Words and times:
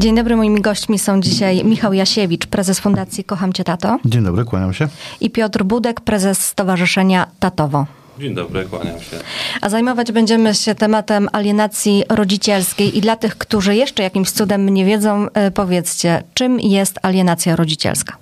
Dzień 0.00 0.16
dobry, 0.16 0.36
moimi 0.36 0.60
gośćmi 0.60 0.98
są 0.98 1.20
dzisiaj 1.20 1.64
Michał 1.64 1.92
Jasiewicz, 1.92 2.46
prezes 2.46 2.80
Fundacji 2.80 3.24
Kocham 3.24 3.52
Cię 3.52 3.64
Tato. 3.64 3.98
Dzień 4.04 4.24
dobry, 4.24 4.44
kłaniam 4.44 4.74
się. 4.74 4.88
I 5.20 5.30
Piotr 5.30 5.62
Budek, 5.64 6.00
prezes 6.00 6.44
Stowarzyszenia 6.46 7.26
Tatowo. 7.40 7.86
Dzień 8.18 8.34
dobry, 8.34 8.64
kłaniam 8.64 9.00
się. 9.00 9.16
A 9.60 9.68
zajmować 9.68 10.12
będziemy 10.12 10.54
się 10.54 10.74
tematem 10.74 11.28
alienacji 11.32 12.04
rodzicielskiej 12.08 12.98
i 12.98 13.00
dla 13.00 13.16
tych, 13.16 13.38
którzy 13.38 13.76
jeszcze 13.76 14.02
jakimś 14.02 14.30
cudem 14.30 14.68
nie 14.68 14.84
wiedzą, 14.84 15.26
e, 15.34 15.50
powiedzcie, 15.50 16.22
czym 16.34 16.60
jest 16.60 16.98
alienacja 17.02 17.56
rodzicielska? 17.56 18.16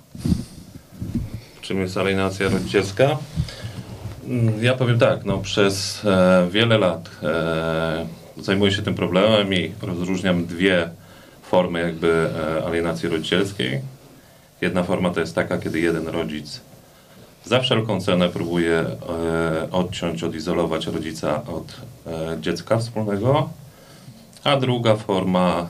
Czym 1.61 1.79
jest 1.79 1.97
alienacja 1.97 2.49
rodzicielska? 2.49 3.17
Mm, 4.27 4.63
Ja 4.63 4.73
powiem 4.73 4.99
tak, 4.99 5.25
no 5.25 5.37
przez 5.37 6.05
e, 6.05 6.47
wiele 6.51 6.77
lat 6.77 7.09
e, 7.23 8.07
zajmuję 8.37 8.71
się 8.71 8.81
tym 8.81 8.95
problemem 8.95 9.53
i 9.53 9.71
rozróżniam 9.81 10.45
dwie 10.45 10.89
formy 11.49 11.81
jakby 11.81 12.29
e, 12.59 12.65
alienacji 12.65 13.09
rodzicielskiej. 13.09 13.81
Jedna 14.61 14.83
forma 14.83 15.09
to 15.09 15.19
jest 15.19 15.35
taka, 15.35 15.57
kiedy 15.57 15.79
jeden 15.79 16.07
rodzic 16.07 16.59
za 17.45 17.59
wszelką 17.59 18.01
cenę 18.01 18.29
próbuje 18.29 18.73
e, 18.79 19.71
odciąć, 19.71 20.23
odizolować 20.23 20.87
rodzica 20.87 21.43
od 21.45 21.81
e, 22.07 22.41
dziecka 22.41 22.77
wspólnego, 22.77 23.49
a 24.43 24.57
druga 24.57 24.95
forma 24.95 25.69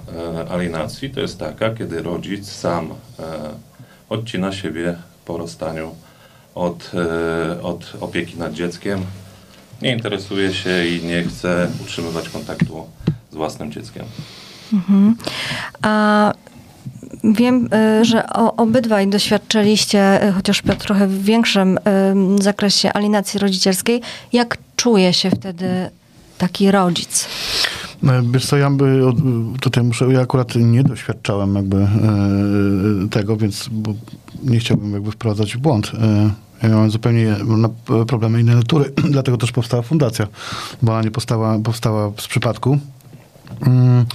alienacji 0.50 1.10
to 1.10 1.20
jest 1.22 1.40
taka, 1.40 1.70
kiedy 1.70 2.02
rodzic 2.02 2.52
sam 2.52 2.90
odcina 4.10 4.52
siebie 4.52 4.96
po 5.26 5.38
rozstaniu 5.38 5.96
od, 6.56 6.92
od 7.62 7.94
opieki 8.02 8.38
nad 8.38 8.54
dzieckiem, 8.54 9.06
nie 9.82 9.94
interesuje 9.94 10.54
się 10.54 10.88
i 10.88 11.06
nie 11.06 11.24
chce 11.24 11.68
utrzymywać 11.82 12.30
kontaktu 12.30 12.90
z 13.32 13.36
własnym 13.36 13.72
dzieckiem. 13.72 14.06
A 15.82 16.34
wiem, 17.24 17.70
y, 18.02 18.06
że 18.06 18.30
obydwaj 18.58 19.08
doświadczyliście, 19.08 20.28
y, 20.28 20.32
chociaż 20.32 20.62
Piotr 20.62 20.86
trochę 20.86 21.08
w 21.08 21.24
większym 21.24 21.78
y, 21.78 22.44
zakresie 22.44 22.94
alienacji 22.94 23.40
rodzicielskiej. 23.40 24.02
Jak 24.34 24.58
czuje 24.76 25.14
się 25.14 25.30
wtedy 25.30 25.90
taki 26.38 26.72
rodzic? 26.72 27.28
E, 28.04 28.24
Wiesz 28.32 28.46
co, 28.46 28.58
ja 28.58 28.70
by, 28.70 29.02
tutaj 29.62 29.84
muszę, 29.84 30.14
ja 30.14 30.22
akurat 30.22 30.56
nie 30.56 30.84
doświadczałem 30.84 31.56
jakby 31.56 31.78
e, 31.78 31.90
tego, 33.10 33.38
więc 33.38 33.70
nie 34.44 34.60
chciałbym 34.60 34.94
jakby 34.94 35.12
wprowadzać 35.12 35.56
w 35.56 35.60
błąd. 35.60 35.92
E, 36.02 36.32
ja 36.64 36.70
miałem 36.70 36.92
zupełnie 36.92 37.36
problemy 38.08 38.42
innej 38.42 38.56
natury, 38.56 38.94
dlatego 39.12 39.38
też 39.38 39.52
powstała 39.52 39.84
fundacja, 39.84 40.28
bo 40.82 40.92
ona 40.92 41.02
nie 41.02 41.12
powstała, 41.12 41.60
powstała 41.60 42.12
z 42.18 42.28
przypadku. 42.28 42.78
Mm, 43.62 44.06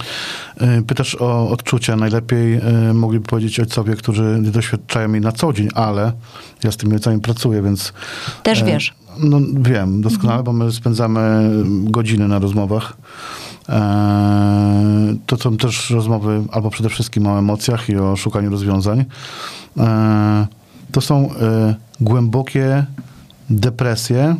e, 0.57 0.81
Pytasz 0.81 1.15
o 1.15 1.49
odczucia. 1.49 1.95
Najlepiej 1.95 2.53
e, 2.53 2.93
mogliby 2.93 3.25
powiedzieć 3.27 3.59
ojcowie, 3.59 3.95
którzy 3.95 4.39
nie 4.41 4.51
doświadczają 4.51 5.11
jej 5.11 5.21
na 5.21 5.31
co 5.31 5.53
dzień, 5.53 5.69
ale 5.73 6.11
ja 6.63 6.71
z 6.71 6.77
tymi 6.77 6.93
ojcami 6.93 7.19
pracuję, 7.21 7.61
więc 7.61 7.93
Też 8.43 8.61
E, 8.61 8.65
wiesz. 8.65 8.93
No 9.19 9.39
wiem, 9.53 10.01
doskonale, 10.01 10.43
bo 10.43 10.53
my 10.53 10.71
spędzamy 10.71 11.49
godziny 11.83 12.27
na 12.27 12.39
rozmowach. 12.39 12.97
E, 13.69 15.15
To 15.25 15.37
są 15.37 15.57
też 15.57 15.89
rozmowy 15.89 16.43
albo 16.51 16.69
przede 16.69 16.89
wszystkim 16.89 17.27
o 17.27 17.39
emocjach 17.39 17.89
i 17.89 17.97
o 17.97 18.15
szukaniu 18.15 18.49
rozwiązań. 18.49 19.05
E, 19.77 20.47
To 20.91 21.01
są 21.01 21.29
głębokie 22.01 22.85
depresje, 23.49 24.35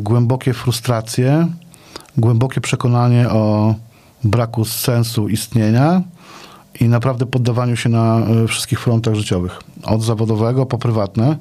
głębokie 0.00 0.54
frustracje, 0.54 1.46
głębokie 2.16 2.60
przekonanie 2.60 3.28
o 3.28 3.74
braku 4.24 4.64
sensu 4.64 5.28
istnienia 5.28 6.02
i 6.80 6.88
naprawdę 6.88 7.26
poddawaniu 7.26 7.76
się 7.76 7.88
na 7.88 8.18
e, 8.18 8.46
wszystkich 8.46 8.80
frontach 8.80 9.14
życiowych. 9.14 9.60
Od 9.82 10.02
zawodowego 10.02 10.66
po 10.66 10.78
prywatne. 10.78 11.36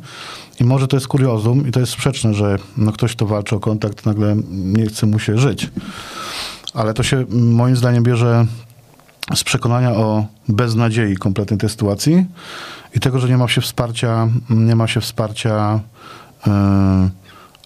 I 0.59 0.63
może 0.63 0.87
to 0.87 0.97
jest 0.97 1.07
kuriozum 1.07 1.67
i 1.67 1.71
to 1.71 1.79
jest 1.79 1.91
sprzeczne, 1.91 2.33
że 2.33 2.57
no, 2.77 2.91
ktoś, 2.91 3.15
kto 3.15 3.25
walczy 3.25 3.55
o 3.55 3.59
kontakt, 3.59 4.05
nagle 4.05 4.35
nie 4.49 4.85
chce 4.85 5.05
mu 5.05 5.19
się 5.19 5.37
żyć. 5.37 5.71
Ale 6.73 6.93
to 6.93 7.03
się 7.03 7.25
moim 7.29 7.75
zdaniem 7.75 8.03
bierze 8.03 8.45
z 9.35 9.43
przekonania 9.43 9.91
o 9.91 10.25
beznadziei 10.49 11.15
kompletnej 11.15 11.59
tej 11.59 11.69
sytuacji 11.69 12.25
i 12.95 12.99
tego, 12.99 13.19
że 13.19 13.29
nie 13.29 13.37
ma 13.37 13.47
się 13.47 13.61
wsparcia, 13.61 14.27
nie 14.49 14.75
ma 14.75 14.87
się 14.87 15.01
wsparcia 15.01 15.79
e, 16.47 17.09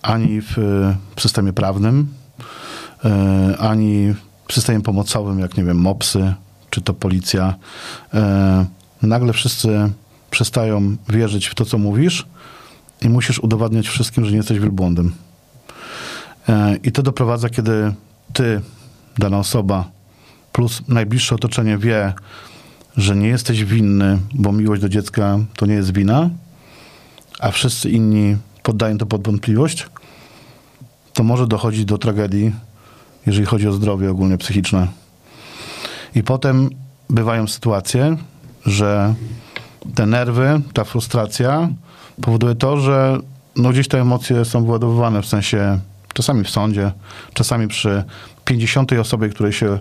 ani 0.01 0.41
w, 0.41 0.53
w 1.15 1.21
systemie 1.21 1.53
prawnym, 1.53 2.07
e, 2.17 2.20
ani 3.59 4.13
w 4.47 4.53
systemie 4.53 4.81
pomocowym, 4.81 5.39
jak 5.39 5.57
nie 5.57 5.63
wiem, 5.63 5.77
MOPSy, 5.77 6.33
czy 6.69 6.81
to 6.81 6.93
policja. 6.93 7.55
E, 8.13 8.65
nagle 9.01 9.33
wszyscy 9.33 9.91
przestają 10.31 10.95
wierzyć 11.09 11.47
w 11.47 11.55
to, 11.55 11.65
co 11.65 11.77
mówisz 11.77 12.25
i 13.01 13.09
musisz 13.09 13.39
udowadniać 13.39 13.87
wszystkim, 13.87 14.25
że 14.25 14.31
nie 14.31 14.37
jesteś 14.37 14.59
wielbłądem. 14.59 15.13
E, 16.49 16.75
I 16.83 16.91
to 16.91 17.03
doprowadza, 17.03 17.49
kiedy 17.49 17.93
ty, 18.33 18.61
dana 19.17 19.37
osoba, 19.37 19.85
plus 20.51 20.81
najbliższe 20.87 21.35
otoczenie 21.35 21.77
wie, 21.77 22.13
że 22.97 23.15
nie 23.15 23.27
jesteś 23.27 23.65
winny, 23.65 24.19
bo 24.33 24.51
miłość 24.51 24.81
do 24.81 24.89
dziecka 24.89 25.39
to 25.55 25.65
nie 25.65 25.73
jest 25.73 25.93
wina, 25.93 26.29
a 27.39 27.51
wszyscy 27.51 27.89
inni 27.89 28.37
poddają 28.63 28.97
to 28.97 29.05
pod 29.05 29.25
wątpliwość, 29.25 29.87
to 31.13 31.23
może 31.23 31.47
dochodzić 31.47 31.85
do 31.85 31.97
tragedii, 31.97 32.51
jeżeli 33.25 33.45
chodzi 33.45 33.67
o 33.67 33.71
zdrowie 33.71 34.11
ogólnie 34.11 34.37
psychiczne. 34.37 34.87
I 36.15 36.23
potem 36.23 36.69
bywają 37.09 37.47
sytuacje, 37.47 38.17
że 38.65 39.13
te 39.95 40.05
nerwy, 40.05 40.61
ta 40.73 40.83
frustracja 40.83 41.69
powoduje 42.21 42.55
to, 42.55 42.77
że 42.77 43.19
no 43.55 43.69
gdzieś 43.69 43.87
te 43.87 44.01
emocje 44.01 44.45
są 44.45 44.65
wyładowywane 44.65 45.21
w 45.21 45.25
sensie 45.25 45.79
czasami 46.13 46.43
w 46.43 46.49
sądzie, 46.49 46.91
czasami 47.33 47.67
przy 47.67 48.03
50 48.45 48.93
osobie, 48.93 49.29
której 49.29 49.53
się 49.53 49.79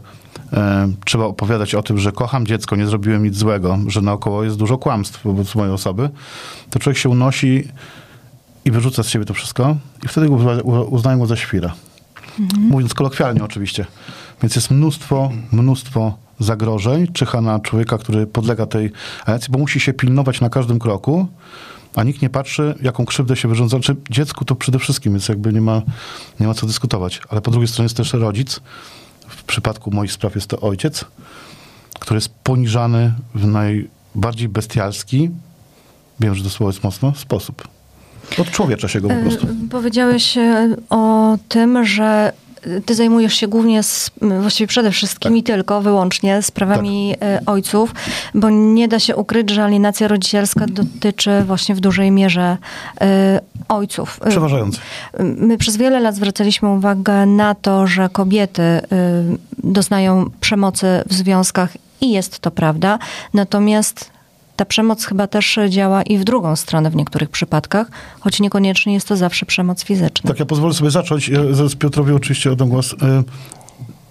e, 0.53 0.93
trzeba 1.05 1.25
opowiadać 1.25 1.75
o 1.75 1.83
tym, 1.83 1.99
że 1.99 2.13
kocham 2.13 2.47
dziecko, 2.47 2.77
nie 2.77 2.87
zrobiłem 2.87 3.25
nic 3.25 3.37
złego, 3.37 3.79
że 3.87 4.01
naokoło 4.01 4.45
jest 4.45 4.57
dużo 4.57 4.79
kłamstw 4.79 5.25
wobec 5.25 5.55
mojej 5.55 5.75
osoby, 5.75 6.11
to 6.71 6.79
człowiek 6.79 6.99
się 6.99 7.09
unosi 7.09 7.69
i 8.65 8.71
wyrzuca 8.71 9.03
z 9.03 9.09
siebie 9.09 9.25
to 9.25 9.35
wszystko 9.35 9.77
i 10.05 10.09
wtedy 10.09 10.31
uznają 10.91 11.19
go 11.19 11.27
za 11.27 11.37
świra. 11.37 11.75
Mówiąc 12.59 12.95
kolokwialnie 12.95 13.45
oczywiście. 13.45 13.87
Więc 14.43 14.57
jest 14.57 14.71
mnóstwo, 14.71 15.31
mnóstwo 15.53 16.19
zagrożeń, 16.39 17.07
czyha 17.13 17.41
na 17.41 17.61
człowieka, 17.61 17.99
który 17.99 18.27
podlega 18.27 18.67
tej 18.67 18.93
alienacji, 19.25 19.53
bo 19.53 19.59
musi 19.59 19.81
się 19.81 19.93
pilnować 19.93 20.41
na 20.41 20.51
każdym 20.51 20.79
kroku, 20.79 21.29
a 21.95 22.03
nikt 22.03 22.23
nie 22.23 22.31
patrzy, 22.31 22.75
jaką 22.83 23.07
krzywdę 23.07 23.37
się 23.37 23.49
wyrządza. 23.49 23.77
Znaczy, 23.77 23.97
dziecku 24.11 24.45
to 24.45 24.55
przede 24.55 24.79
wszystkim, 24.79 25.13
więc 25.13 25.29
jakby 25.29 25.53
nie 25.53 25.61
ma, 25.61 25.83
nie 26.41 26.47
ma 26.47 26.55
co 26.55 26.67
dyskutować. 26.67 27.21
Ale 27.29 27.41
po 27.41 27.51
drugiej 27.51 27.69
stronie 27.69 27.85
jest 27.85 27.97
też 27.97 28.13
rodzic. 28.13 28.61
W 29.29 29.43
przypadku 29.45 29.91
moich 29.91 30.13
spraw 30.13 30.35
jest 30.35 30.47
to 30.47 30.61
ojciec, 30.61 31.05
który 32.01 32.17
jest 32.17 32.29
poniżany 32.29 33.15
w 33.35 33.47
najbardziej 33.47 34.49
bestialski, 34.49 35.31
wiem, 36.21 36.35
że 36.35 36.45
to 36.45 36.51
słowo 36.51 36.71
jest 36.71 36.85
mocno, 36.85 37.15
sposób. 37.15 37.69
Odczłowiecza 38.39 38.89
się 38.89 39.01
go 39.01 39.09
po 39.09 39.15
prostu. 39.15 39.47
Y, 39.47 39.69
Powiedziałeś 39.71 40.37
y, 40.37 40.77
o 40.91 41.37
tym, 41.49 41.85
że 41.85 42.33
ty 42.87 42.95
zajmujesz 42.95 43.35
się 43.35 43.49
głównie, 43.49 43.83
z, 43.83 44.11
właściwie 44.41 44.67
przede 44.69 44.91
wszystkim 44.91 45.37
i 45.37 45.43
tylko, 45.43 45.81
wyłącznie 45.81 46.43
sprawami 46.43 47.15
y, 47.15 47.45
ojców, 47.47 47.95
bo 48.35 48.51
nie 48.51 48.89
da 48.89 48.99
się 48.99 49.17
ukryć, 49.17 49.51
że 49.51 49.65
alienacja 49.65 50.09
rodzicielska 50.09 50.67
dotyczy 50.67 51.43
właśnie 51.47 51.75
w 51.75 51.81
dużej 51.81 52.11
mierze 52.11 52.57
ojców. 53.69 54.21
Przeważający. 54.29 54.79
My 55.19 55.59
przez 55.59 55.77
wiele 55.77 56.01
lat 56.01 56.15
zwracaliśmy 56.15 56.69
uwagę 56.69 57.27
na 57.27 57.55
to, 57.55 57.87
że 57.87 58.09
kobiety 58.09 58.63
doznają 59.59 60.31
przemocy 60.41 60.87
w 61.07 61.15
związkach 61.15 61.71
i 62.01 62.11
jest 62.11 62.39
to 62.39 62.51
prawda. 62.51 62.99
Natomiast 63.35 64.11
ta 64.61 64.65
przemoc 64.65 65.05
chyba 65.05 65.27
też 65.27 65.59
działa 65.69 66.03
i 66.03 66.19
w 66.19 66.25
drugą 66.25 66.57
stronę 66.57 66.91
w 66.91 66.97
niektórych 66.97 67.31
przypadkach, 67.31 67.87
choć 68.21 68.41
niekoniecznie 68.41 68.95
jest 68.95 69.09
to 69.09 69.17
zawsze 69.17 69.47
przemoc 69.47 69.85
fizyczna. 69.85 70.29
Tak, 70.29 70.41
ja 70.41 70.47
pozwolę 70.47 70.75
sobie 70.75 70.91
zacząć. 70.91 71.31
Zaraz 71.51 71.75
Piotrowi 71.75 72.13
oczywiście 72.13 72.53
oddam 72.53 72.69
głos. 72.69 72.93
Y, 72.93 72.97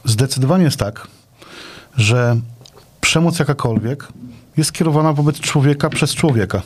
Zdecydowanie 0.06 0.64
jest 0.64 0.78
tak, 0.78 1.08
że 1.98 2.40
przemoc 3.02 3.40
jakakolwiek 3.40 4.08
jest 4.58 4.72
kierowana 4.72 5.14
wobec 5.14 5.40
człowieka 5.40 5.90
przez 5.90 6.16
człowieka. 6.16 6.62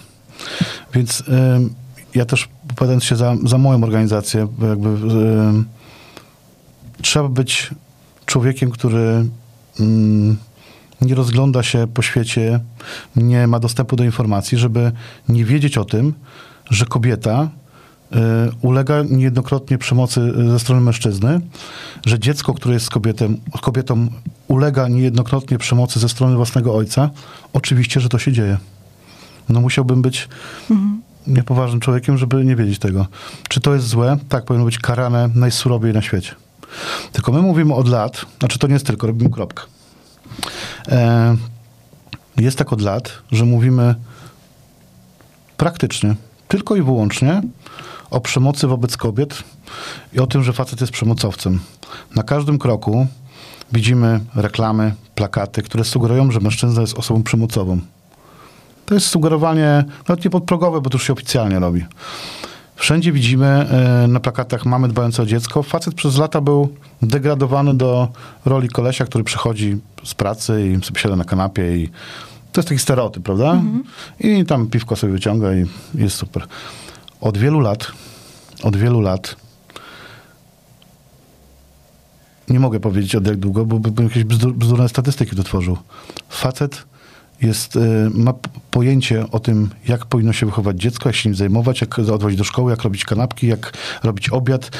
Więc 0.93 1.19
y, 1.19 1.23
ja 2.15 2.25
też 2.25 2.49
opowiadając 2.71 3.03
się 3.03 3.15
za, 3.15 3.35
za 3.45 3.57
moją 3.57 3.83
organizację, 3.83 4.47
jakby 4.69 4.89
y, 4.89 4.93
trzeba 7.01 7.29
być 7.29 7.69
człowiekiem, 8.25 8.71
który 8.71 9.25
mm, 9.79 10.37
nie 11.03 11.15
rozgląda 11.15 11.63
się 11.63 11.87
po 11.93 12.01
świecie, 12.01 12.59
nie 13.15 13.47
ma 13.47 13.59
dostępu 13.59 13.95
do 13.95 14.03
informacji, 14.03 14.57
żeby 14.57 14.91
nie 15.29 15.45
wiedzieć 15.45 15.77
o 15.77 15.85
tym, 15.85 16.13
że 16.69 16.85
kobieta 16.85 17.49
ulega 18.61 19.03
niejednokrotnie 19.09 19.77
przemocy 19.77 20.33
ze 20.49 20.59
strony 20.59 20.81
mężczyzny, 20.81 21.41
że 22.05 22.19
dziecko, 22.19 22.53
które 22.53 22.73
jest 22.73 22.85
z 22.85 22.89
kobietą, 22.89 23.35
kobietą 23.61 24.07
ulega 24.47 24.87
niejednokrotnie 24.87 25.57
przemocy 25.57 25.99
ze 25.99 26.09
strony 26.09 26.35
własnego 26.35 26.75
ojca, 26.75 27.09
oczywiście, 27.53 27.99
że 27.99 28.09
to 28.09 28.19
się 28.19 28.31
dzieje. 28.31 28.57
No 29.49 29.61
musiałbym 29.61 30.01
być 30.01 30.29
mhm. 30.71 31.01
niepoważnym 31.27 31.79
człowiekiem, 31.79 32.17
żeby 32.17 32.45
nie 32.45 32.55
wiedzieć 32.55 32.79
tego. 32.79 33.07
Czy 33.49 33.61
to 33.61 33.73
jest 33.73 33.87
złe? 33.87 34.17
Tak, 34.29 34.45
powinno 34.45 34.65
być 34.65 34.79
karane 34.79 35.29
najsurowiej 35.35 35.93
na 35.93 36.01
świecie. 36.01 36.35
Tylko 37.11 37.31
my 37.31 37.41
mówimy 37.41 37.73
od 37.73 37.87
lat, 37.87 38.25
znaczy 38.39 38.59
to 38.59 38.67
nie 38.67 38.73
jest 38.73 38.85
tylko, 38.85 39.07
robimy 39.07 39.29
kropkę. 39.29 39.63
E, 40.87 41.35
jest 42.37 42.57
tak 42.57 42.73
od 42.73 42.81
lat, 42.81 43.11
że 43.31 43.45
mówimy 43.45 43.95
praktycznie, 45.57 46.15
tylko 46.47 46.75
i 46.75 46.81
wyłącznie 46.81 47.41
o 48.09 48.21
przemocy 48.21 48.67
wobec 48.67 48.97
kobiet 48.97 49.43
i 50.13 50.19
o 50.19 50.27
tym, 50.27 50.43
że 50.43 50.53
facet 50.53 50.81
jest 50.81 50.93
przemocowcem. 50.93 51.59
Na 52.15 52.23
każdym 52.23 52.59
kroku 52.59 53.07
widzimy 53.71 54.19
reklamy, 54.35 54.93
plakaty, 55.15 55.61
które 55.61 55.83
sugerują, 55.83 56.31
że 56.31 56.39
mężczyzna 56.39 56.81
jest 56.81 56.97
osobą 56.97 57.23
przemocową. 57.23 57.79
To 58.85 58.93
jest 58.93 59.07
sugerowanie 59.07 59.83
nawet 60.07 60.25
nie 60.25 60.31
podprogowe, 60.31 60.81
bo 60.81 60.89
to 60.89 60.95
już 60.95 61.07
się 61.07 61.13
oficjalnie 61.13 61.59
robi. 61.59 61.85
Wszędzie 62.75 63.11
widzimy 63.11 63.45
e, 63.45 64.07
na 64.07 64.19
plakatach 64.19 64.65
mamy 64.65 64.87
dbające 64.87 65.23
o 65.23 65.25
dziecko. 65.25 65.63
Facet 65.63 65.93
przez 65.93 66.17
lata 66.17 66.41
był 66.41 66.75
degradowany 67.01 67.73
do 67.73 68.07
roli 68.45 68.69
kolesia, 68.69 69.05
który 69.05 69.23
przychodzi 69.23 69.77
z 70.03 70.13
pracy 70.13 70.67
i 70.67 70.85
sobie 70.85 70.99
siada 70.99 71.15
na 71.15 71.23
kanapie 71.23 71.77
i 71.77 71.89
to 72.51 72.61
jest 72.61 72.69
taki 72.69 72.79
stereotyp, 72.79 73.23
prawda? 73.23 73.51
Mhm. 73.51 73.83
I 74.19 74.45
tam 74.45 74.67
piwko 74.67 74.95
sobie 74.95 75.13
wyciąga 75.13 75.53
i 75.53 75.65
jest 75.95 76.15
super. 76.15 76.45
Od 77.21 77.37
wielu 77.37 77.59
lat, 77.59 77.91
od 78.63 78.77
wielu 78.77 79.01
lat 79.01 79.35
nie 82.49 82.59
mogę 82.59 82.79
powiedzieć 82.79 83.15
od 83.15 83.27
jak 83.27 83.37
długo, 83.37 83.65
bo 83.65 83.79
bym 83.79 84.05
jakieś 84.05 84.23
bzdur, 84.23 84.53
bzdurne 84.53 84.89
statystyki 84.89 85.35
dotworzył. 85.35 85.77
Facet 86.29 86.85
jest, 87.41 87.75
y, 87.75 88.09
ma 88.13 88.33
pojęcie 88.71 89.25
o 89.31 89.39
tym, 89.39 89.69
jak 89.87 90.05
powinno 90.05 90.33
się 90.33 90.45
wychować 90.45 90.77
dziecko, 90.81 91.09
jak 91.09 91.15
się 91.15 91.29
nim 91.29 91.35
zajmować, 91.35 91.81
jak 91.81 91.99
odwozić 91.99 92.37
do 92.37 92.43
szkoły, 92.43 92.71
jak 92.71 92.81
robić 92.81 93.05
kanapki, 93.05 93.47
jak 93.47 93.73
robić 94.03 94.29
obiad, 94.29 94.71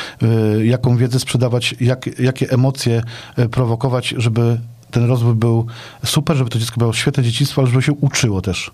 y, 0.59 0.65
jaką 0.65 0.97
wiedzę 0.97 1.19
sprzedawać, 1.19 1.75
jak, 1.79 2.19
jakie 2.19 2.49
emocje 2.49 3.01
y, 3.39 3.49
prowokować, 3.49 4.13
żeby 4.17 4.59
ten 4.91 5.05
rozwój 5.05 5.35
był 5.35 5.65
super, 6.05 6.37
żeby 6.37 6.49
to 6.49 6.59
dziecko 6.59 6.81
miało 6.81 6.93
świetne 6.93 7.23
dzieciństwo, 7.23 7.61
ale 7.61 7.71
żeby 7.71 7.83
się 7.83 7.93
uczyło 7.93 8.41
też. 8.41 8.71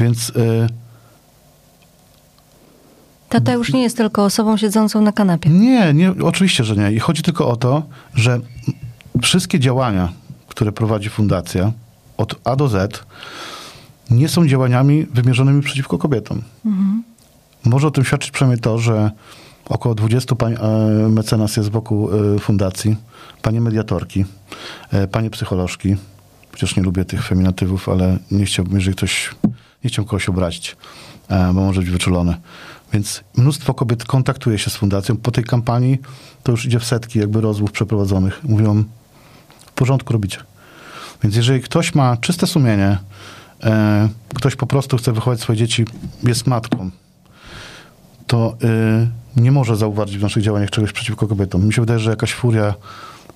Więc... 0.00 0.32
Tata 3.28 3.52
już 3.52 3.72
nie 3.72 3.82
jest 3.82 3.96
tylko 3.96 4.24
osobą 4.24 4.56
siedzącą 4.56 5.00
na 5.00 5.12
kanapie. 5.12 5.50
Nie, 5.50 5.94
nie, 5.94 6.10
oczywiście, 6.24 6.64
że 6.64 6.76
nie. 6.76 6.92
I 6.92 6.98
chodzi 6.98 7.22
tylko 7.22 7.48
o 7.48 7.56
to, 7.56 7.82
że 8.14 8.40
wszystkie 9.22 9.60
działania, 9.60 10.12
które 10.48 10.72
prowadzi 10.72 11.08
fundacja, 11.08 11.72
od 12.16 12.40
A 12.44 12.56
do 12.56 12.68
Z 12.68 13.04
nie 14.10 14.28
są 14.28 14.46
działaniami 14.46 15.06
wymierzonymi 15.14 15.62
przeciwko 15.62 15.98
kobietom. 15.98 16.42
Mhm. 16.66 17.02
Może 17.64 17.86
o 17.86 17.90
tym 17.90 18.04
świadczyć 18.04 18.30
przynajmniej 18.30 18.60
to, 18.60 18.78
że 18.78 19.10
około 19.68 19.94
20 19.94 20.34
pań 20.34 20.54
e, 20.54 20.58
mecenas 21.08 21.56
jest 21.56 21.70
wokół 21.70 22.10
e, 22.10 22.38
fundacji, 22.38 22.96
panie 23.42 23.60
mediatorki, 23.60 24.24
e, 24.92 25.08
panie 25.08 25.30
psycholożki, 25.30 25.96
chociaż 26.52 26.76
nie 26.76 26.82
lubię 26.82 27.04
tych 27.04 27.26
feminatywów, 27.26 27.88
ale 27.88 28.18
nie 28.30 28.44
chciałbym, 28.44 28.74
jeżeli 28.74 28.96
ktoś, 28.96 29.34
nie 29.84 29.90
chciałbym 29.90 30.08
kogoś 30.08 30.28
obrazić, 30.28 30.76
bo 31.28 31.52
może 31.52 31.80
być 31.80 31.90
wyczulony. 31.90 32.36
Więc 32.92 33.24
mnóstwo 33.36 33.74
kobiet 33.74 34.04
kontaktuje 34.04 34.58
się 34.58 34.70
z 34.70 34.76
fundacją. 34.76 35.16
Po 35.16 35.30
tej 35.30 35.44
kampanii 35.44 35.98
to 36.42 36.52
już 36.52 36.66
idzie 36.66 36.80
w 36.80 36.84
setki 36.84 37.18
jakby 37.18 37.40
rozmów 37.40 37.72
przeprowadzonych. 37.72 38.44
Mówią, 38.44 38.84
w 39.66 39.72
porządku 39.72 40.12
robicie. 40.12 40.38
Więc 41.22 41.36
jeżeli 41.36 41.60
ktoś 41.60 41.94
ma 41.94 42.16
czyste 42.16 42.46
sumienie, 42.46 42.98
e, 43.64 44.08
ktoś 44.34 44.56
po 44.56 44.66
prostu 44.66 44.96
chce 44.96 45.12
wychować 45.12 45.40
swoje 45.40 45.58
dzieci, 45.58 45.84
jest 46.22 46.46
matką, 46.46 46.90
to 48.26 48.56
e, 48.62 49.40
nie 49.40 49.52
może 49.52 49.76
zauważyć 49.76 50.18
w 50.18 50.22
naszych 50.22 50.42
działaniach 50.42 50.70
czegoś 50.70 50.92
przeciwko 50.92 51.26
kobietom. 51.26 51.66
Mi 51.66 51.72
się 51.72 51.82
wydaje, 51.82 52.00
że 52.00 52.10
jakaś 52.10 52.34
furia 52.34 52.74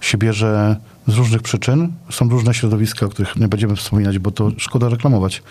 się 0.01 0.19
bierze 0.19 0.77
z 1.07 1.15
różnych 1.15 1.43
przyczyn. 1.43 1.93
Są 2.11 2.29
różne 2.29 2.55
środowiska, 2.55 3.07
o 3.07 3.09
których 3.09 3.37
nie 3.37 3.49
będziemy 3.49 3.77
wspominać, 3.77 4.19
bo 4.19 4.31
to 4.31 4.51
szkoda 4.59 4.89
reklamować. 4.89 5.43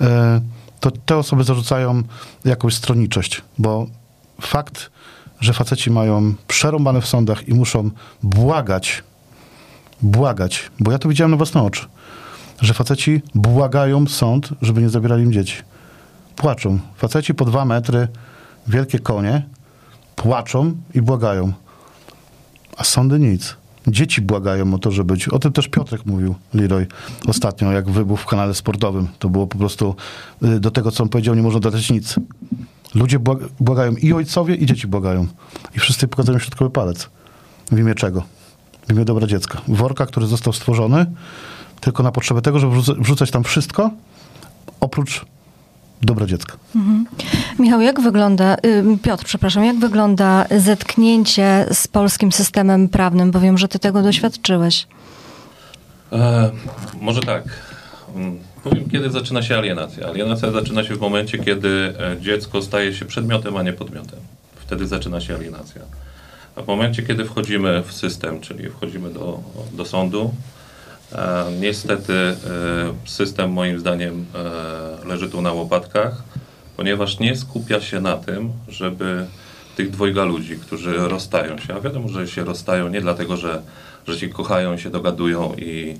E, 0.00 0.40
to 0.80 0.90
te 0.90 1.16
osoby 1.16 1.44
zarzucają 1.44 2.02
jakąś 2.44 2.74
stronniczość, 2.74 3.42
bo 3.58 3.86
fakt, 4.40 4.90
że 5.40 5.52
faceci 5.52 5.90
mają 5.90 6.34
przerąbane 6.48 7.00
w 7.00 7.06
sądach 7.06 7.48
i 7.48 7.54
muszą 7.54 7.90
błagać 8.22 9.02
błagać, 10.02 10.70
bo 10.80 10.92
ja 10.92 10.98
to 10.98 11.08
widziałem 11.08 11.30
na 11.30 11.36
własne 11.36 11.62
oczy, 11.62 11.86
że 12.60 12.74
faceci 12.74 13.22
błagają 13.34 14.06
sąd, 14.06 14.48
żeby 14.62 14.82
nie 14.82 14.88
zabierali 14.88 15.22
im 15.22 15.32
dzieci. 15.32 15.56
Płaczą. 16.36 16.78
Faceci 16.96 17.34
po 17.34 17.44
dwa 17.44 17.64
metry, 17.64 18.08
wielkie 18.66 18.98
konie, 18.98 19.42
płaczą 20.16 20.74
i 20.94 21.02
błagają. 21.02 21.52
A 22.76 22.84
sądy 22.84 23.18
nic. 23.18 23.56
Dzieci 23.86 24.20
błagają 24.20 24.74
o 24.74 24.78
to, 24.78 24.90
żeby... 24.90 25.14
O 25.30 25.38
tym 25.38 25.52
też 25.52 25.68
Piotrek 25.68 26.06
mówił, 26.06 26.34
Leroy, 26.54 26.86
ostatnio, 27.26 27.72
jak 27.72 27.90
wybuchł 27.90 28.22
w 28.22 28.26
kanale 28.26 28.54
sportowym. 28.54 29.08
To 29.18 29.28
było 29.28 29.46
po 29.46 29.58
prostu... 29.58 29.94
Y, 30.44 30.60
do 30.60 30.70
tego, 30.70 30.90
co 30.90 31.02
on 31.02 31.08
powiedział, 31.08 31.34
nie 31.34 31.42
można 31.42 31.60
dodać 31.60 31.90
nic. 31.90 32.16
Ludzie 32.94 33.18
błagają 33.60 33.92
i 33.92 34.12
ojcowie, 34.12 34.54
i 34.54 34.66
dzieci 34.66 34.86
błagają. 34.86 35.26
I 35.76 35.78
wszyscy 35.78 36.08
pokazują 36.08 36.38
środkowy 36.38 36.70
palec. 36.70 37.08
W 37.72 37.78
imię 37.78 37.94
czego? 37.94 38.22
W 38.88 38.92
imię 38.92 39.04
dobra 39.04 39.26
dziecka. 39.26 39.60
Worka, 39.68 40.06
który 40.06 40.26
został 40.26 40.52
stworzony 40.52 41.06
tylko 41.80 42.02
na 42.02 42.12
potrzebę 42.12 42.42
tego, 42.42 42.58
żeby 42.58 42.76
wrzucać 42.98 43.30
tam 43.30 43.44
wszystko, 43.44 43.90
oprócz 44.80 45.24
dobra 46.02 46.26
dziecka. 46.26 46.56
Mhm. 46.76 47.06
Michał, 47.58 47.80
jak 47.80 48.00
wygląda, 48.00 48.56
y, 48.66 48.98
Piotr, 49.02 49.24
przepraszam, 49.24 49.64
jak 49.64 49.78
wygląda 49.78 50.46
zetknięcie 50.58 51.66
z 51.72 51.88
polskim 51.88 52.32
systemem 52.32 52.88
prawnym, 52.88 53.30
bo 53.30 53.40
wiem, 53.40 53.58
że 53.58 53.68
ty 53.68 53.78
tego 53.78 54.02
doświadczyłeś. 54.02 54.86
E, 56.12 56.50
może 57.00 57.20
tak. 57.20 57.44
Mm, 58.14 58.38
powiem, 58.64 58.90
kiedy 58.90 59.10
zaczyna 59.10 59.42
się 59.42 59.58
alienacja. 59.58 60.06
Alienacja 60.06 60.50
zaczyna 60.50 60.84
się 60.84 60.94
w 60.94 61.00
momencie, 61.00 61.38
kiedy 61.38 61.94
e, 61.98 62.20
dziecko 62.20 62.62
staje 62.62 62.94
się 62.94 63.04
przedmiotem, 63.04 63.56
a 63.56 63.62
nie 63.62 63.72
podmiotem. 63.72 64.18
Wtedy 64.56 64.86
zaczyna 64.86 65.20
się 65.20 65.34
alienacja. 65.34 65.82
A 66.56 66.62
w 66.62 66.66
momencie, 66.66 67.02
kiedy 67.02 67.24
wchodzimy 67.24 67.82
w 67.82 67.92
system, 67.92 68.40
czyli 68.40 68.70
wchodzimy 68.70 69.10
do, 69.10 69.40
do 69.72 69.84
sądu, 69.84 70.34
e, 71.12 71.44
niestety 71.60 72.12
e, 72.14 72.36
system 73.04 73.52
moim 73.52 73.78
zdaniem 73.78 74.26
e, 74.34 75.08
leży 75.08 75.30
tu 75.30 75.42
na 75.42 75.52
łopatkach, 75.52 76.22
ponieważ 76.76 77.18
nie 77.18 77.36
skupia 77.36 77.80
się 77.80 78.00
na 78.00 78.16
tym, 78.16 78.52
żeby 78.68 79.26
tych 79.76 79.90
dwojga 79.90 80.24
ludzi, 80.24 80.56
którzy 80.56 80.96
rozstają 80.96 81.58
się, 81.58 81.74
a 81.74 81.80
wiadomo, 81.80 82.08
że 82.08 82.28
się 82.28 82.44
rozstają 82.44 82.88
nie 82.88 83.00
dlatego, 83.00 83.36
że, 83.36 83.62
że 84.06 84.18
się 84.18 84.28
kochają, 84.28 84.78
się 84.78 84.90
dogadują 84.90 85.54
i, 85.54 85.96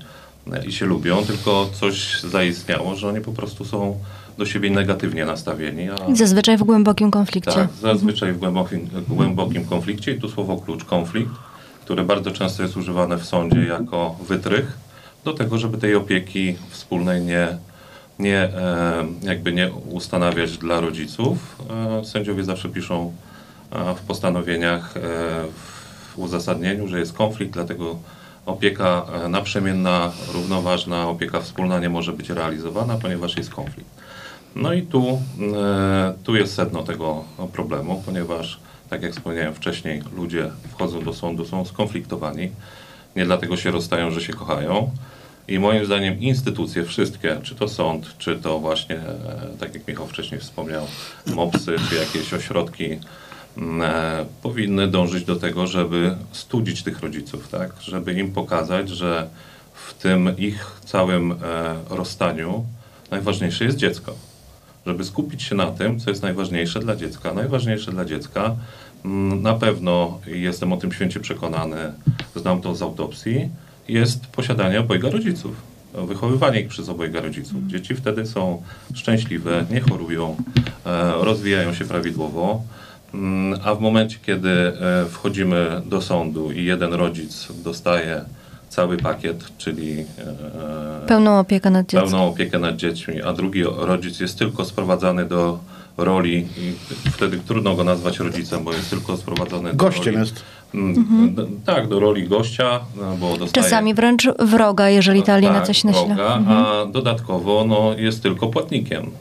i 0.67 0.71
się 0.71 0.85
lubią, 0.85 1.25
tylko 1.25 1.69
coś 1.73 2.21
zaistniało, 2.21 2.95
że 2.95 3.07
oni 3.07 3.21
po 3.21 3.31
prostu 3.31 3.65
są 3.65 3.99
do 4.37 4.45
siebie 4.45 4.69
negatywnie 4.69 5.25
nastawieni. 5.25 5.89
A... 5.89 6.15
Zazwyczaj 6.15 6.57
w 6.57 6.63
głębokim 6.63 7.11
konflikcie. 7.11 7.51
Tak, 7.51 7.69
zazwyczaj 7.81 8.33
w 8.33 8.37
głębokim, 8.37 8.89
głębokim 9.07 9.65
konflikcie 9.65 10.11
i 10.11 10.19
tu 10.19 10.29
słowo 10.29 10.57
klucz, 10.57 10.83
konflikt, 10.85 11.31
które 11.81 12.03
bardzo 12.03 12.31
często 12.31 12.63
jest 12.63 12.77
używane 12.77 13.17
w 13.17 13.25
sądzie 13.25 13.59
jako 13.59 14.15
wytrych 14.27 14.77
do 15.23 15.33
tego, 15.33 15.57
żeby 15.57 15.77
tej 15.77 15.95
opieki 15.95 16.55
wspólnej 16.69 17.21
nie, 17.21 17.57
nie 18.19 18.37
e, 18.37 19.05
jakby 19.21 19.53
nie 19.53 19.71
ustanawiać 19.71 20.57
dla 20.57 20.79
rodziców. 20.79 21.57
E, 22.01 22.05
sędziowie 22.05 22.43
zawsze 22.43 22.69
piszą 22.69 23.13
e, 23.71 23.95
w 23.95 24.01
postanowieniach, 24.01 24.93
w 26.13 26.19
uzasadnieniu, 26.19 26.87
że 26.87 26.99
jest 26.99 27.13
konflikt, 27.13 27.53
dlatego 27.53 27.99
opieka 28.45 29.05
naprzemienna, 29.29 30.11
równoważna, 30.33 31.07
opieka 31.09 31.41
wspólna 31.41 31.79
nie 31.79 31.89
może 31.89 32.13
być 32.13 32.29
realizowana, 32.29 32.97
ponieważ 32.97 33.37
jest 33.37 33.49
konflikt. 33.49 34.02
No 34.55 34.73
i 34.73 34.81
tu, 34.81 35.21
e, 35.55 36.13
tu 36.23 36.35
jest 36.35 36.55
sedno 36.55 36.83
tego 36.83 37.23
problemu, 37.53 38.03
ponieważ, 38.05 38.59
tak 38.89 39.03
jak 39.03 39.11
wspomniałem 39.11 39.53
wcześniej, 39.53 40.01
ludzie 40.15 40.49
wchodzą 40.71 41.03
do 41.03 41.13
sądu, 41.13 41.45
są 41.45 41.65
skonfliktowani. 41.65 42.51
Nie 43.15 43.25
dlatego 43.25 43.57
się 43.57 43.71
rozstają, 43.71 44.11
że 44.11 44.21
się 44.21 44.33
kochają. 44.33 44.91
I 45.47 45.59
moim 45.59 45.85
zdaniem 45.85 46.19
instytucje 46.19 46.85
wszystkie, 46.85 47.37
czy 47.43 47.55
to 47.55 47.67
sąd, 47.67 48.17
czy 48.17 48.35
to 48.35 48.59
właśnie, 48.59 48.95
e, 48.95 49.57
tak 49.59 49.73
jak 49.73 49.87
Michał 49.87 50.07
wcześniej 50.07 50.41
wspomniał, 50.41 50.87
MOPSy, 51.27 51.75
czy 51.89 51.95
jakieś 51.95 52.33
ośrodki, 52.33 52.99
e, 53.81 54.25
powinny 54.41 54.87
dążyć 54.87 55.25
do 55.25 55.35
tego, 55.35 55.67
żeby 55.67 56.15
studzić 56.31 56.83
tych 56.83 56.99
rodziców, 56.99 57.47
tak? 57.47 57.71
Żeby 57.81 58.13
im 58.13 58.31
pokazać, 58.31 58.89
że 58.89 59.29
w 59.73 59.93
tym 59.93 60.37
ich 60.37 60.71
całym 60.85 61.35
rozstaniu 61.89 62.65
najważniejsze 63.11 63.65
jest 63.65 63.77
dziecko 63.77 64.32
żeby 64.87 65.03
skupić 65.03 65.43
się 65.43 65.55
na 65.55 65.71
tym, 65.71 65.99
co 65.99 66.09
jest 66.09 66.23
najważniejsze 66.23 66.79
dla 66.79 66.95
dziecka. 66.95 67.33
Najważniejsze 67.33 67.91
dla 67.91 68.05
dziecka, 68.05 68.55
mm, 69.05 69.41
na 69.41 69.53
pewno 69.53 70.19
jestem 70.27 70.73
o 70.73 70.77
tym 70.77 70.91
święcie 70.91 71.19
przekonany, 71.19 71.77
znam 72.35 72.61
to 72.61 72.75
z 72.75 72.81
autopsji, 72.81 73.49
jest 73.87 74.27
posiadanie 74.27 74.79
obojga 74.79 75.09
rodziców. 75.09 75.55
Wychowywanie 76.07 76.59
ich 76.61 76.67
przez 76.67 76.89
obojga 76.89 77.21
rodziców. 77.21 77.67
Dzieci 77.67 77.95
wtedy 77.95 78.25
są 78.25 78.61
szczęśliwe, 78.93 79.65
nie 79.71 79.81
chorują, 79.81 80.35
e, 80.85 81.11
rozwijają 81.11 81.73
się 81.73 81.85
prawidłowo. 81.85 82.61
Mm, 83.13 83.59
A 83.63 83.75
w 83.75 83.79
momencie, 83.81 84.17
kiedy 84.25 84.49
e, 84.49 85.05
wchodzimy 85.09 85.81
do 85.85 86.01
sądu 86.01 86.51
i 86.51 86.65
jeden 86.65 86.93
rodzic 86.93 87.47
dostaje 87.63 88.25
cały 88.73 88.97
pakiet, 88.97 89.43
czyli 89.57 89.99
e, 89.99 91.07
Pełną 91.07 91.39
opiekę 91.39 91.69
nad 91.69 91.85
dzieckiem. 91.85 92.01
pełną 92.09 92.27
opiekę 92.27 92.59
nad 92.59 92.75
dziećmi, 92.75 93.21
a 93.21 93.33
drugi 93.33 93.63
rodzic 93.63 94.19
jest 94.19 94.39
tylko 94.39 94.65
sprowadzany 94.65 95.25
do 95.25 95.59
roli 95.97 96.47
i 96.57 96.73
wtedy 97.11 97.39
trudno 97.47 97.75
go 97.75 97.83
nazwać 97.83 98.19
rodzicem, 98.19 98.63
bo 98.63 98.73
jest 98.73 98.89
tylko 98.89 99.17
sprowadzony 99.17 99.69
do 99.69 99.75
Gościem 99.75 100.05
roli, 100.15 100.17
jest. 100.19 100.43
Mm, 100.73 101.35
d- 101.35 101.45
Tak, 101.65 101.87
do 101.87 101.99
roli 101.99 102.27
gościa, 102.27 102.79
no, 103.01 103.15
bo 103.17 103.29
dostaje... 103.37 103.51
Czasami 103.63 103.93
wręcz 103.93 104.27
wroga, 104.39 104.89
jeżeli 104.89 105.23
ta 105.23 105.33
alienacja 105.33 105.73
się 105.73 105.87
nasila. 105.87 106.15
wroga, 106.15 106.35
Mhm. 106.35 106.57
a 106.65 106.85
dodatkowo 106.85 107.65
no, 107.67 107.93
jest 107.97 108.23
tylko 108.23 108.47
płatnikiem. 108.47 109.11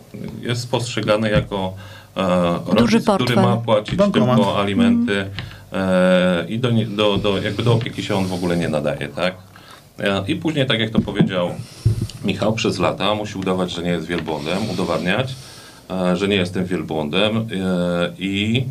Jest 0.40 0.70
postrzegany 0.70 1.30
jako 1.30 1.72
e, 2.16 2.58
Duży 2.66 2.80
rodzic, 2.80 3.02
który 3.02 3.18
portfel. 3.18 3.42
ma 3.44 3.56
płacić 3.56 3.94
Bankomat. 3.96 4.36
tylko 4.36 4.60
alimenty 4.60 5.20
e, 5.20 5.26
i 6.48 6.58
do, 6.58 6.68
do, 6.88 7.16
do, 7.16 7.42
jakby 7.42 7.62
do 7.62 7.72
opieki 7.72 8.02
się 8.02 8.14
on 8.14 8.26
w 8.26 8.32
ogóle 8.32 8.56
nie 8.56 8.68
nadaje, 8.68 9.08
tak? 9.08 9.34
E, 10.00 10.24
I 10.28 10.36
później, 10.36 10.66
tak 10.66 10.80
jak 10.80 10.90
to 10.90 11.00
powiedział 11.00 11.50
Michał, 12.24 12.52
przez 12.52 12.78
lata 12.78 13.14
musi 13.14 13.38
udawać, 13.38 13.70
że 13.70 13.82
nie 13.82 13.90
jest 13.90 14.06
wielbłądem, 14.06 14.70
udowadniać, 14.70 15.34
e, 15.90 16.16
że 16.16 16.28
nie 16.28 16.36
jestem 16.36 16.64
wielbłądem 16.64 17.36
e, 17.36 17.42
i 18.18 18.64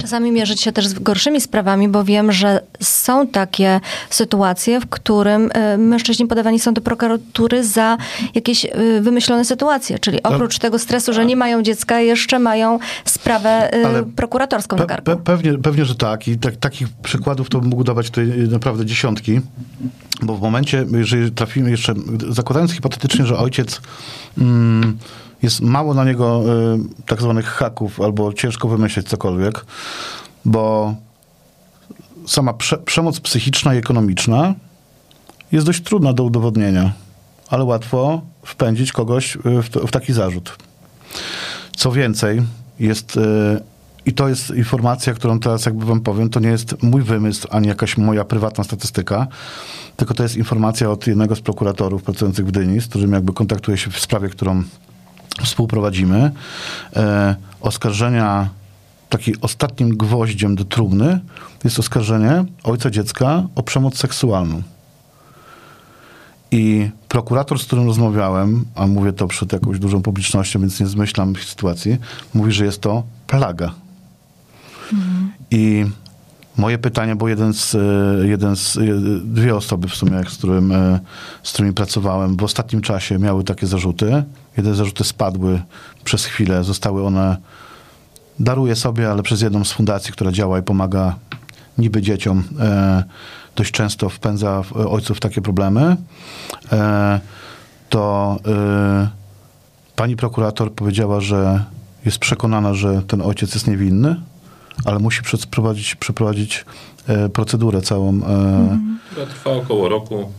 Czasami 0.00 0.32
mierzyć 0.32 0.60
się 0.60 0.72
też 0.72 0.86
z 0.86 0.94
gorszymi 0.94 1.40
sprawami, 1.40 1.88
bo 1.88 2.04
wiem, 2.04 2.32
że 2.32 2.60
są 2.80 3.26
takie 3.26 3.80
sytuacje, 4.10 4.80
w 4.80 4.86
którym 4.86 5.50
e, 5.54 5.78
mężczyźni 5.78 6.26
podawani 6.26 6.60
są 6.60 6.74
do 6.74 6.80
prokuratury 6.80 7.64
za 7.64 7.96
jakieś 8.34 8.64
e, 8.64 8.70
wymyślone 9.00 9.44
sytuacje. 9.44 9.98
Czyli 9.98 10.22
oprócz 10.22 10.58
tego 10.58 10.78
stresu, 10.78 11.12
że 11.12 11.26
nie 11.26 11.36
mają 11.36 11.62
dziecka, 11.62 12.00
jeszcze 12.00 12.38
mają 12.38 12.78
sprawę 13.04 13.74
e, 13.74 13.86
Ale 13.86 14.02
prokuratorską 14.02 14.76
Pe, 14.76 15.02
pe, 15.02 15.16
pewnie, 15.16 15.58
pewnie, 15.58 15.84
że 15.84 15.94
tak. 15.94 16.28
I 16.28 16.38
tak, 16.38 16.56
takich 16.56 16.88
przykładów 16.88 17.48
to 17.48 17.60
bym 17.60 17.70
mógł 17.70 17.84
dawać 17.84 18.10
tutaj 18.10 18.26
naprawdę 18.50 18.86
dziesiątki. 18.86 19.40
Bo 20.22 20.36
w 20.36 20.40
momencie, 20.40 20.86
jeżeli 20.92 21.32
trafimy 21.32 21.70
jeszcze, 21.70 21.94
zakładając 22.28 22.72
hipotetycznie, 22.72 23.26
że 23.26 23.38
ojciec 23.38 23.80
mm, 24.38 24.98
jest 25.42 25.60
mało 25.60 25.94
na 25.94 26.04
niego 26.04 26.42
y, 26.74 27.04
tak 27.06 27.22
zwanych 27.22 27.46
haków, 27.46 28.00
albo 28.00 28.32
ciężko 28.32 28.68
wymyśleć 28.68 29.08
cokolwiek, 29.08 29.64
bo 30.44 30.94
sama 32.26 32.52
prze, 32.52 32.78
przemoc 32.78 33.20
psychiczna 33.20 33.74
i 33.74 33.78
ekonomiczna 33.78 34.54
jest 35.52 35.66
dość 35.66 35.82
trudna 35.82 36.12
do 36.12 36.24
udowodnienia, 36.24 36.92
ale 37.48 37.64
łatwo 37.64 38.20
wpędzić 38.42 38.92
kogoś 38.92 39.36
y, 39.36 39.40
w, 39.44 39.68
w 39.68 39.90
taki 39.90 40.12
zarzut. 40.12 40.56
Co 41.76 41.92
więcej, 41.92 42.42
jest, 42.80 43.16
y, 43.16 43.20
i 44.06 44.12
to 44.12 44.28
jest 44.28 44.50
informacja, 44.50 45.14
którą 45.14 45.40
teraz 45.40 45.66
jakby 45.66 45.84
wam 45.84 46.00
powiem, 46.00 46.30
to 46.30 46.40
nie 46.40 46.48
jest 46.48 46.82
mój 46.82 47.02
wymysł, 47.02 47.48
ani 47.50 47.68
jakaś 47.68 47.96
moja 47.96 48.24
prywatna 48.24 48.64
statystyka, 48.64 49.26
tylko 49.96 50.14
to 50.14 50.22
jest 50.22 50.36
informacja 50.36 50.90
od 50.90 51.06
jednego 51.06 51.36
z 51.36 51.40
prokuratorów 51.40 52.02
pracujących 52.02 52.46
w 52.46 52.50
Dyni, 52.50 52.80
z 52.80 52.86
którym 52.86 53.12
jakby 53.12 53.32
kontaktuję 53.32 53.76
się 53.76 53.90
w 53.90 54.00
sprawie, 54.00 54.28
którą 54.28 54.62
współprowadzimy. 55.42 56.30
E, 56.96 57.36
oskarżenia, 57.60 58.48
takim 59.08 59.34
ostatnim 59.40 59.96
gwoździem 59.96 60.54
do 60.54 60.64
trumny 60.64 61.20
jest 61.64 61.78
oskarżenie 61.78 62.44
ojca 62.64 62.90
dziecka 62.90 63.42
o 63.54 63.62
przemoc 63.62 63.96
seksualną. 63.96 64.62
I 66.50 66.90
prokurator, 67.08 67.58
z 67.58 67.64
którym 67.64 67.86
rozmawiałem, 67.86 68.64
a 68.74 68.86
mówię 68.86 69.12
to 69.12 69.26
przed 69.26 69.52
jakąś 69.52 69.78
dużą 69.78 70.02
publicznością, 70.02 70.60
więc 70.60 70.80
nie 70.80 70.86
zmyślam 70.86 71.36
sytuacji, 71.36 71.96
mówi, 72.34 72.52
że 72.52 72.64
jest 72.64 72.80
to 72.80 73.02
plaga. 73.26 73.74
I 75.50 75.84
moje 76.56 76.78
pytanie, 76.78 77.16
bo 77.16 77.28
jeden 77.28 77.54
z, 77.54 77.74
e, 77.74 77.78
jeden 78.28 78.56
z, 78.56 78.76
e, 78.76 78.80
dwie 79.24 79.56
osoby 79.56 79.88
w 79.88 79.94
sumie, 79.94 80.22
z, 80.28 80.38
którym, 80.38 80.72
e, 80.72 81.00
z 81.42 81.52
którymi 81.52 81.74
pracowałem 81.74 82.36
w 82.36 82.42
ostatnim 82.42 82.82
czasie 82.82 83.18
miały 83.18 83.44
takie 83.44 83.66
zarzuty. 83.66 84.24
Jedne 84.56 84.74
zarzuty 84.74 85.04
spadły 85.04 85.62
przez 86.04 86.24
chwilę, 86.24 86.64
zostały 86.64 87.06
one, 87.06 87.36
daruję 88.40 88.76
sobie, 88.76 89.10
ale 89.10 89.22
przez 89.22 89.42
jedną 89.42 89.64
z 89.64 89.72
fundacji, 89.72 90.12
która 90.12 90.32
działa 90.32 90.58
i 90.58 90.62
pomaga 90.62 91.16
niby 91.78 92.02
dzieciom, 92.02 92.44
dość 93.56 93.72
często 93.72 94.08
wpędza 94.08 94.62
ojców 94.88 95.16
w 95.16 95.20
takie 95.20 95.40
problemy, 95.42 95.96
to 97.88 98.36
pani 99.96 100.16
prokurator 100.16 100.72
powiedziała, 100.72 101.20
że 101.20 101.64
jest 102.04 102.18
przekonana, 102.18 102.74
że 102.74 103.02
ten 103.02 103.22
ojciec 103.22 103.54
jest 103.54 103.66
niewinny, 103.66 104.16
ale 104.84 104.98
musi 104.98 105.22
przeprowadzić, 105.22 105.94
przeprowadzić 105.94 106.64
e, 107.06 107.28
procedurę 107.28 107.82
całą. 107.82 108.14
E, 108.14 108.78
która 109.10 109.26
trwa 109.26 109.50
około 109.50 109.88
roku. 109.88 110.32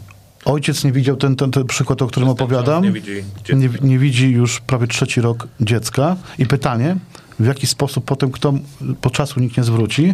Ojciec 0.46 0.84
nie 0.84 0.92
widział 0.92 1.16
ten, 1.16 1.36
ten, 1.36 1.52
ten 1.52 1.66
przykład, 1.66 2.02
o 2.02 2.08
którym 2.08 2.30
opowiadam. 2.30 2.84
nie 2.84 2.92
widzi 2.92 3.24
nie, 3.54 3.70
nie 3.82 4.00
widzi 4.00 4.32
już 4.32 4.60
prawie 4.60 4.88
trzeci 4.88 5.22
rok 5.22 5.48
dziecka. 5.62 6.16
I 6.40 6.46
pytanie, 6.46 6.98
w 7.40 7.46
jaki 7.46 7.68
sposób 7.68 8.06
potem, 8.06 8.32
kto 8.32 8.54
po 9.02 9.10
czasu 9.10 9.40
nikt 9.40 9.58
nie 9.58 9.64
zwróci, 9.64 10.14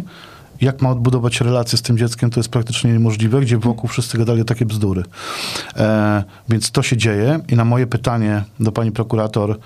jak 0.60 0.82
ma 0.82 0.90
odbudować 0.90 1.40
relacje 1.40 1.78
z 1.78 1.82
tym 1.82 1.98
dzieckiem, 1.98 2.30
to 2.30 2.40
jest 2.40 2.48
praktycznie 2.48 2.92
niemożliwe, 2.92 3.40
gdzie 3.40 3.58
wokół 3.58 3.88
wszyscy 3.88 4.18
gadali 4.18 4.44
takie 4.44 4.66
bzdury. 4.66 5.02
E, 5.76 6.24
więc 6.48 6.70
to 6.70 6.82
się 6.82 6.96
dzieje 6.96 7.40
i 7.48 7.56
na 7.56 7.64
moje 7.64 7.86
pytanie 7.86 8.44
do 8.60 8.72
pani 8.72 8.92
prokurator, 8.92 9.58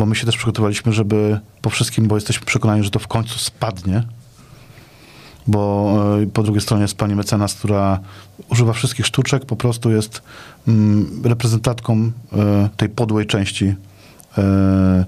bo 0.00 0.06
my 0.06 0.16
się 0.16 0.26
też 0.26 0.36
przygotowaliśmy, 0.36 0.92
żeby 0.92 1.40
po 1.62 1.70
wszystkim, 1.70 2.08
bo 2.08 2.14
jesteśmy 2.14 2.46
przekonani, 2.46 2.84
że 2.84 2.90
to 2.90 2.98
w 2.98 3.08
końcu 3.08 3.38
spadnie, 3.38 4.02
bo 5.46 5.94
e, 6.22 6.26
po 6.26 6.42
drugiej 6.42 6.60
stronie 6.60 6.82
jest 6.82 6.96
pani 6.96 7.14
mecenas, 7.14 7.54
która 7.54 8.00
używa 8.48 8.72
wszystkich 8.72 9.06
sztuczek, 9.06 9.44
po 9.44 9.56
prostu 9.56 9.90
jest 9.90 10.22
mm, 10.68 11.22
reprezentantką 11.24 12.12
e, 12.32 12.68
tej 12.76 12.88
podłej 12.88 13.26
części 13.26 13.74
e, 14.38 15.04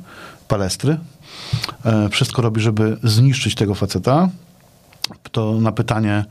palestry. 0.48 0.98
Wszystko 2.10 2.42
robi, 2.42 2.60
żeby 2.60 2.96
zniszczyć 3.02 3.54
tego 3.54 3.74
faceta. 3.74 4.28
To 5.32 5.60
na 5.60 5.72
pytanie, 5.72 6.24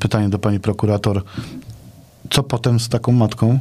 pytanie 0.00 0.28
do 0.28 0.38
pani 0.38 0.60
prokurator, 0.60 1.22
co 2.30 2.42
potem 2.42 2.80
z 2.80 2.88
taką 2.88 3.12
matką? 3.12 3.58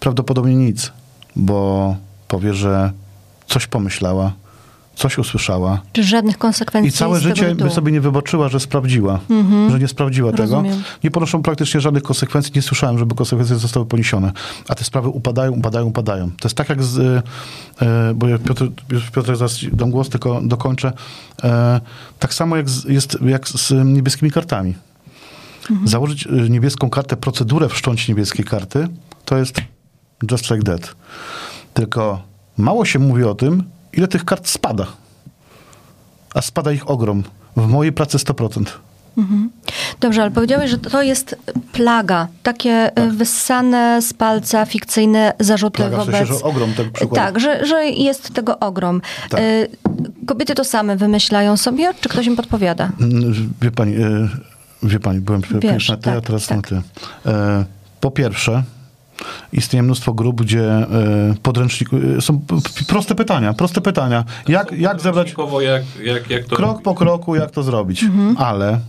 Prawdopodobnie 0.00 0.54
nic, 0.56 0.92
bo 1.36 1.96
powie, 2.28 2.54
że 2.54 2.92
coś 3.46 3.66
pomyślała, 3.66 4.32
coś 4.94 5.18
usłyszała, 5.18 5.80
Czy 5.92 6.02
żadnych 6.04 6.38
konsekwencji 6.38 6.88
i 6.88 6.92
całe 6.92 7.20
życie 7.20 7.54
by 7.54 7.70
sobie 7.70 7.92
nie 7.92 8.00
wybaczyła, 8.00 8.48
że 8.48 8.60
sprawdziła, 8.60 9.20
że 9.70 9.78
nie 9.78 9.88
sprawdziła 9.88 10.30
Rozumiem. 10.32 10.72
tego. 10.72 10.84
Nie 11.04 11.10
ponoszą 11.10 11.42
praktycznie 11.42 11.80
żadnych 11.80 12.02
konsekwencji. 12.02 12.52
Nie 12.56 12.62
słyszałem, 12.62 12.98
żeby 12.98 13.14
konsekwencje 13.14 13.56
zostały 13.56 13.86
poniesione. 13.86 14.32
A 14.68 14.74
te 14.74 14.84
sprawy 14.84 15.08
upadają, 15.08 15.52
upadają, 15.52 15.86
upadają. 15.86 16.30
To 16.30 16.48
jest 16.48 16.56
tak 16.56 16.68
jak 16.68 16.82
z... 16.82 16.96
y, 16.98 17.22
y, 18.10 18.14
Bo 18.14 18.28
ja 18.28 18.38
Piotr, 18.38 18.68
Piotr 19.14 19.36
zaraz 19.36 19.58
dam 19.72 19.90
głos, 19.90 20.08
tylko 20.08 20.40
dokończę. 20.44 20.92
E, 21.44 21.80
Tak 22.18 22.34
samo 22.34 22.56
jak 22.56 22.70
z, 22.70 22.84
jest 22.84 23.18
jak 23.26 23.48
z 23.48 23.72
niebieskimi 23.84 24.30
kartami. 24.30 24.74
Założyć 25.84 26.26
y, 26.26 26.30
niebieską 26.50 26.90
kartę, 26.90 27.16
procedurę 27.16 27.68
wszcząć 27.68 28.08
niebieskiej 28.08 28.44
karty, 28.44 28.88
to 29.24 29.36
jest 29.36 29.60
just 30.30 30.50
like 30.50 30.62
that. 30.62 30.94
Tylko 31.74 32.22
mało 32.58 32.84
się 32.84 32.98
mówi 32.98 33.24
o 33.24 33.34
tym, 33.34 33.62
ile 33.92 34.08
tych 34.08 34.24
kart 34.24 34.48
spada 34.48 34.86
a 36.34 36.42
spada 36.42 36.72
ich 36.72 36.90
ogrom. 36.90 37.22
W 37.56 37.66
mojej 37.66 37.92
pracy 37.92 38.18
100%. 38.18 38.64
Dobrze, 40.00 40.22
ale 40.22 40.30
powiedziałeś, 40.30 40.70
że 40.70 40.78
to 40.78 41.02
jest 41.02 41.36
plaga. 41.72 42.28
Takie 42.42 42.90
tak. 42.94 43.12
wyssane 43.12 44.02
z 44.02 44.12
palca 44.12 44.66
fikcyjne 44.66 45.32
zarzuty 45.40 45.76
Plaga, 45.76 45.96
w 45.96 45.98
wobec... 45.98 46.14
sensie, 46.14 46.34
że 46.34 46.42
ogrom 46.44 46.74
tego 46.74 46.90
przykładu. 46.90 47.14
Tak, 47.14 47.40
że, 47.40 47.66
że 47.66 47.84
jest 47.84 48.34
tego 48.34 48.58
ogrom. 48.58 49.00
Tak. 49.30 49.40
Y, 49.40 49.68
Kobiety 50.26 50.54
to 50.54 50.64
same 50.64 50.96
wymyślają 50.96 51.56
sobie, 51.56 51.94
czy 52.00 52.08
ktoś 52.08 52.26
im 52.26 52.36
podpowiada? 52.36 52.88
Wie 53.62 53.70
pani, 53.70 53.96
e, 53.96 54.28
wie 54.82 55.00
pani 55.00 55.20
byłem 55.20 55.42
Wiesz, 55.60 55.88
na 55.88 55.96
ty, 55.96 56.10
a 56.10 56.14
tak, 56.14 56.24
teraz 56.24 56.46
tak. 56.46 56.56
na 56.56 56.62
ty. 56.62 56.82
E, 57.26 57.64
Po 58.00 58.10
pierwsze, 58.10 58.62
istnieje 59.52 59.82
mnóstwo 59.82 60.14
grup, 60.14 60.42
gdzie 60.42 60.64
e, 60.70 60.86
podręczniku, 61.42 61.96
e, 62.18 62.20
są 62.20 62.40
proste 62.88 63.14
pytania, 63.14 63.52
proste 63.52 63.80
pytania. 63.80 64.24
Jak, 64.48 64.72
jak 64.72 65.00
zebrać 65.00 65.34
Jak, 65.60 65.82
jak, 66.02 66.30
jak 66.30 66.44
to 66.44 66.56
krok 66.56 66.82
po 66.82 66.94
kroku, 66.94 67.36
jak 67.36 67.50
to 67.50 67.62
zrobić. 67.62 68.02
Mhm. 68.02 68.36
Ale 68.38 68.80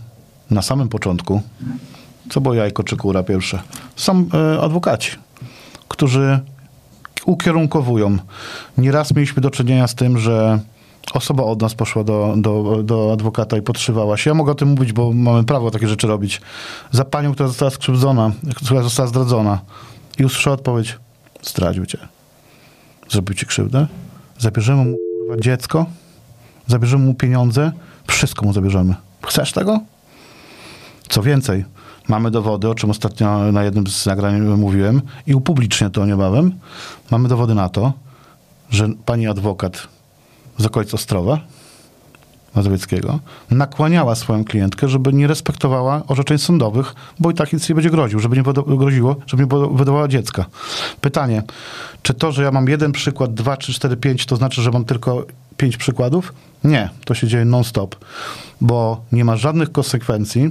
na 0.50 0.62
samym 0.62 0.88
początku, 0.88 1.42
co 2.30 2.40
było 2.40 2.54
jajko 2.54 2.82
czy 2.82 2.96
kura 2.96 3.22
pierwsze, 3.22 3.62
są 3.96 4.26
e, 4.34 4.60
adwokaci, 4.60 5.10
którzy 5.88 6.40
ukierunkowują. 7.26 8.16
Nieraz 8.78 9.14
mieliśmy 9.14 9.42
do 9.42 9.50
czynienia 9.50 9.86
z 9.86 9.94
tym, 9.94 10.18
że 10.18 10.60
osoba 11.14 11.44
od 11.44 11.60
nas 11.60 11.74
poszła 11.74 12.04
do, 12.04 12.34
do, 12.36 12.82
do 12.82 13.12
adwokata 13.12 13.56
i 13.56 13.62
podszywała 13.62 14.16
się. 14.16 14.30
Ja 14.30 14.34
mogę 14.34 14.52
o 14.52 14.54
tym 14.54 14.68
mówić, 14.68 14.92
bo 14.92 15.12
mamy 15.12 15.44
prawo 15.44 15.70
takie 15.70 15.88
rzeczy 15.88 16.06
robić. 16.06 16.40
Za 16.90 17.04
panią, 17.04 17.32
która 17.32 17.48
została 17.48 17.70
skrzywdzona, 17.70 18.32
która 18.56 18.82
została 18.82 19.08
zdradzona 19.08 19.58
i 20.18 20.24
usłyszała 20.24 20.54
odpowiedź, 20.54 20.98
zdradził 21.42 21.86
cię. 21.86 21.98
Zrobił 23.10 23.34
ci 23.34 23.46
krzywdę. 23.46 23.86
Zabierzemy 24.38 24.84
mu 24.84 24.96
dziecko, 25.40 25.86
zabierzemy 26.66 27.04
mu 27.04 27.14
pieniądze, 27.14 27.72
wszystko 28.06 28.46
mu 28.46 28.52
zabierzemy. 28.52 28.94
Chcesz 29.26 29.52
tego? 29.52 29.80
Co 31.08 31.22
więcej, 31.22 31.64
mamy 32.08 32.30
dowody, 32.30 32.68
o 32.68 32.74
czym 32.74 32.90
ostatnio 32.90 33.52
na 33.52 33.64
jednym 33.64 33.86
z 33.86 34.06
nagrań 34.06 34.40
mówiłem 34.40 35.02
i 35.26 35.34
upublicznię 35.34 35.90
to 35.90 36.06
niebawem. 36.06 36.58
Mamy 37.10 37.28
dowody 37.28 37.54
na 37.54 37.68
to, 37.68 37.92
że 38.70 38.88
pani 39.04 39.26
adwokat 39.26 39.88
z 40.58 40.66
okolic 40.66 40.94
Ostrowa 40.94 41.40
Mazowieckiego 42.56 43.18
nakłaniała 43.50 44.14
swoją 44.14 44.44
klientkę, 44.44 44.88
żeby 44.88 45.12
nie 45.12 45.26
respektowała 45.26 46.02
orzeczeń 46.06 46.38
sądowych, 46.38 46.94
bo 47.20 47.30
i 47.30 47.34
tak 47.34 47.52
nic 47.52 47.68
nie 47.68 47.74
będzie 47.74 47.90
groził, 47.90 48.18
żeby 48.18 48.36
nie 48.36 48.42
groziło, 48.66 49.16
żeby 49.26 49.42
nie 49.42 49.46
wyda- 49.46 49.76
wydawała 49.76 50.08
dziecka. 50.08 50.44
Pytanie, 51.00 51.42
czy 52.02 52.14
to, 52.14 52.32
że 52.32 52.42
ja 52.42 52.50
mam 52.50 52.68
jeden 52.68 52.92
przykład, 52.92 53.34
dwa, 53.34 53.56
trzy, 53.56 53.72
cztery, 53.72 53.96
pięć, 53.96 54.26
to 54.26 54.36
znaczy, 54.36 54.62
że 54.62 54.70
mam 54.70 54.84
tylko 54.84 55.26
pięć 55.56 55.76
przykładów? 55.76 56.34
Nie, 56.64 56.90
to 57.04 57.14
się 57.14 57.26
dzieje 57.26 57.44
non-stop, 57.44 57.96
bo 58.60 59.00
nie 59.12 59.24
ma 59.24 59.36
żadnych 59.36 59.72
konsekwencji 59.72 60.50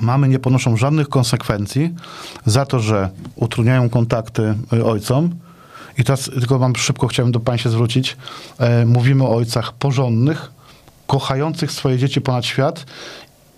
mamy 0.00 0.28
nie 0.28 0.38
ponoszą 0.38 0.76
żadnych 0.76 1.08
konsekwencji 1.08 1.94
za 2.46 2.66
to, 2.66 2.80
że 2.80 3.10
utrudniają 3.36 3.88
kontakty 3.88 4.54
y, 4.72 4.84
ojcom. 4.84 5.30
I 5.98 6.04
teraz 6.04 6.24
tylko 6.24 6.58
mam 6.58 6.76
szybko 6.76 7.06
chciałem 7.06 7.32
do 7.32 7.40
Państwa 7.40 7.70
zwrócić. 7.70 8.16
E, 8.58 8.86
mówimy 8.86 9.24
o 9.24 9.36
ojcach 9.36 9.72
porządnych, 9.72 10.50
kochających 11.08 11.72
swoje 11.72 11.98
dzieci 11.98 12.20
ponad 12.20 12.44
świat, 12.44 12.86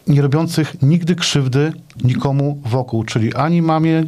nie 0.07 0.23
robiących 0.23 0.83
nigdy 0.83 1.15
krzywdy 1.17 1.73
nikomu 2.05 2.63
wokół, 2.65 3.05
czyli 3.05 3.35
ani 3.35 3.63
mamie, 3.63 4.05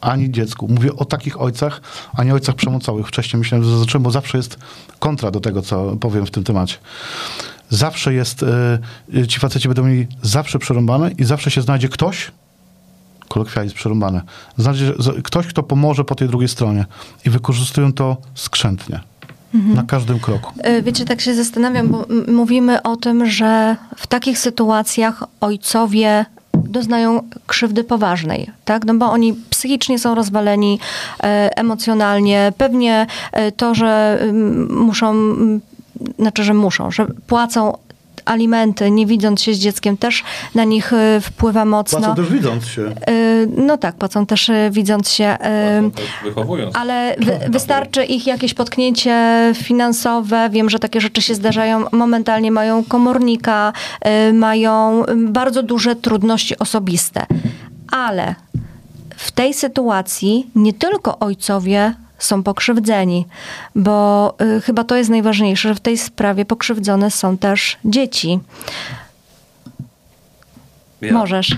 ani 0.00 0.30
dziecku. 0.30 0.68
Mówię 0.68 0.96
o 0.96 1.04
takich 1.04 1.40
ojcach, 1.40 1.80
a 2.14 2.24
nie 2.24 2.34
ojcach 2.34 2.54
przemocowych. 2.54 3.08
Wcześniej 3.08 3.38
myślałem, 3.38 3.64
że 3.64 3.70
zaznaczyłem, 3.70 4.02
bo 4.02 4.10
zawsze 4.10 4.38
jest 4.38 4.58
kontra 4.98 5.30
do 5.30 5.40
tego, 5.40 5.62
co 5.62 5.96
powiem 5.96 6.26
w 6.26 6.30
tym 6.30 6.44
temacie 6.44 6.76
zawsze 7.74 8.14
jest, 8.14 8.44
y, 9.14 9.26
ci 9.26 9.40
faceci 9.40 9.68
będą 9.68 9.84
mieli 9.84 10.06
zawsze 10.22 10.58
przerąbane 10.58 11.10
i 11.18 11.24
zawsze 11.24 11.50
się 11.50 11.62
znajdzie 11.62 11.88
ktoś, 11.88 12.30
kolokwializm 13.28 13.74
przerąbane, 13.74 14.22
znajdzie 14.56 14.92
ktoś, 15.24 15.46
kto 15.46 15.62
pomoże 15.62 16.04
po 16.04 16.14
tej 16.14 16.28
drugiej 16.28 16.48
stronie 16.48 16.84
i 17.24 17.30
wykorzystują 17.30 17.92
to 17.92 18.16
skrzętnie. 18.34 19.00
Na 19.54 19.82
każdym 19.82 20.20
kroku. 20.20 20.52
Y, 20.66 20.82
Wiecie, 20.82 21.04
tak 21.04 21.20
się 21.20 21.34
zastanawiam, 21.34 21.88
bo 21.88 22.06
mówimy 22.32 22.82
o 22.82 22.96
tym, 22.96 23.26
że 23.26 23.76
w 23.96 24.06
takich 24.06 24.38
sytuacjach 24.38 25.24
ojcowie 25.40 26.26
doznają 26.54 27.20
krzywdy 27.46 27.84
poważnej, 27.84 28.50
tak? 28.64 28.84
No 28.84 28.94
bo 28.94 29.10
oni 29.10 29.34
psychicznie 29.50 29.98
są 29.98 30.14
rozwaleni, 30.14 30.78
e, 31.22 31.50
emocjonalnie. 31.56 32.52
Pewnie 32.58 33.06
e, 33.32 33.52
to, 33.52 33.74
że 33.74 34.18
muszą, 34.70 35.14
znaczy, 36.18 36.44
że 36.44 36.54
muszą, 36.54 36.90
że 36.90 37.06
płacą 37.26 37.78
alimenty, 38.24 38.90
nie 38.90 39.06
widząc 39.06 39.42
się 39.42 39.54
z 39.54 39.58
dzieckiem, 39.58 39.96
też 39.96 40.24
na 40.54 40.64
nich 40.64 40.92
e, 40.92 41.20
wpływa 41.20 41.64
mocno. 41.64 42.14
też 42.14 42.28
widząc 42.32 42.66
się. 42.66 42.82
E, 42.82 42.92
No 43.56 43.78
tak, 43.78 43.94
płacą 43.96 44.26
też 44.26 44.50
e, 44.50 44.70
widząc 44.70 45.10
się. 45.10 45.36
wychowując. 46.24 46.76
ale 46.76 47.16
wy, 47.18 47.38
wystarczy 47.48 48.04
ich 48.04 48.26
jakieś 48.26 48.54
potknięcie 48.54 49.16
finansowe. 49.54 50.48
Wiem, 50.50 50.70
że 50.70 50.78
takie 50.78 51.00
rzeczy 51.00 51.22
się 51.22 51.34
zdarzają. 51.34 51.84
Momentalnie 51.92 52.50
mają 52.50 52.84
komornika, 52.84 53.72
mają 54.32 55.02
bardzo 55.16 55.62
duże 55.62 55.96
trudności 55.96 56.58
osobiste. 56.58 57.26
Ale 57.92 58.34
w 59.16 59.32
tej 59.32 59.54
sytuacji 59.54 60.50
nie 60.54 60.72
tylko 60.72 61.18
ojcowie 61.18 61.94
są 62.24 62.42
pokrzywdzeni, 62.42 63.26
bo 63.74 64.34
y, 64.56 64.60
chyba 64.60 64.84
to 64.84 64.96
jest 64.96 65.10
najważniejsze, 65.10 65.68
że 65.68 65.74
w 65.74 65.80
tej 65.80 65.98
sprawie 65.98 66.44
pokrzywdzone 66.44 67.10
są 67.10 67.38
też 67.38 67.76
dzieci. 67.84 68.38
Ja- 71.00 71.12
Możesz. 71.12 71.50
Ja 71.50 71.56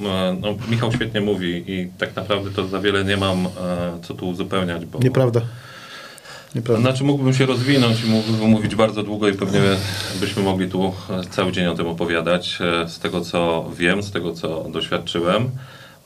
mogę. 0.00 0.14
E, 0.30 0.36
No, 0.40 0.48
Michał 0.70 0.92
świetnie 0.92 1.20
mówi 1.20 1.64
i 1.66 1.88
tak 1.98 2.16
naprawdę 2.16 2.50
to 2.50 2.68
za 2.68 2.80
wiele 2.80 3.04
nie 3.04 3.16
mam 3.16 3.46
e, 3.46 3.50
co 4.02 4.14
tu 4.14 4.28
uzupełniać, 4.28 4.84
bo... 4.86 4.98
Nieprawda. 4.98 5.40
Nieprawda. 6.54 6.82
Znaczy 6.82 7.04
mógłbym 7.04 7.34
się 7.34 7.46
rozwinąć 7.46 8.04
i 8.04 8.08
mógłbym 8.10 8.50
mówić 8.50 8.74
bardzo 8.74 9.02
długo 9.02 9.28
i 9.28 9.32
pewnie 9.32 9.60
byśmy 10.20 10.42
mogli 10.42 10.68
tu 10.70 10.94
cały 11.30 11.52
dzień 11.52 11.66
o 11.66 11.74
tym 11.74 11.86
opowiadać. 11.86 12.58
E, 12.84 12.88
Z 12.88 12.98
tego 12.98 13.20
co 13.20 13.70
wiem, 13.76 14.02
z 14.02 14.10
tego 14.10 14.32
co 14.32 14.64
doświadczyłem. 14.72 15.50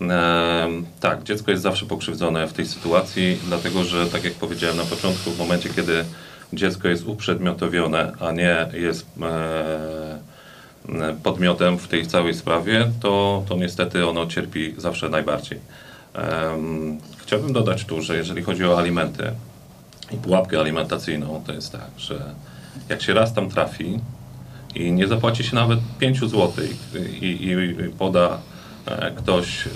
E, 0.01 0.69
tak, 1.01 1.23
dziecko 1.23 1.51
jest 1.51 1.63
zawsze 1.63 1.87
pokrzywdzone 1.87 2.47
w 2.47 2.53
tej 2.53 2.67
sytuacji, 2.67 3.39
dlatego 3.47 3.85
że 3.85 4.07
tak 4.07 4.25
jak 4.25 4.35
powiedziałem 4.35 4.77
na 4.77 4.85
początku, 4.85 5.31
w 5.31 5.39
momencie 5.39 5.69
kiedy 5.69 6.05
dziecko 6.53 6.89
jest 6.89 7.07
uprzedmiotowione, 7.07 8.13
a 8.21 8.33
nie 8.33 8.67
jest 8.73 9.07
e, 9.23 10.09
podmiotem 11.23 11.79
w 11.79 11.89
tej 11.89 12.07
całej 12.07 12.35
sprawie, 12.35 12.91
to, 13.01 13.45
to 13.49 13.57
niestety 13.57 14.09
ono 14.09 14.27
cierpi 14.27 14.75
zawsze 14.77 15.09
najbardziej. 15.09 15.59
Em, 16.15 16.99
Chciałbym 17.29 17.53
dodać 17.53 17.85
tu, 17.85 18.03
że 18.03 18.17
jeżeli 18.17 18.43
chodzi 18.43 18.65
o 18.65 18.79
alimenty 18.79 19.33
i 20.11 20.17
pułapkę 20.17 20.61
alimentacyjną, 20.61 21.43
to 21.47 21.53
jest 21.53 21.73
tak, 21.73 21.91
że 21.97 22.35
jak 22.89 23.03
się 23.03 23.15
raz 23.15 23.35
tam 23.35 23.51
trafi 23.51 24.01
i 24.75 24.93
nie 24.93 25.07
zapłaci 25.07 25.45
się 25.45 25.55
nawet 25.55 25.79
5 25.99 26.21
zł 26.21 26.53
i, 27.21 27.27
i, 27.27 27.53
i 27.53 27.75
poda 27.99 28.29
e, 28.29 28.39
ktoś. 29.17 29.67
E, 29.67 29.71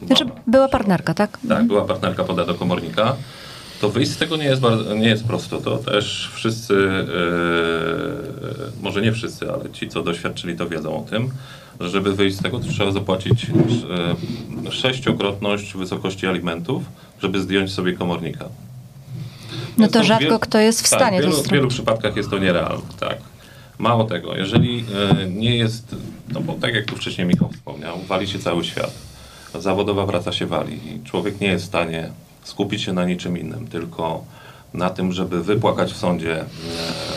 no, 0.00 0.06
Znaczy, 0.06 0.24
była 0.46 0.68
partnerka, 0.68 1.14
tak? 1.14 1.38
tak, 1.48 1.66
była 1.66 1.84
partnerka 1.84 2.24
poda 2.24 2.44
do 2.44 2.54
komornika, 2.54 3.16
to 3.80 3.88
wyjść 3.90 4.12
z 4.12 4.16
tego 4.16 4.36
nie 4.36 4.44
jest, 4.44 4.60
bardzo, 4.60 4.94
nie 4.94 5.08
jest 5.08 5.24
prosto. 5.26 5.60
To 5.60 5.78
też 5.78 6.30
wszyscy, 6.34 6.74
e, 6.74 8.82
może 8.82 9.02
nie 9.02 9.12
wszyscy, 9.12 9.52
ale 9.52 9.70
ci, 9.72 9.88
co 9.88 10.02
doświadczyli, 10.02 10.56
to 10.56 10.68
wiedzą 10.68 11.04
o 11.04 11.08
tym, 11.10 11.30
że 11.80 11.88
żeby 11.88 12.12
wyjść 12.14 12.36
z 12.36 12.42
tego, 12.42 12.58
to 12.58 12.68
trzeba 12.68 12.92
zapłacić 12.92 13.46
e, 14.66 14.72
sześciokrotność 14.72 15.74
wysokości 15.74 16.26
alimentów, 16.26 16.82
żeby 17.22 17.40
zdjąć 17.40 17.72
sobie 17.72 17.92
komornika. 17.92 18.44
No 19.78 19.88
to 19.88 20.04
rzadko 20.04 20.24
wiel- 20.28 20.38
kto 20.40 20.58
jest 20.58 20.82
w 20.82 20.86
stanie 20.86 21.04
tak, 21.04 21.10
to 21.10 21.16
wielu, 21.20 21.32
w 21.32 21.34
zrobić. 21.34 21.52
wielu 21.52 21.68
przypadkach 21.68 22.16
jest 22.16 22.30
to 22.30 22.38
nierealne, 22.38 22.82
tak. 23.00 23.16
Mało 23.80 24.04
tego, 24.04 24.36
jeżeli 24.36 24.84
e, 25.20 25.26
nie 25.30 25.56
jest, 25.56 25.96
no 26.32 26.40
bo 26.40 26.52
tak 26.52 26.74
jak 26.74 26.84
tu 26.84 26.96
wcześniej 26.96 27.26
Michał 27.26 27.48
wspomniał, 27.48 27.98
wali 27.98 28.28
się 28.28 28.38
cały 28.38 28.64
świat. 28.64 28.92
Zawodowa 29.54 30.06
praca 30.06 30.32
się 30.32 30.46
wali 30.46 30.94
i 30.94 31.04
człowiek 31.04 31.40
nie 31.40 31.46
jest 31.46 31.64
w 31.64 31.68
stanie 31.68 32.10
skupić 32.42 32.82
się 32.82 32.92
na 32.92 33.04
niczym 33.04 33.38
innym, 33.38 33.66
tylko 33.66 34.24
na 34.74 34.90
tym, 34.90 35.12
żeby 35.12 35.42
wypłakać 35.42 35.92
w 35.92 35.96
sądzie 35.96 36.40
e, 36.40 36.46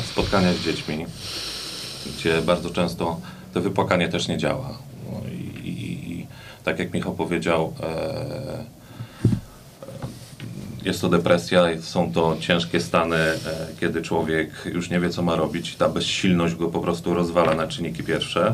spotkania 0.04 0.54
z 0.54 0.60
dziećmi, 0.60 1.06
gdzie 2.17 2.41
bardzo 2.41 2.69
często 2.69 3.19
to 3.54 3.62
wypłakanie 3.62 4.10
też 4.10 4.28
nie 4.28 4.38
działa. 4.38 4.78
No 5.12 5.21
i, 5.30 5.69
i, 5.69 6.12
i 6.12 6.28
tak 6.63 6.80
jak 6.80 6.93
Michał 6.93 7.13
powiedział, 7.13 7.73
e, 7.80 8.63
jest 10.86 11.02
to 11.02 11.10
depresja, 11.10 11.63
są 11.82 12.13
to 12.13 12.38
ciężkie 12.39 12.82
stany, 12.82 13.15
e, 13.15 13.38
kiedy 13.80 14.02
człowiek 14.02 14.50
już 14.74 14.89
nie 14.89 15.00
wie, 15.00 15.10
co 15.10 15.22
ma 15.22 15.36
robić, 15.36 15.76
ta 15.76 15.89
bezsilność 15.89 16.56
go 16.56 16.67
po 16.67 16.80
prostu 16.80 17.13
rozwala 17.13 17.56
na 17.56 17.67
czynniki 17.67 18.04
pierwsze. 18.04 18.54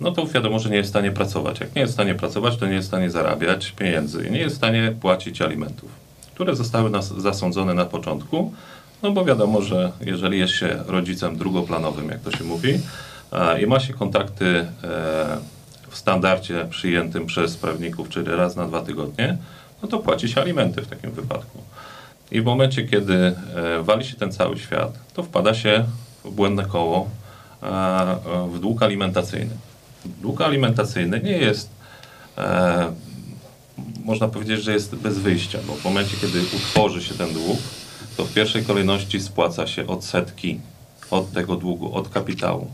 No 0.00 0.12
to 0.12 0.26
wiadomo, 0.26 0.58
że 0.58 0.70
nie 0.70 0.76
jest 0.76 0.88
w 0.88 0.90
stanie 0.90 1.12
pracować. 1.12 1.60
Jak 1.60 1.74
nie 1.74 1.80
jest 1.80 1.92
w 1.92 1.94
stanie 1.94 2.14
pracować, 2.14 2.56
to 2.56 2.66
nie 2.66 2.74
jest 2.74 2.86
w 2.86 2.90
stanie 2.90 3.10
zarabiać 3.10 3.70
pieniędzy 3.70 4.26
i 4.28 4.30
nie 4.30 4.38
jest 4.38 4.54
w 4.54 4.58
stanie 4.58 4.92
płacić 5.00 5.42
alimentów, 5.42 5.90
które 6.34 6.56
zostały 6.56 6.90
nas 6.90 7.08
zasądzone 7.08 7.74
na 7.74 7.84
początku. 7.84 8.52
No 9.02 9.10
bo 9.10 9.24
wiadomo, 9.24 9.62
że 9.62 9.92
jeżeli 10.00 10.38
jest 10.38 10.52
się 10.52 10.82
rodzicem 10.86 11.36
drugoplanowym, 11.36 12.08
jak 12.08 12.20
to 12.20 12.30
się 12.30 12.44
mówi, 12.44 12.78
i 13.62 13.66
ma 13.66 13.80
się 13.80 13.94
kontakty 13.94 14.46
e, 14.46 14.66
w 15.88 15.96
standardzie 15.96 16.66
przyjętym 16.70 17.26
przez 17.26 17.56
prawników, 17.56 18.08
czyli 18.08 18.26
raz 18.30 18.56
na 18.56 18.66
dwa 18.66 18.80
tygodnie, 18.80 19.38
no 19.82 19.88
to 19.88 19.98
płaci 19.98 20.28
się 20.28 20.40
alimenty 20.40 20.82
w 20.82 20.86
takim 20.86 21.10
wypadku. 21.10 21.58
I 22.30 22.40
w 22.40 22.44
momencie, 22.44 22.88
kiedy 22.88 23.14
e, 23.14 23.34
wali 23.82 24.04
się 24.04 24.16
ten 24.16 24.32
cały 24.32 24.58
świat, 24.58 24.98
to 25.14 25.22
wpada 25.22 25.54
się 25.54 25.84
w 26.24 26.30
błędne 26.30 26.64
koło, 26.64 27.08
e, 27.62 27.66
e, 27.66 28.48
w 28.52 28.58
dług 28.58 28.82
alimentacyjny. 28.82 29.56
Dług 30.22 30.40
alimentacyjny 30.40 31.20
nie 31.20 31.38
jest, 31.38 31.70
można 34.04 34.28
powiedzieć, 34.28 34.62
że 34.62 34.72
jest 34.72 34.94
bez 34.94 35.18
wyjścia, 35.18 35.58
bo 35.66 35.74
w 35.74 35.84
momencie, 35.84 36.16
kiedy 36.20 36.40
utworzy 36.40 37.02
się 37.02 37.14
ten 37.14 37.32
dług, 37.32 37.58
to 38.16 38.24
w 38.24 38.34
pierwszej 38.34 38.64
kolejności 38.64 39.20
spłaca 39.20 39.66
się 39.66 39.86
odsetki 39.86 40.60
od 41.10 41.32
tego 41.32 41.56
długu, 41.56 41.94
od 41.94 42.08
kapitału. 42.08 42.70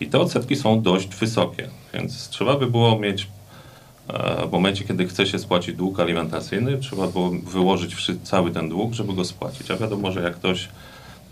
I 0.00 0.06
te 0.06 0.18
odsetki 0.18 0.56
są 0.56 0.82
dość 0.82 1.08
wysokie, 1.08 1.68
więc 1.94 2.28
trzeba 2.28 2.56
by 2.56 2.66
było 2.66 2.98
mieć 2.98 3.28
w 4.48 4.52
momencie, 4.52 4.84
kiedy 4.84 5.06
chce 5.06 5.26
się 5.26 5.38
spłacić 5.38 5.76
dług 5.76 6.00
alimentacyjny, 6.00 6.78
trzeba 6.78 7.06
było 7.06 7.30
wyłożyć 7.30 7.96
cały 8.22 8.50
ten 8.50 8.68
dług, 8.68 8.92
żeby 8.92 9.14
go 9.14 9.24
spłacić. 9.24 9.70
A 9.70 9.76
wiadomo, 9.76 10.12
że 10.12 10.22
jak 10.22 10.36
ktoś 10.36 10.68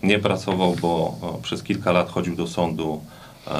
nie 0.03 0.19
pracował, 0.19 0.75
bo 0.81 1.15
e, 1.39 1.41
przez 1.41 1.63
kilka 1.63 1.91
lat 1.91 2.09
chodził 2.09 2.35
do 2.35 2.47
sądu 2.47 3.01
e, 3.47 3.51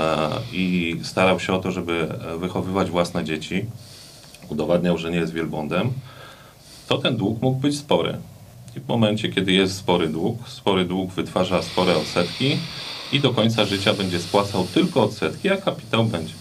i 0.53 0.95
starał 1.03 1.39
się 1.39 1.53
o 1.53 1.59
to, 1.59 1.71
żeby 1.71 2.07
e, 2.33 2.37
wychowywać 2.37 2.89
własne 2.89 3.23
dzieci, 3.23 3.65
udowadniał, 4.49 4.97
że 4.97 5.11
nie 5.11 5.17
jest 5.17 5.33
wielbłądem, 5.33 5.93
to 6.87 6.97
ten 6.97 7.17
dług 7.17 7.41
mógł 7.41 7.59
być 7.59 7.77
spory. 7.77 8.17
I 8.77 8.79
w 8.79 8.87
momencie, 8.87 9.29
kiedy 9.29 9.51
jest 9.51 9.77
spory 9.77 10.09
dług, 10.09 10.49
spory 10.49 10.85
dług 10.85 11.11
wytwarza 11.11 11.61
spore 11.61 11.97
odsetki 11.97 12.57
i 13.11 13.19
do 13.19 13.33
końca 13.33 13.65
życia 13.65 13.93
będzie 13.93 14.19
spłacał 14.19 14.67
tylko 14.73 15.03
odsetki, 15.03 15.49
a 15.49 15.57
kapitał 15.57 16.03
będzie. 16.03 16.33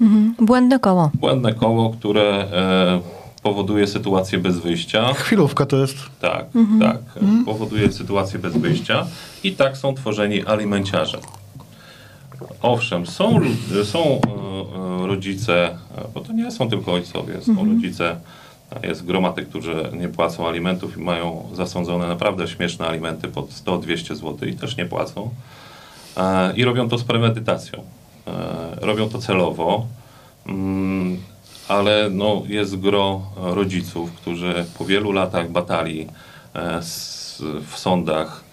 Mhm. 0.00 0.34
Błędne 0.46 0.78
koło. 0.78 1.10
Błędne 1.14 1.54
koło, 1.54 1.90
które 1.90 2.22
e, 2.22 3.00
powoduje 3.42 3.86
sytuację 3.86 4.38
bez 4.38 4.58
wyjścia. 4.58 5.14
Chwilówka 5.14 5.66
to 5.66 5.76
jest. 5.76 5.96
Tak, 6.20 6.44
tak. 6.80 6.96
e, 7.16 7.44
Powoduje 7.44 7.92
sytuację 7.92 8.38
bez 8.38 8.56
wyjścia 8.56 9.06
i 9.44 9.52
tak 9.52 9.76
są 9.76 9.94
tworzeni 9.94 10.46
alimenciarze. 10.46 11.18
Owszem, 12.62 13.06
są, 13.06 13.40
są 13.84 13.98
e, 14.04 15.02
e, 15.02 15.06
rodzice, 15.06 15.78
bo 16.14 16.20
to 16.20 16.32
nie 16.32 16.50
są 16.50 16.70
tylko 16.70 16.92
ojcowie, 16.92 17.42
są 17.42 17.54
rodzice, 17.74 18.16
a 18.82 18.86
jest 18.86 19.04
groma 19.06 19.32
tych, 19.32 19.48
którzy 19.48 19.74
nie 20.00 20.08
płacą 20.08 20.48
alimentów 20.48 20.96
i 20.98 21.00
mają 21.00 21.42
zasądzone 21.54 22.08
naprawdę 22.08 22.48
śmieszne 22.48 22.86
alimenty 22.86 23.28
pod 23.28 23.50
100-200 23.50 24.14
zł 24.14 24.48
i 24.48 24.52
też 24.54 24.76
nie 24.76 24.86
płacą. 24.86 25.30
E, 26.16 26.52
I 26.56 26.64
robią 26.64 26.88
to 26.88 26.98
z 26.98 27.04
premedytacją. 27.04 27.82
E, 28.28 28.86
Robią 28.86 29.08
to 29.08 29.18
celowo, 29.18 29.86
mm, 30.46 31.18
ale 31.68 32.10
no, 32.10 32.42
jest 32.46 32.76
gro 32.76 33.22
rodziców, 33.36 34.12
którzy 34.12 34.64
po 34.78 34.84
wielu 34.84 35.12
latach 35.12 35.50
batalii 35.50 36.06
e, 36.54 36.80
w 37.66 37.78
sądach, 37.78 38.44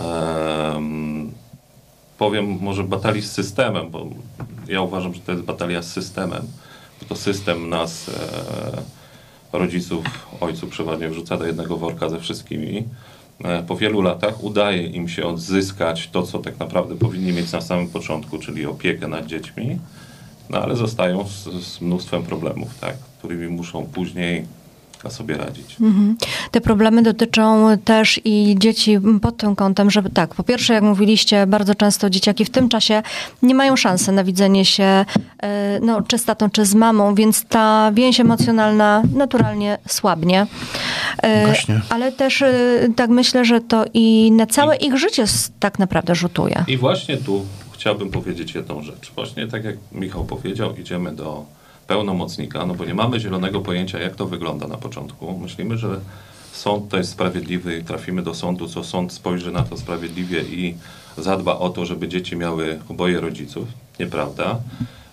em, 0.00 1.32
powiem 2.18 2.58
może 2.60 2.84
batalii 2.84 3.22
z 3.22 3.32
systemem, 3.32 3.90
bo 3.90 4.06
ja 4.68 4.82
uważam, 4.82 5.14
że 5.14 5.20
to 5.20 5.32
jest 5.32 5.44
batalia 5.44 5.82
z 5.82 5.92
systemem. 5.92 6.42
Bo 7.00 7.08
to 7.08 7.16
system 7.16 7.68
nas, 7.68 8.08
e, 8.08 9.58
rodziców, 9.58 10.04
ojców 10.40 10.70
przeważnie 10.70 11.08
wrzuca 11.08 11.36
do 11.36 11.46
jednego 11.46 11.76
worka 11.76 12.08
ze 12.08 12.20
wszystkimi. 12.20 12.84
E, 13.44 13.62
po 13.62 13.76
wielu 13.76 14.00
latach 14.00 14.44
udaje 14.44 14.86
im 14.86 15.08
się 15.08 15.26
odzyskać 15.26 16.08
to, 16.08 16.22
co 16.22 16.38
tak 16.38 16.58
naprawdę 16.58 16.94
powinni 16.94 17.32
mieć 17.32 17.52
na 17.52 17.60
samym 17.60 17.88
początku, 17.88 18.38
czyli 18.38 18.66
opiekę 18.66 19.08
nad 19.08 19.26
dziećmi, 19.26 19.78
no 20.50 20.58
ale 20.58 20.76
zostają 20.76 21.28
z, 21.28 21.44
z 21.44 21.80
mnóstwem 21.80 22.22
problemów, 22.22 22.78
tak, 22.80 22.96
którymi 23.18 23.48
muszą 23.48 23.86
później 23.86 24.44
sobie 25.10 25.36
radzić. 25.36 25.76
Mhm. 25.80 26.16
Te 26.50 26.60
problemy 26.60 27.02
dotyczą 27.02 27.78
też 27.84 28.20
i 28.24 28.56
dzieci 28.58 28.98
pod 29.22 29.36
tym 29.36 29.56
kątem, 29.56 29.90
żeby 29.90 30.10
tak, 30.10 30.34
po 30.34 30.42
pierwsze, 30.42 30.74
jak 30.74 30.82
mówiliście, 30.82 31.46
bardzo 31.46 31.74
często 31.74 32.10
dzieciaki 32.10 32.44
w 32.44 32.50
tym 32.50 32.68
czasie 32.68 33.02
nie 33.42 33.54
mają 33.54 33.76
szansy 33.76 34.12
na 34.12 34.24
widzenie 34.24 34.64
się 34.64 35.04
e, 35.42 35.80
no, 35.82 36.02
czy 36.02 36.18
z 36.18 36.24
tatą, 36.24 36.50
czy 36.50 36.64
z 36.64 36.74
mamą, 36.74 37.14
więc 37.14 37.44
ta 37.44 37.92
więź 37.94 38.20
emocjonalna 38.20 39.02
naturalnie 39.14 39.78
słabnie. 39.88 40.46
E, 41.22 41.46
Gaśnie. 41.46 41.80
Ale 41.90 42.12
też 42.12 42.42
e, 42.42 42.52
tak 42.96 43.10
myślę, 43.10 43.44
że 43.44 43.60
to 43.60 43.84
i 43.94 44.32
na 44.32 44.46
całe 44.46 44.76
ich 44.76 44.96
życie 44.98 45.24
tak 45.60 45.78
naprawdę 45.78 46.14
rzutuje. 46.14 46.64
I 46.68 46.76
właśnie 46.76 47.16
tu 47.16 47.44
chciałbym 47.72 48.10
powiedzieć 48.10 48.54
jedną 48.54 48.82
rzecz. 48.82 49.12
Właśnie 49.14 49.46
tak 49.46 49.64
jak 49.64 49.76
Michał 49.92 50.24
powiedział, 50.24 50.76
idziemy 50.76 51.12
do 51.16 51.44
pełnomocnika, 51.88 52.66
no 52.66 52.74
bo 52.74 52.84
nie 52.84 52.94
mamy 52.94 53.20
zielonego 53.20 53.60
pojęcia, 53.60 53.98
jak 53.98 54.16
to 54.16 54.26
wygląda 54.26 54.68
na 54.68 54.76
początku. 54.76 55.38
Myślimy, 55.38 55.78
że 55.78 56.00
sąd 56.52 56.88
to 56.88 56.96
jest 56.96 57.10
sprawiedliwy 57.10 57.78
i 57.78 57.84
trafimy 57.84 58.22
do 58.22 58.34
sądu, 58.34 58.68
co 58.68 58.84
sąd 58.84 59.12
spojrzy 59.12 59.52
na 59.52 59.62
to 59.62 59.76
sprawiedliwie 59.76 60.42
i 60.42 60.74
zadba 61.16 61.58
o 61.58 61.70
to, 61.70 61.86
żeby 61.86 62.08
dzieci 62.08 62.36
miały 62.36 62.78
oboje 62.88 63.20
rodziców. 63.20 63.68
Nieprawda. 64.00 64.58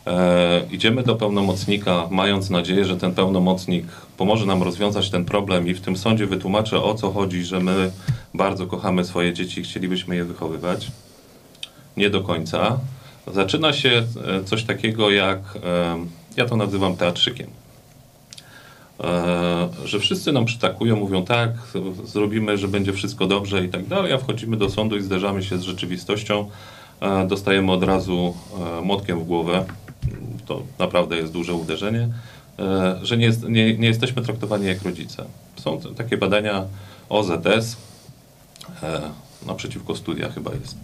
E, 0.07 0.61
idziemy 0.71 1.03
do 1.03 1.15
pełnomocnika, 1.15 2.07
mając 2.11 2.49
nadzieję, 2.49 2.85
że 2.85 2.97
ten 2.97 3.15
pełnomocnik 3.15 3.85
pomoże 4.17 4.45
nam 4.45 4.63
rozwiązać 4.63 5.09
ten 5.09 5.25
problem 5.25 5.67
i 5.67 5.73
w 5.73 5.81
tym 5.81 5.97
sądzie 5.97 6.27
wytłumaczy 6.27 6.81
o 6.81 6.93
co 6.93 7.11
chodzi, 7.11 7.43
że 7.43 7.59
my 7.59 7.91
bardzo 8.33 8.67
kochamy 8.67 9.05
swoje 9.05 9.33
dzieci 9.33 9.61
i 9.61 9.63
chcielibyśmy 9.63 10.15
je 10.15 10.25
wychowywać. 10.25 10.91
Nie 11.97 12.09
do 12.09 12.21
końca. 12.21 12.79
Zaczyna 13.33 13.73
się 13.73 13.89
e, 13.89 14.43
coś 14.43 14.63
takiego 14.63 15.09
jak, 15.09 15.39
e, 15.63 15.97
ja 16.37 16.45
to 16.45 16.55
nazywam 16.55 16.95
teatrzykiem. 16.95 17.47
E, 19.03 19.69
że 19.85 19.99
wszyscy 19.99 20.31
nam 20.31 20.45
przytakują, 20.45 20.95
mówią 20.95 21.25
tak, 21.25 21.51
zrobimy, 22.05 22.57
że 22.57 22.67
będzie 22.67 22.93
wszystko 22.93 23.27
dobrze 23.27 23.65
i 23.65 23.69
tak 23.69 23.87
dalej, 23.87 24.13
a 24.13 24.17
wchodzimy 24.17 24.57
do 24.57 24.69
sądu 24.69 24.97
i 24.97 25.01
zderzamy 25.01 25.43
się 25.43 25.57
z 25.57 25.61
rzeczywistością, 25.61 26.49
e, 27.01 27.27
dostajemy 27.27 27.71
od 27.71 27.83
razu 27.83 28.35
e, 28.77 28.81
młotkiem 28.81 29.19
w 29.19 29.23
głowę, 29.23 29.65
to 30.45 30.61
naprawdę 30.79 31.17
jest 31.17 31.33
duże 31.33 31.53
uderzenie, 31.53 32.09
e, 32.59 32.99
że 33.03 33.17
nie, 33.17 33.25
jest, 33.25 33.43
nie, 33.43 33.77
nie 33.77 33.87
jesteśmy 33.87 34.21
traktowani 34.21 34.65
jak 34.65 34.83
rodzice. 34.83 35.25
Są 35.59 35.79
t- 35.81 35.89
takie 35.95 36.17
badania 36.17 36.63
OZS, 37.09 37.77
e, 38.83 39.01
naprzeciwko 39.45 39.95
studia 39.95 40.29
chyba 40.31 40.51
jest. 40.53 40.75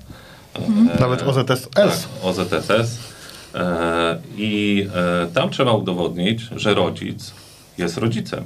E, 0.95 0.99
Nawet 0.99 1.21
OZS. 1.23 1.69
tak, 1.73 1.89
OZSS. 2.23 2.97
E, 3.55 4.19
I 4.37 4.87
e, 4.95 5.27
tam 5.27 5.49
trzeba 5.49 5.71
udowodnić, 5.71 6.41
że 6.55 6.73
rodzic 6.73 7.33
jest 7.77 7.97
rodzicem. 7.97 8.43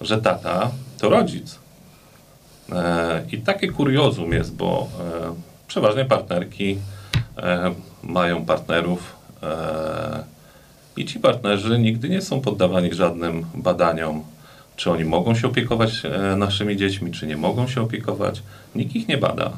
Że 0.00 0.20
tata 0.20 0.70
to 0.98 1.08
rodzic. 1.08 1.58
E, 2.72 3.22
I 3.32 3.38
takie 3.38 3.68
kuriozum 3.68 4.32
jest, 4.32 4.54
bo 4.54 4.88
przeważnie 5.66 6.04
partnerki 6.04 6.78
mają 8.02 8.44
partnerów 8.44 9.16
i 10.96 11.04
ci 11.04 11.20
partnerzy 11.20 11.78
nigdy 11.78 12.08
nie 12.08 12.22
są 12.22 12.40
poddawani 12.40 12.94
żadnym 12.94 13.46
badaniom, 13.54 14.24
czy 14.76 14.90
oni 14.90 15.04
mogą 15.04 15.34
się 15.34 15.46
opiekować 15.46 16.02
naszymi 16.36 16.76
dziećmi, 16.76 17.12
czy 17.12 17.26
nie 17.26 17.36
mogą 17.36 17.68
się 17.68 17.82
opiekować. 17.82 18.42
Nikt 18.74 18.96
ich 18.96 19.08
nie 19.08 19.18
bada 19.18 19.52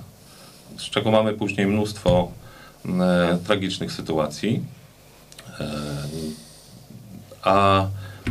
z 0.78 0.90
czego 0.90 1.10
mamy 1.10 1.32
później 1.32 1.66
mnóstwo 1.66 2.28
tragicznych 3.46 3.92
sytuacji. 3.92 4.60
E, 5.60 5.64
a 7.42 7.86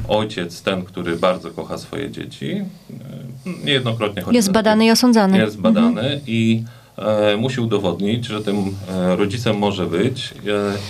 ojciec, 0.08 0.62
ten, 0.62 0.84
który 0.84 1.16
bardzo 1.16 1.52
kocha 1.52 1.78
swoje 1.78 2.12
dzieci, 2.12 2.52
e, 2.52 2.64
niejednokrotnie 3.66 4.22
chodzi 4.22 4.36
Jest 4.36 4.52
badany 4.52 4.86
i 4.86 4.92
osądzany. 4.92 5.38
jest 5.38 5.60
badany 5.62 6.22
i 6.28 6.64
e, 6.98 7.38
musi 7.38 7.62
udowodnić, 7.62 8.26
że 8.26 8.42
tym 8.42 8.76
e, 8.90 9.16
rodzicem 9.16 9.58
może 9.58 9.86
być 9.86 10.34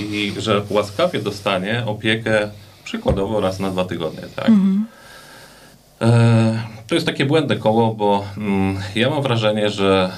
e, 0.01 0.03
i 0.05 0.33
że 0.37 0.61
łaskawie 0.69 1.19
dostanie 1.21 1.83
opiekę 1.85 2.49
przykładowo 2.83 3.41
raz 3.41 3.59
na 3.59 3.71
dwa 3.71 3.85
tygodnie. 3.85 4.23
Tak? 4.35 4.51
E, 6.01 6.63
to 6.87 6.95
jest 6.95 7.07
takie 7.07 7.25
błędne 7.25 7.55
koło, 7.55 7.93
bo 7.93 8.23
mm, 8.37 8.77
ja 8.95 9.09
mam 9.09 9.23
wrażenie, 9.23 9.69
że 9.69 10.11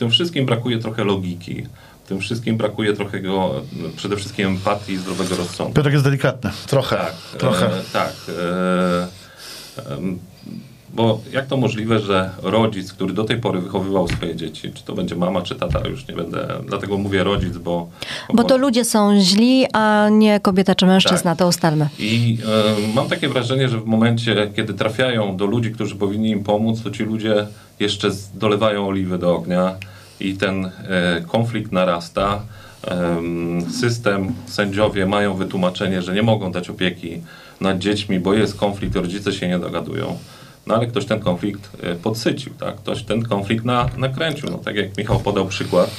tym 0.00 0.10
wszystkim 0.10 0.46
brakuje 0.46 0.78
trochę 0.78 1.04
logiki. 1.04 1.66
W 2.04 2.08
tym 2.08 2.20
wszystkim 2.20 2.56
brakuje 2.56 2.92
trochę 2.92 3.20
go, 3.20 3.62
przede 3.96 4.16
wszystkim 4.16 4.46
empatii 4.46 4.92
i 4.92 4.96
zdrowego 4.96 5.36
rozsądku. 5.36 5.74
Piotrek 5.74 5.92
jest 5.92 6.04
delikatny. 6.04 6.50
Trochę. 6.66 6.96
Tak, 6.96 7.14
Trochę. 7.38 7.66
E, 7.66 7.80
tak. 7.92 8.12
E, 8.28 9.90
bo 10.94 11.20
jak 11.32 11.46
to 11.46 11.56
możliwe, 11.56 12.00
że 12.00 12.30
rodzic, 12.42 12.92
który 12.92 13.14
do 13.14 13.24
tej 13.24 13.36
pory 13.36 13.60
wychowywał 13.60 14.08
swoje 14.08 14.36
dzieci, 14.36 14.72
czy 14.74 14.84
to 14.84 14.94
będzie 14.94 15.16
mama, 15.16 15.42
czy 15.42 15.54
tata, 15.54 15.88
już 15.88 16.08
nie 16.08 16.14
będę, 16.14 16.48
dlatego 16.66 16.98
mówię 16.98 17.24
rodzic, 17.24 17.56
bo... 17.56 17.88
Bo 18.34 18.44
to 18.44 18.56
ludzie 18.56 18.84
są 18.84 19.20
źli, 19.20 19.66
a 19.72 20.08
nie 20.12 20.40
kobieta 20.40 20.74
czy 20.74 20.86
mężczyzna, 20.86 21.30
Tak. 21.30 21.38
to 21.38 21.48
ustalmy. 21.48 21.88
I 21.98 22.38
e, 22.90 22.94
mam 22.94 23.08
takie 23.08 23.28
wrażenie, 23.28 23.68
że 23.68 23.80
w 23.80 23.86
momencie, 23.86 24.50
kiedy 24.56 24.74
trafiają 24.74 25.36
do 25.36 25.46
ludzi, 25.46 25.72
którzy 25.72 25.96
powinni 25.96 26.30
im 26.30 26.44
pomóc, 26.44 26.82
to 26.82 26.90
ci 26.90 27.02
ludzie 27.02 27.46
jeszcze 27.80 28.10
dolewają 28.34 28.88
oliwy 28.88 29.18
do 29.18 29.34
ognia 29.34 29.74
i 30.20 30.34
ten 30.34 30.64
e, 30.64 30.70
konflikt 31.28 31.72
narasta. 31.72 32.42
Em, 32.84 33.70
system, 33.70 34.34
sędziowie 34.46 35.06
mają 35.06 35.34
wytłumaczenie, 35.34 36.02
że 36.02 36.14
nie 36.14 36.22
mogą 36.22 36.52
dać 36.52 36.70
opieki 36.70 37.22
nad 37.60 37.78
dziećmi, 37.78 38.20
bo 38.20 38.34
jest 38.34 38.56
konflikt, 38.56 38.96
rodzice 38.96 39.32
się 39.32 39.48
nie 39.48 39.58
dogadują. 39.58 40.18
No 40.66 40.74
ale 40.74 40.86
ktoś 40.86 41.04
ten 41.06 41.20
konflikt 41.20 41.70
e, 41.82 41.94
podsycił, 41.94 42.52
tak? 42.54 42.76
Ktoś 42.76 43.02
ten 43.02 43.22
konflikt 43.22 43.64
na, 43.64 43.88
nakręcił. 43.96 44.50
No, 44.50 44.58
tak 44.58 44.76
jak 44.76 44.96
Michał 44.96 45.20
podał 45.20 45.46
przykład, 45.46 45.90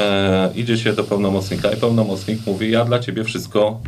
e, 0.00 0.50
idzie 0.54 0.78
się 0.78 0.92
do 0.92 1.04
pełnomocnika 1.04 1.72
i 1.72 1.76
pełnomocnik 1.76 2.46
mówi, 2.46 2.70
ja 2.70 2.84
dla 2.84 2.98
ciebie 2.98 3.24
wszystko 3.24 3.80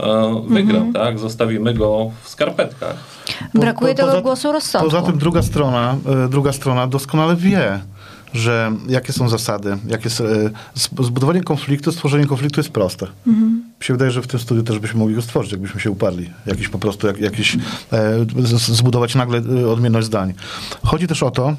e, 0.00 0.42
wygram, 0.48 0.92
tak? 0.92 1.18
Zostawimy 1.18 1.74
go 1.74 2.10
w 2.22 2.28
skarpetkach. 2.28 2.96
Po- 3.52 3.58
Brakuje 3.58 3.94
po- 3.94 3.96
tego 3.96 4.08
poza- 4.12 4.22
głosu 4.22 4.52
rozsądku. 4.52 4.90
Poza 4.90 5.02
tym 5.02 5.18
druga 5.18 5.42
strona, 5.42 5.96
e, 6.24 6.28
druga 6.28 6.52
strona 6.52 6.86
doskonale 6.86 7.36
wie, 7.36 7.80
że 8.34 8.72
jakie 8.88 9.12
są 9.12 9.28
zasady, 9.28 9.78
jakie 9.88 10.06
e, 10.08 10.10
zb- 10.76 11.04
zbudowanie 11.04 11.42
konfliktu, 11.42 11.92
stworzenie 11.92 12.26
konfliktu 12.26 12.60
jest 12.60 12.70
proste. 12.70 13.06
się 13.80 13.94
wydaje, 13.94 14.10
że 14.10 14.22
w 14.22 14.26
tym 14.26 14.40
studiu 14.40 14.62
też 14.62 14.78
byśmy 14.78 14.98
mogli 14.98 15.14
go 15.14 15.22
stworzyć, 15.22 15.52
jakbyśmy 15.52 15.80
się 15.80 15.90
uparli. 15.90 16.30
Jakiś 16.46 16.68
po 16.68 16.78
prostu, 16.78 17.06
jak, 17.06 17.18
jakiś, 17.20 17.56
zbudować 18.58 19.14
nagle 19.14 19.38
odmienność 19.72 20.06
zdań. 20.06 20.34
Chodzi 20.84 21.06
też 21.06 21.22
o 21.22 21.30
to, 21.30 21.56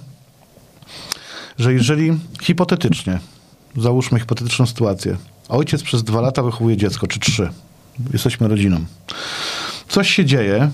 że 1.57 1.73
jeżeli 1.73 2.17
hipotetycznie, 2.41 3.19
załóżmy 3.77 4.19
hipotetyczną 4.19 4.65
sytuację, 4.65 5.17
ojciec 5.49 5.83
przez 5.83 6.03
dwa 6.03 6.21
lata 6.21 6.43
wychowuje 6.43 6.77
dziecko, 6.77 7.07
czy 7.07 7.19
trzy, 7.19 7.49
jesteśmy 8.13 8.47
rodziną, 8.47 8.79
coś 9.87 10.09
się 10.09 10.25
dzieje, 10.25 10.69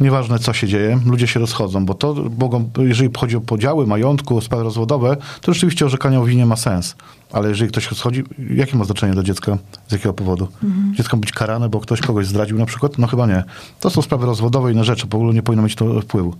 nieważne 0.00 0.38
co 0.38 0.52
się 0.52 0.68
dzieje, 0.68 1.00
ludzie 1.06 1.26
się 1.26 1.40
rozchodzą, 1.40 1.86
bo 1.86 1.94
to 1.94 2.14
mogą, 2.38 2.70
jeżeli 2.78 3.10
chodzi 3.18 3.36
o 3.36 3.40
podziały 3.40 3.86
majątku, 3.86 4.40
sprawy 4.40 4.64
rozwodowe, 4.64 5.16
to 5.40 5.54
rzeczywiście 5.54 5.86
orzekanie 5.86 6.20
o 6.20 6.24
winie 6.24 6.46
ma 6.46 6.56
sens. 6.56 6.96
Ale 7.32 7.48
jeżeli 7.48 7.70
ktoś 7.70 7.90
rozchodzi, 7.90 8.24
jakie 8.54 8.76
ma 8.76 8.84
znaczenie 8.84 9.12
dla 9.12 9.22
dziecka? 9.22 9.58
Z 9.88 9.92
jakiego 9.92 10.14
powodu? 10.14 10.48
Dziecko 10.96 11.16
ma 11.16 11.20
być 11.20 11.32
karane, 11.32 11.68
bo 11.68 11.80
ktoś 11.80 12.00
kogoś 12.00 12.26
zdradził 12.26 12.58
na 12.58 12.66
przykład? 12.66 12.98
No 12.98 13.06
chyba 13.06 13.26
nie. 13.26 13.44
To 13.80 13.90
są 13.90 14.02
sprawy 14.02 14.26
rozwodowe 14.26 14.70
i 14.70 14.74
inne 14.74 14.84
rzeczy, 14.84 15.06
w 15.06 15.14
ogóle 15.14 15.34
nie 15.34 15.42
powinno 15.42 15.62
mieć 15.62 15.74
to 15.74 16.00
wpływu. 16.00 16.34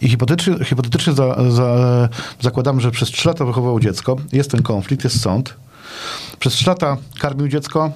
I 0.00 0.08
hipotetycznie, 0.08 0.64
hipotetycznie 0.64 1.12
za, 1.12 1.50
za, 1.50 2.08
zakładamy, 2.40 2.80
że 2.80 2.90
przez 2.90 3.08
trzy 3.08 3.28
lata 3.28 3.44
wychowało 3.44 3.80
dziecko, 3.80 4.16
jest 4.32 4.50
ten 4.50 4.62
konflikt, 4.62 5.04
jest 5.04 5.20
sąd. 5.20 5.54
Przez 6.38 6.52
trzy 6.52 6.66
lata 6.66 6.96
karmił 7.18 7.48
dziecko, 7.48 7.92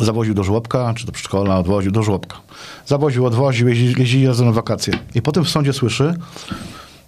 zawoził 0.00 0.34
do 0.34 0.44
żłobka, 0.44 0.94
czy 0.96 1.06
do 1.06 1.12
przedszkola, 1.12 1.58
odwoził 1.58 1.92
do 1.92 2.02
żłobka. 2.02 2.36
Zawoził, 2.86 3.26
odwoził, 3.26 3.68
jeździ, 3.68 3.94
jeździli 3.98 4.26
razem 4.26 4.46
na 4.46 4.52
wakacje. 4.52 4.94
I 5.14 5.22
potem 5.22 5.44
w 5.44 5.48
sądzie 5.48 5.72
słyszy, 5.72 6.14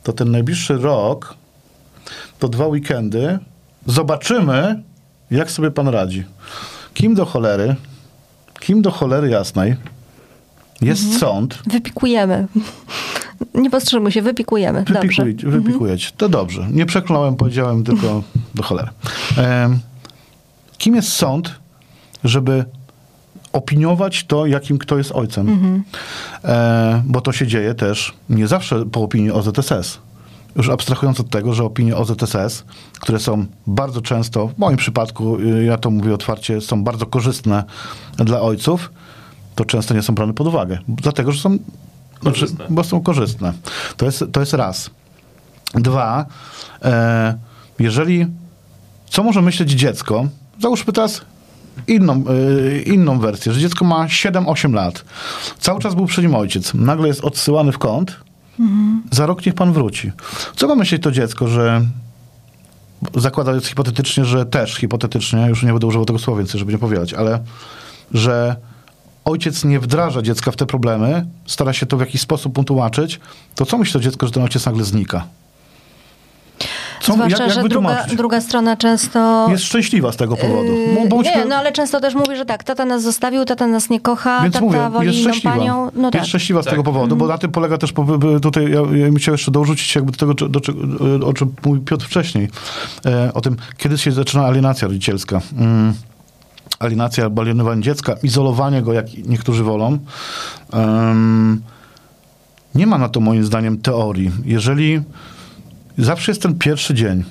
to 0.03 0.13
ten 0.13 0.31
najbliższy 0.31 0.79
rok, 0.79 1.35
to 2.39 2.49
dwa 2.49 2.67
weekendy, 2.67 3.39
zobaczymy, 3.87 4.83
jak 5.31 5.51
sobie 5.51 5.71
pan 5.71 5.89
radzi. 5.89 6.25
Kim 6.95 7.15
do 7.15 7.27
cholery, 7.27 7.77
kim 8.61 8.83
do 8.83 8.91
cholery 8.91 9.31
jasnej 9.31 9.77
jest 10.81 11.19
sąd, 11.19 11.59
Wypikujemy. 11.67 12.47
Nie 13.55 13.71
powstrzymujmy 13.71 14.13
się, 14.13 14.23
wypikujemy. 14.23 14.85
Wypikuj, 14.85 15.35
wypikuję 15.35 15.99
cię. 15.99 16.11
To 16.17 16.29
dobrze. 16.29 16.69
Nie 16.71 16.87
przekląłem, 16.87 17.37
powiedziałem 17.37 17.85
tylko 17.85 18.23
do 18.55 18.63
cholery. 18.63 18.89
Kim 20.79 20.95
jest 20.95 21.09
sąd, 21.09 21.60
żeby 22.25 22.65
opiniować 23.53 24.25
to, 24.25 24.47
jakim 24.47 24.79
kto 24.79 24.99
jest 24.99 25.13
ojcem? 25.13 25.85
E, 26.45 27.03
bo 27.07 27.21
to 27.21 27.33
się 27.33 27.47
dzieje 27.47 27.75
też 27.75 28.15
nie 28.29 28.47
zawsze 28.47 28.87
po 28.87 29.03
opinii 29.03 29.31
OZSS. 29.31 29.99
Już 30.57 30.69
abstrahując 30.69 31.21
od 31.21 31.31
tego, 31.31 31.55
że 31.55 31.65
opinie 31.65 31.97
OZSS, 31.97 32.65
które 33.01 33.19
są 33.19 33.47
bardzo 33.67 34.03
często, 34.03 34.49
w 34.49 34.59
moim 34.59 34.77
przypadku, 34.77 35.39
y, 35.39 35.65
ja 35.65 35.79
to 35.79 35.91
mówię 35.91 36.15
otwarcie, 36.15 36.61
są 36.61 36.85
bardzo 36.85 37.07
korzystne 37.07 37.65
dla 38.17 38.41
ojców, 38.41 38.91
to 39.55 39.65
często 39.65 39.95
nie 39.95 40.03
są 40.03 40.15
brane 40.15 40.35
pod 40.35 40.47
uwagę. 40.47 40.79
Dlatego, 40.89 41.33
że 41.33 41.41
są 41.41 41.59
znaczy, 42.23 42.47
bo 42.71 42.85
są 42.85 43.01
korzystne. 43.01 43.53
To 43.97 44.07
jest, 44.07 44.25
to 44.33 44.41
jest 44.41 44.53
raz. 44.53 44.91
Dwa, 45.75 46.27
e, 46.83 47.39
jeżeli, 47.79 48.27
co 49.11 49.23
może 49.23 49.43
myśleć 49.43 49.71
dziecko, 49.71 50.27
załóżmy 50.61 50.93
teraz 50.93 51.21
inną, 51.87 52.25
e, 52.29 52.83
inną 52.83 53.19
wersję, 53.19 53.53
że 53.53 53.61
dziecko 53.61 53.85
ma 53.85 54.07
7-8 54.07 54.75
lat, 54.75 55.05
cały 55.59 55.81
czas 55.81 55.95
był 55.95 56.07
przy 56.07 56.23
nim 56.23 56.35
ojciec, 56.35 56.75
nagle 56.75 57.09
jest 57.09 57.21
odsyłany 57.21 57.73
w 57.73 57.79
kąt, 57.79 58.17
za 59.11 59.27
rok 59.27 59.47
niech 59.47 59.55
pan 59.55 59.73
wróci. 59.73 60.13
Co 60.57 60.69
ma 60.69 60.75
myśleć 60.75 61.03
to 61.03 61.13
dziecko, 61.13 61.49
że 61.49 61.83
zakładając 63.17 63.67
hipotetycznie, 63.67 64.25
że 64.25 64.47
też 64.47 64.77
hipotetycznie, 64.77 65.47
już 65.49 65.63
nie 65.63 65.71
będę 65.71 65.87
używał 65.87 66.07
tego 66.07 66.19
słowa 66.19 66.39
więcej, 66.39 66.59
żeby 66.59 66.73
nie 66.73 66.79
powielać, 66.79 67.15
ale 67.15 67.41
że 68.15 68.57
ojciec 69.25 69.65
nie 69.65 69.81
wdraża 69.81 70.23
dziecka 70.23 70.51
w 70.51 70.57
te 70.57 70.67
problemy, 70.67 71.27
stara 71.47 71.73
się 71.73 71.87
to 71.87 71.97
w 71.97 72.01
jakiś 72.01 72.21
sposób 72.21 72.59
mu 72.59 72.65
tłumaczyć, 72.65 73.21
to 73.55 73.67
co 73.67 73.79
myśli 73.79 73.93
to 73.93 74.01
dziecko, 74.01 74.27
że 74.27 74.33
ten 74.33 74.43
ojciec 74.43 74.67
nagle 74.67 74.85
znika? 74.85 75.27
Co, 77.01 77.13
Zwłaszcza, 77.13 77.49
że 77.49 77.63
druga, 77.63 78.05
druga 78.17 78.41
strona 78.41 78.77
często... 78.77 79.47
Jest 79.51 79.65
szczęśliwa 79.65 80.13
z 80.13 80.17
tego 80.17 80.37
powodu. 80.37 80.73
Yy, 80.73 80.95
Bo- 80.95 81.07
bądźmy- 81.17 81.37
nie, 81.37 81.45
no 81.45 81.57
ale 81.57 81.73
często 81.73 82.01
też 82.01 82.15
mówi, 82.15 82.37
że 82.37 82.45
tak, 82.45 82.65
tata 82.65 82.85
nas 82.85 83.03
zostawił, 83.03 83.45
tata 83.45 83.67
nas 83.67 83.91
nie 83.91 84.01
kocha, 84.01 84.41
Więc 84.43 84.55
tata 84.55 84.67
mówię, 84.67 84.91
woli 84.91 85.07
jest 85.07 85.21
szczęśliwa. 85.21 85.57
panią. 85.57 85.91
No 85.95 86.03
jest 86.03 86.13
tak. 86.13 86.25
szczęśliwa 86.27 86.63
z 86.63 86.65
Tak. 86.65 86.71
tego 86.73 86.83
powodu, 86.83 87.17
bo 87.17 87.27
na 87.27 87.39
tym 87.39 87.51
polega 87.53 87.79
też, 87.79 87.93
tutaj 88.43 88.65
ja, 88.65 88.81
ja 88.81 88.85
bym 89.07 89.17
chciał 89.17 89.35
jeszcze 89.35 89.51
dorzucić 89.51 89.95
jakby 89.95 90.13
do 90.13 90.19
tego, 90.19 90.35
czy- 90.35 90.49
do, 90.49 90.61
czego- 90.61 90.81
o 91.27 91.33
czym 91.33 91.55
mówił 91.65 91.83
Piotr 91.85 92.07
wcześniej, 92.07 92.49
e, 93.07 93.35
o 93.35 93.41
tym, 93.41 93.57
kiedy 93.77 93.99
się 93.99 94.13
zaczyna 94.13 94.45
alienacja 94.47 94.89
rodzicielska. 94.89 95.41
Mm. 95.59 95.95
Alienacja 96.79 97.25
albo 97.25 97.43
alienowanie 97.43 97.83
dziecka, 97.83 98.15
izolowanie 98.23 98.83
go, 98.83 98.93
jak 98.93 99.07
niektórzy 99.27 99.65
wolą. 99.65 99.99
Em, 100.73 101.63
nie 102.75 102.87
ma 102.87 102.99
na 102.99 103.09
to 103.09 103.21
moim 103.21 103.45
zdaniem 103.45 103.79
teorii. 103.79 104.31
Jeżeli 104.45 105.03
zawsze 106.05 106.31
jest 106.33 106.43
ten 106.43 106.59
pierwszy 106.59 106.95
dzień, 106.95 107.25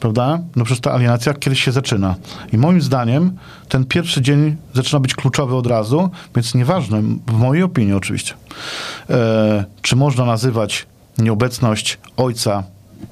prawda? 0.00 0.38
No 0.56 0.64
przecież 0.64 0.80
ta 0.80 0.92
alienacja 0.92 1.34
kiedyś 1.34 1.64
się 1.64 1.72
zaczyna. 1.72 2.14
I 2.52 2.58
moim 2.58 2.82
zdaniem 2.82 3.36
ten 3.68 3.84
pierwszy 3.84 4.22
dzień 4.22 4.56
zaczyna 4.74 5.00
być 5.00 5.14
kluczowy 5.14 5.56
od 5.56 5.66
razu, 5.66 6.10
więc 6.36 6.54
nieważne, 6.54 7.02
w 7.26 7.32
mojej 7.32 7.62
opinii 7.62 7.92
oczywiście, 7.92 8.34
e, 9.10 9.64
czy 9.82 9.96
można 9.96 10.24
nazywać 10.24 10.86
nieobecność 11.18 11.98
ojca 12.16 12.62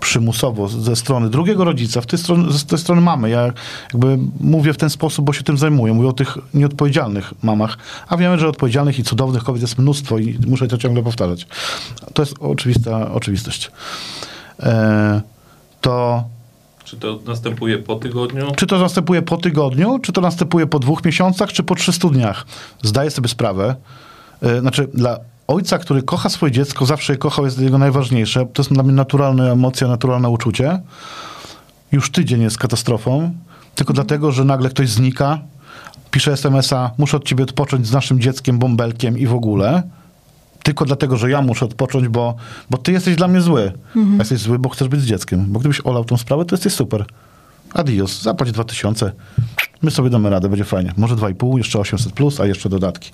przymusowo 0.00 0.68
z- 0.68 0.76
ze 0.76 0.96
strony 0.96 1.30
drugiego 1.30 1.64
rodzica, 1.64 2.00
w 2.00 2.06
tej 2.06 2.18
strony, 2.18 2.52
z 2.52 2.64
tej 2.64 2.78
strony 2.78 3.00
mamy. 3.00 3.30
Ja 3.30 3.52
jakby 3.92 4.18
mówię 4.40 4.72
w 4.72 4.76
ten 4.76 4.90
sposób, 4.90 5.24
bo 5.24 5.32
się 5.32 5.42
tym 5.42 5.58
zajmuję. 5.58 5.92
Mówię 5.94 6.08
o 6.08 6.12
tych 6.12 6.38
nieodpowiedzialnych 6.54 7.34
mamach, 7.42 7.78
a 8.08 8.16
wiemy, 8.16 8.38
że 8.38 8.48
odpowiedzialnych 8.48 8.98
i 8.98 9.02
cudownych 9.04 9.44
kobiet 9.44 9.62
jest 9.62 9.78
mnóstwo 9.78 10.18
i 10.18 10.38
muszę 10.46 10.68
to 10.68 10.78
ciągle 10.78 11.02
powtarzać. 11.02 11.46
To 12.14 12.22
jest 12.22 12.34
oczywista 12.40 13.10
oczywistość. 13.12 13.70
E, 14.62 15.20
to 15.80 16.24
Czy 16.84 16.96
to 16.96 17.18
następuje 17.26 17.78
po 17.78 17.96
tygodniu? 17.96 18.52
czy 18.56 18.66
to 18.66 18.78
następuje 18.78 19.22
po 19.22 19.36
tygodniu, 19.36 19.98
czy 19.98 20.12
to 20.12 20.20
następuje 20.20 20.66
po 20.66 20.78
dwóch 20.78 21.04
miesiącach, 21.04 21.52
czy 21.52 21.62
po 21.62 21.74
300 21.74 22.08
dniach? 22.08 22.46
Zdaję 22.82 23.10
sobie 23.10 23.28
sprawę. 23.28 23.76
e, 24.42 24.60
Znaczy, 24.60 24.88
dla 24.94 25.18
ojca, 25.46 25.78
który 25.78 26.02
kocha 26.02 26.28
swoje 26.28 26.52
dziecko, 26.52 26.86
zawsze 26.86 27.12
je 27.12 27.16
kochał, 27.18 27.44
jest 27.44 27.58
jego 27.60 27.78
najważniejsze. 27.78 28.46
To 28.52 28.62
jest 28.62 28.72
dla 28.72 28.82
mnie 28.82 28.92
naturalna 28.92 29.44
emocja, 29.52 29.88
naturalne 29.88 30.28
uczucie. 30.28 30.80
Już 31.92 32.10
tydzień 32.10 32.42
jest 32.42 32.58
katastrofą, 32.58 33.34
tylko 33.74 33.92
dlatego, 33.92 34.32
że 34.32 34.44
nagle 34.44 34.68
ktoś 34.70 34.88
znika, 34.88 35.38
pisze 36.10 36.32
SMS-a, 36.32 36.90
muszę 36.98 37.16
od 37.16 37.24
ciebie 37.24 37.44
odpocząć 37.44 37.86
z 37.86 37.92
naszym 37.92 38.20
dzieckiem, 38.20 38.58
bąbelkiem 38.58 39.18
i 39.18 39.26
w 39.26 39.34
ogóle. 39.34 39.82
Tylko 40.62 40.84
dlatego, 40.84 41.16
że 41.16 41.30
ja 41.30 41.42
muszę 41.42 41.64
odpocząć, 41.64 42.08
bo, 42.08 42.34
bo 42.70 42.78
ty 42.78 42.92
jesteś 42.92 43.16
dla 43.16 43.28
mnie 43.28 43.40
zły. 43.40 43.72
A 43.96 44.18
Jesteś 44.18 44.38
zły, 44.38 44.58
bo 44.58 44.68
chcesz 44.68 44.88
być 44.88 45.00
z 45.00 45.04
dzieckiem. 45.04 45.46
Bo 45.48 45.60
gdybyś 45.60 45.80
olał 45.84 46.04
tą 46.04 46.16
sprawę, 46.16 46.44
to 46.44 46.54
jesteś 46.54 46.72
super. 46.72 47.04
Adios, 47.74 48.22
zapłać 48.22 48.52
2000. 48.52 49.12
My 49.82 49.90
sobie 49.90 50.10
damy 50.10 50.30
radę, 50.30 50.48
będzie 50.48 50.64
fajnie. 50.64 50.92
Może 50.96 51.14
2,5, 51.16 51.58
jeszcze 51.58 51.78
800 51.78 52.12
plus, 52.12 52.40
a 52.40 52.46
jeszcze 52.46 52.68
dodatki. 52.68 53.10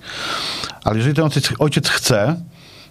Ale 0.83 0.97
jeżeli 0.97 1.15
ten 1.15 1.25
ojciec, 1.25 1.53
ojciec 1.59 1.89
chce, 1.89 2.35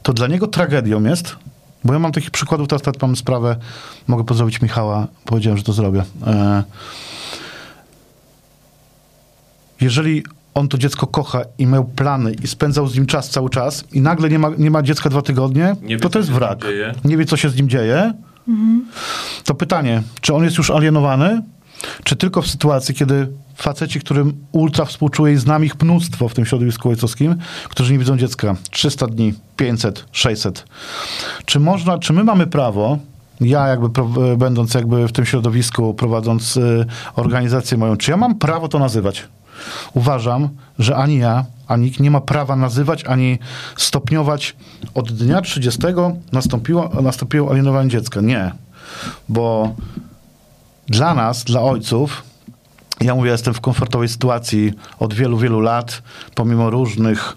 to 0.03 0.13
dla 0.13 0.27
niego 0.27 0.47
tragedią 0.47 1.05
jest, 1.05 1.37
bo 1.85 1.93
ja 1.93 1.99
mam 1.99 2.13
takich 2.13 2.31
przykładów, 2.31 2.69
teraz, 2.69 2.83
teraz 2.83 3.03
mam 3.03 3.17
sprawę, 3.17 3.57
mogę 4.07 4.25
pozdrowić 4.25 4.63
Michała, 4.63 5.07
powiedziałem, 5.25 5.59
że 5.59 5.65
to 5.65 5.73
zrobię. 5.73 6.05
E, 6.27 6.63
jeżeli 9.81 10.25
on 10.57 10.69
to 10.69 10.79
dziecko 10.79 11.07
kocha 11.07 11.43
i 11.59 11.67
miał 11.67 11.85
plany 11.85 12.35
i 12.43 12.47
spędzał 12.47 12.87
z 12.87 12.95
nim 12.95 13.07
czas 13.07 13.31
cały 13.31 13.51
czas 13.51 13.85
i 13.93 14.01
nagle 14.01 14.29
nie 14.29 14.39
ma, 14.39 14.51
nie 14.59 14.71
ma 14.71 14.83
dziecka 14.83 15.11
dwa 15.11 15.23
tygodnie, 15.23 15.77
Nie 15.83 15.97
to 15.99 16.11
to 16.11 16.19
jest 16.19 16.31
wrak. 16.31 16.65
Nie 17.05 17.17
wie, 17.17 17.25
co 17.25 17.37
się 17.37 17.51
z 17.51 17.57
nim 17.57 17.69
dzieje. 17.69 18.13
To 19.45 19.55
pytanie, 19.55 20.03
czy 20.21 20.35
on 20.35 20.45
jest 20.45 20.59
już 20.59 20.71
alienowany, 20.71 21.43
czy 22.05 22.17
tylko 22.17 22.43
w 22.43 22.47
sytuacji, 22.47 22.95
kiedy 22.95 23.29
faceci, 23.57 24.01
którym 24.01 24.33
ultra 24.53 24.85
współczuję 24.85 25.33
i 25.33 25.37
znam 25.37 25.65
ich 25.65 25.83
mnóstwo 25.83 26.29
w 26.29 26.35
tym 26.35 26.45
środowisku 26.45 26.89
ojcowskim, 26.89 27.37
którzy 27.69 27.93
nie 27.93 27.99
widzą 27.99 28.17
dziecka 28.17 28.57
300 28.71 29.07
dni, 29.07 29.35
500, 29.57 30.05
600. 30.13 30.65
Czy 31.45 31.61
można, 31.61 31.99
czy 31.99 32.13
my 32.13 32.25
mamy 32.25 32.47
prawo, 32.47 32.99
ja 33.41 33.67
jakby 33.69 33.89
będąc 34.37 34.75
jakby 34.75 35.09
w 35.09 35.13
tym 35.13 35.27
środowisku, 35.27 35.95
prowadząc 35.95 36.57
y, 36.57 36.87
organizację 37.17 37.79
moją, 37.79 37.97
czy 37.97 38.11
ja 38.11 38.17
mam 38.17 38.35
prawo 38.35 38.69
to 38.69 38.79
nazywać? 38.79 39.29
Uważam, 39.95 40.49
że 40.79 40.97
ani 40.97 41.19
ja, 41.19 41.45
ani 41.69 41.85
nikt 41.85 42.01
nie 42.01 42.11
ma 42.11 42.21
prawa 42.21 42.57
nazywać, 42.57 43.05
ani 43.05 43.39
stopniować 43.77 44.57
od 44.95 45.13
dnia 45.13 45.41
30 45.41 45.81
nastąpiło, 46.33 46.91
nastąpiło 47.03 47.51
alienowanie 47.51 47.91
dziecka. 47.91 48.21
Nie. 48.21 48.53
Bo 49.29 49.75
dla 50.89 51.15
nas, 51.15 51.45
dla 51.45 51.61
ojców, 51.61 52.23
ja 53.01 53.15
mówię, 53.15 53.31
jestem 53.31 53.55
w 53.55 53.61
komfortowej 53.61 54.09
sytuacji 54.09 54.73
od 54.99 55.15
wielu, 55.15 55.39
wielu 55.39 55.61
lat, 55.61 56.03
pomimo 56.35 56.71
różnych 56.71 57.37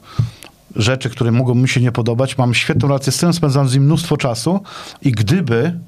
rzeczy, 0.75 1.09
które 1.09 1.31
mogą 1.31 1.55
mi 1.55 1.69
się 1.69 1.81
nie 1.81 1.91
podobać. 1.91 2.37
Mam 2.37 2.53
świetną 2.53 2.87
relację 2.87 3.11
z 3.11 3.15
synem, 3.15 3.33
spędzam 3.33 3.69
z 3.69 3.73
nim 3.73 3.83
mnóstwo 3.83 4.17
czasu 4.17 4.59
i 5.01 5.11
gdyby 5.11 5.79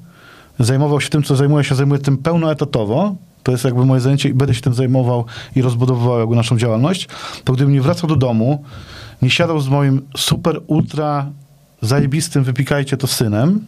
zajmował 0.58 1.00
się 1.00 1.08
tym, 1.08 1.22
co 1.22 1.36
zajmuje 1.36 1.64
się, 1.64 1.74
zajmuje 1.74 2.00
tym 2.00 2.18
pełnoetatowo, 2.18 3.14
to 3.42 3.52
jest 3.52 3.64
jakby 3.64 3.86
moje 3.86 4.00
zajęcie 4.00 4.28
i 4.28 4.34
będę 4.34 4.54
się 4.54 4.60
tym 4.60 4.74
zajmował 4.74 5.24
i 5.56 5.62
rozbudowywał 5.62 6.18
jakby 6.18 6.36
naszą 6.36 6.58
działalność, 6.58 7.08
to 7.44 7.52
gdybym 7.52 7.74
nie 7.74 7.80
wracał 7.80 8.08
do 8.08 8.16
domu, 8.16 8.64
nie 9.22 9.30
siadał 9.30 9.60
z 9.60 9.68
moim 9.68 10.00
super, 10.16 10.60
ultra 10.66 11.26
zajebistym, 11.82 12.44
wypikajcie 12.44 12.96
to 12.96 13.06
synem, 13.06 13.66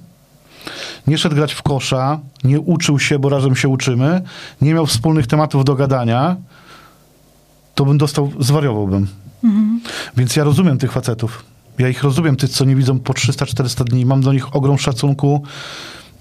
nie 1.07 1.19
szedł 1.19 1.35
grać 1.35 1.53
w 1.53 1.63
kosza, 1.63 2.21
nie 2.45 2.61
uczył 2.61 2.99
się, 2.99 3.19
bo 3.19 3.29
razem 3.29 3.57
się 3.57 3.69
uczymy, 3.69 4.23
nie 4.61 4.75
miał 4.75 4.87
wspólnych 4.87 5.27
tematów 5.27 5.65
do 5.65 5.75
gadania, 5.75 6.37
to 7.75 7.85
bym 7.85 7.99
dostał, 7.99 8.33
zwariowałbym. 8.41 9.09
Więc 10.17 10.37
ja 10.37 10.45
rozumiem 10.45 10.79
tych 10.79 10.93
facetów. 10.93 11.45
Ja 11.79 11.89
ich 11.89 12.03
rozumiem, 12.03 12.37
tych, 12.37 12.51
co 12.51 12.65
nie 12.65 12.77
widzą 12.77 12.99
po 12.99 13.13
300-400 13.13 13.85
dni. 13.85 14.07
Mam 14.07 14.21
do 14.21 14.33
nich 14.33 14.57
ogrom 14.57 14.79
szacunku, 14.79 15.43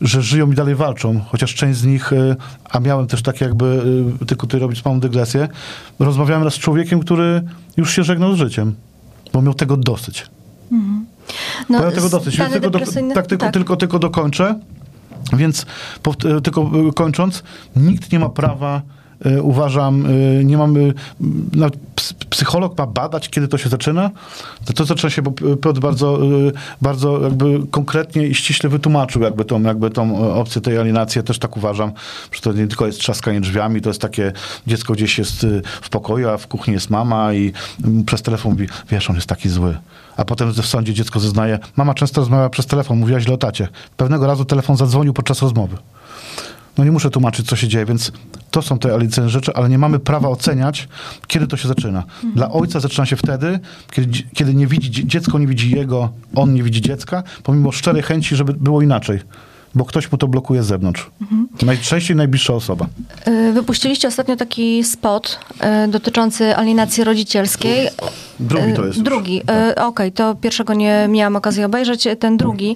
że 0.01 0.21
żyją 0.21 0.51
i 0.51 0.55
dalej 0.55 0.75
walczą. 0.75 1.21
Chociaż 1.27 1.55
część 1.55 1.79
z 1.79 1.85
nich, 1.85 2.13
y, 2.13 2.35
a 2.69 2.79
miałem 2.79 3.07
też 3.07 3.21
tak 3.21 3.41
jakby, 3.41 3.65
y, 4.21 4.25
tylko 4.25 4.47
tutaj 4.47 4.61
robić 4.61 4.85
małą 4.85 4.99
dygresję, 4.99 5.47
rozmawiałem 5.99 6.43
raz 6.43 6.53
z 6.53 6.59
człowiekiem, 6.59 6.99
który 6.99 7.41
już 7.77 7.93
się 7.95 8.03
żegnał 8.03 8.33
z 8.35 8.37
życiem, 8.37 8.75
bo 9.33 9.41
miał 9.41 9.53
tego 9.53 9.77
dosyć. 9.77 10.25
No, 11.69 11.79
Miał 11.79 11.91
tego 11.91 12.09
dosyć. 12.09 12.37
Więc 12.37 12.51
tylko, 12.51 12.69
do, 12.69 12.79
tak, 13.13 13.27
tylko, 13.27 13.51
Tylko, 13.51 13.75
tylko 13.75 13.99
dokończę. 13.99 14.59
Więc 15.33 15.65
pow- 16.03 16.41
tylko 16.41 16.71
y, 16.89 16.93
kończąc, 16.93 17.43
nikt 17.75 18.11
nie 18.11 18.19
ma 18.19 18.29
prawa, 18.29 18.81
uważam, 19.41 20.05
y, 20.05 20.41
nie 20.45 20.57
mamy, 20.57 20.93
ps- 21.95 22.13
psycholog 22.13 22.77
ma 22.77 22.87
badać, 22.87 23.29
kiedy 23.29 23.47
to 23.47 23.57
się 23.57 23.69
zaczyna. 23.69 24.11
To, 24.65 24.73
to 24.73 24.85
zaczyna 24.85 25.09
się, 25.09 25.21
bo 25.21 25.31
Piotr 25.31 25.79
bardzo, 25.79 26.19
bardzo 26.81 27.21
jakby 27.21 27.59
konkretnie 27.71 28.27
i 28.27 28.35
ściśle 28.35 28.69
wytłumaczył 28.69 29.21
jakby 29.21 29.45
tą, 29.45 29.61
jakby 29.61 29.89
tą 29.89 30.33
opcję 30.33 30.61
tej 30.61 30.77
alienacji. 30.77 31.19
Ja 31.19 31.23
też 31.23 31.39
tak 31.39 31.57
uważam, 31.57 31.91
że 32.31 32.41
to 32.41 32.53
nie 32.53 32.67
tylko 32.67 32.85
jest 32.85 32.99
trzaskanie 32.99 33.41
drzwiami, 33.41 33.81
to 33.81 33.89
jest 33.89 34.01
takie, 34.01 34.31
dziecko 34.67 34.93
gdzieś 34.93 35.17
jest 35.17 35.45
w 35.81 35.89
pokoju, 35.89 36.29
a 36.29 36.37
w 36.37 36.47
kuchni 36.47 36.73
jest 36.73 36.89
mama 36.89 37.33
i 37.33 37.53
przez 38.05 38.21
telefon 38.21 38.51
mówi, 38.51 38.67
wiesz, 38.89 39.09
on 39.09 39.15
jest 39.15 39.27
taki 39.27 39.49
zły. 39.49 39.77
A 40.17 40.25
potem 40.25 40.51
w 40.53 40.65
sądzie 40.65 40.93
dziecko 40.93 41.19
zeznaje, 41.19 41.59
mama 41.75 41.93
często 41.93 42.21
rozmawia 42.21 42.49
przez 42.49 42.65
telefon, 42.65 42.97
mówiła 42.97 43.19
źle 43.19 43.33
o 43.33 43.37
tacie. 43.37 43.67
Pewnego 43.97 44.27
razu 44.27 44.45
telefon 44.45 44.77
zadzwonił 44.77 45.13
podczas 45.13 45.41
rozmowy. 45.41 45.77
No 46.77 46.83
nie 46.83 46.91
muszę 46.91 47.09
tłumaczyć, 47.09 47.47
co 47.47 47.55
się 47.55 47.67
dzieje, 47.67 47.85
więc 47.85 48.11
to 48.51 48.61
są 48.61 48.79
te 48.79 48.93
alicjne 48.93 49.29
rzeczy, 49.29 49.53
ale 49.53 49.69
nie 49.69 49.77
mamy 49.77 49.99
prawa 49.99 50.29
oceniać, 50.29 50.87
kiedy 51.27 51.47
to 51.47 51.57
się 51.57 51.67
zaczyna. 51.67 52.03
Dla 52.35 52.51
ojca 52.51 52.79
zaczyna 52.79 53.05
się 53.05 53.15
wtedy, 53.15 53.59
kiedy, 53.91 54.23
kiedy 54.33 54.53
nie 54.55 54.67
widzi, 54.67 54.91
dzie- 54.91 55.05
dziecko 55.05 55.39
nie 55.39 55.47
widzi 55.47 55.71
jego, 55.71 56.09
on 56.35 56.53
nie 56.53 56.63
widzi 56.63 56.81
dziecka, 56.81 57.23
pomimo 57.43 57.71
szczerej 57.71 58.01
chęci, 58.03 58.35
żeby 58.35 58.53
było 58.53 58.81
inaczej. 58.81 59.19
Bo 59.75 59.85
ktoś 59.85 60.11
mu 60.11 60.17
to 60.17 60.27
blokuje 60.27 60.63
z 60.63 60.67
zewnątrz. 60.67 61.11
Najczęściej 61.65 62.15
najbliższa 62.17 62.53
osoba. 62.53 62.85
Y, 63.27 63.53
Wypuściliście 63.53 64.07
ostatnio 64.07 64.35
taki 64.35 64.83
spot 64.83 65.39
y, 65.85 65.87
dotyczący 65.87 66.55
alienacji 66.55 67.03
rodzicielskiej. 67.03 67.89
Drugi 68.39 68.73
to 68.73 68.85
jest. 68.85 68.97
Y, 68.97 68.99
już. 68.99 69.05
Drugi. 69.09 69.41
Y, 69.71 69.75
Okej, 69.75 70.11
to 70.11 70.35
pierwszego 70.35 70.73
nie 70.73 71.07
miałam 71.09 71.35
okazji 71.35 71.63
obejrzeć. 71.63 72.07
Ten 72.19 72.37
drugi. 72.37 72.75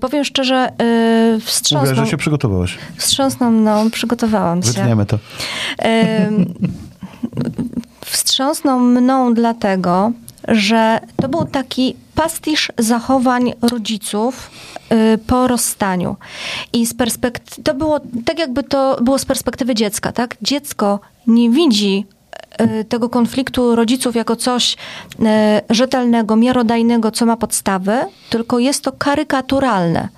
Powiem 0.00 0.24
szczerze, 0.24 0.68
y, 0.68 1.32
Mówię, 1.32 1.46
wstrząsnął, 1.46 1.94
że 1.94 2.06
się 2.06 2.16
przygotowałeś. 2.16 2.78
wstrząsnął 2.96 3.50
mną, 3.50 3.90
przygotowałam 3.90 4.62
się. 4.62 4.72
Wytniemy 4.72 5.06
to. 5.06 5.18
Wstrząsnął 8.04 8.80
mną 8.80 9.34
dlatego, 9.34 10.12
że 10.48 11.00
to 11.16 11.28
był 11.28 11.44
taki 11.44 11.96
pastisz 12.14 12.72
zachowań 12.78 13.52
rodziców 13.62 14.50
y, 14.92 15.18
po 15.18 15.48
rozstaniu. 15.48 16.16
I 16.72 16.86
z 16.86 16.94
perspektywy, 16.94 17.62
to 17.62 17.74
było 17.74 18.00
tak 18.24 18.38
jakby 18.38 18.62
to 18.62 18.98
było 19.02 19.18
z 19.18 19.24
perspektywy 19.24 19.74
dziecka, 19.74 20.12
tak? 20.12 20.36
Dziecko 20.42 21.00
nie 21.26 21.50
widzi 21.50 22.06
y, 22.60 22.84
tego 22.84 23.08
konfliktu 23.08 23.76
rodziców 23.76 24.16
jako 24.16 24.36
coś 24.36 24.72
y, 24.74 25.24
rzetelnego, 25.70 26.36
miarodajnego, 26.36 27.10
co 27.10 27.26
ma 27.26 27.36
podstawy, 27.36 27.98
tylko 28.30 28.58
jest 28.58 28.84
to 28.84 28.92
karykaturalne. 28.92 30.08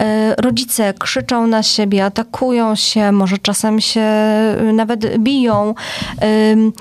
Y, 0.00 0.34
Rodzice 0.38 0.94
krzyczą 0.98 1.46
na 1.46 1.62
siebie, 1.62 2.04
atakują 2.04 2.74
się, 2.74 3.12
może 3.12 3.38
czasem 3.38 3.80
się 3.80 4.04
y, 4.70 4.72
nawet 4.72 5.18
biją. 5.18 5.74
Ym, 6.52 6.72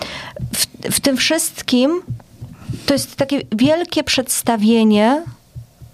W, 0.54 0.66
w 0.96 1.00
tym 1.00 1.18
wszystkim 1.18 2.02
to 2.86 2.94
jest 2.94 3.16
takie 3.16 3.42
wielkie 3.52 4.04
przedstawienie 4.04 5.24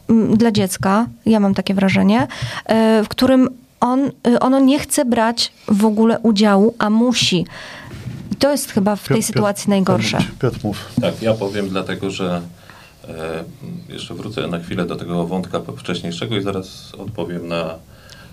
mm, 0.09 0.37
dla 0.37 0.51
dziecka, 0.51 1.07
ja 1.25 1.39
mam 1.39 1.53
takie 1.53 1.73
wrażenie, 1.73 2.23
y, 2.23 3.03
w 3.03 3.07
którym 3.07 3.49
on, 3.79 4.11
y, 4.27 4.39
ono 4.39 4.59
nie 4.59 4.79
chce 4.79 5.05
brać 5.05 5.51
w 5.67 5.85
ogóle 5.85 6.19
udziału, 6.19 6.75
a 6.79 6.89
musi. 6.89 7.45
I 8.31 8.35
to 8.35 8.51
jest 8.51 8.71
chyba 8.71 8.95
w 8.95 9.07
tej 9.07 9.17
Piotr- 9.17 9.25
sytuacji 9.25 9.61
Piotr, 9.61 9.69
najgorsze. 9.69 10.17
Piotr, 10.39 10.59
mów. 10.63 10.85
Tak, 11.01 11.21
ja 11.21 11.33
powiem 11.33 11.69
dlatego, 11.69 12.11
że 12.11 12.41
e, 13.07 13.43
jeszcze 13.89 14.13
wrócę 14.13 14.47
na 14.47 14.59
chwilę 14.59 14.85
do 14.85 14.95
tego 14.95 15.27
wątka 15.27 15.61
wcześniejszego 15.77 16.37
i 16.37 16.41
zaraz 16.41 16.93
odpowiem 16.97 17.47
na, 17.47 17.75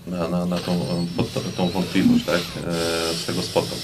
na, 0.07 0.27
na, 0.27 0.45
na 0.45 0.57
tą, 0.57 0.71
e, 0.71 0.77
pod, 1.17 1.55
tą 1.55 1.69
wątpliwość 1.69 2.25
tak, 2.25 2.35
e, 2.35 2.73
z 3.13 3.25
tego 3.25 3.41
spotu. 3.41 3.75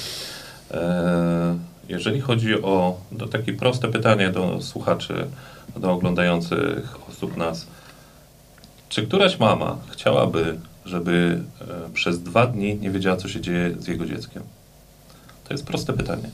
E, 0.72 1.58
jeżeli 1.90 2.22
chodzi 2.22 2.62
o 2.62 2.98
do 3.12 3.28
takie 3.28 3.54
proste 3.54 3.88
pytanie 3.88 4.30
do 4.30 4.62
słuchaczy, 4.62 5.28
do 5.78 5.92
oglądających 5.92 6.96
osób 7.10 7.38
nas, 7.38 7.68
czy 8.90 9.08
któraś 9.08 9.40
mama 9.40 9.78
chciałaby, 9.92 10.60
żeby 10.86 11.42
e, 11.62 11.90
przez 11.94 12.24
dwa 12.24 12.48
dni 12.48 12.76
nie 12.76 12.92
wiedziała, 12.92 13.18
co 13.18 13.28
się 13.28 13.42
dzieje 13.42 13.76
z 13.80 13.88
jego 13.88 14.06
dzieckiem? 14.06 14.44
To 15.48 15.54
jest 15.54 15.66
proste 15.66 15.94
pytanie. 15.94 16.30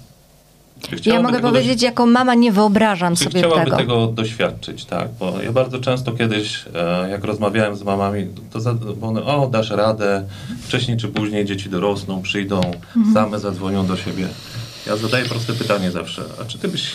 Ja 0.91 0.97
chciałaby 0.97 1.23
mogę 1.23 1.39
powiedzieć, 1.39 1.81
jako 1.81 2.05
mama 2.05 2.35
nie 2.35 2.51
wyobrażam 2.51 3.15
sobie 3.15 3.39
chciałaby 3.39 3.65
tego. 3.65 3.77
tego. 3.77 4.07
doświadczyć, 4.07 4.85
tak? 4.85 5.09
Bo 5.19 5.41
ja 5.41 5.51
bardzo 5.51 5.79
często 5.79 6.11
kiedyś, 6.11 6.65
e, 6.75 7.09
jak 7.09 7.23
rozmawiałem 7.23 7.75
z 7.75 7.83
mamami, 7.83 8.27
to 8.51 8.59
za, 8.59 8.73
bo 8.73 9.07
one, 9.07 9.23
o, 9.23 9.47
dasz 9.47 9.69
radę, 9.69 10.23
wcześniej 10.61 10.97
czy 10.97 11.07
później 11.07 11.45
dzieci 11.45 11.69
dorosną, 11.69 12.21
przyjdą, 12.21 12.61
Mhm. 12.95 13.13
same 13.13 13.39
zadzwonią 13.39 13.85
do 13.85 13.97
siebie. 13.97 14.27
Ja 14.87 14.97
zadaję 14.97 15.25
proste 15.25 15.53
pytanie 15.53 15.91
zawsze, 15.91 16.23
a 16.41 16.45
czy 16.45 16.59
ty 16.59 16.67
byś, 16.67 16.91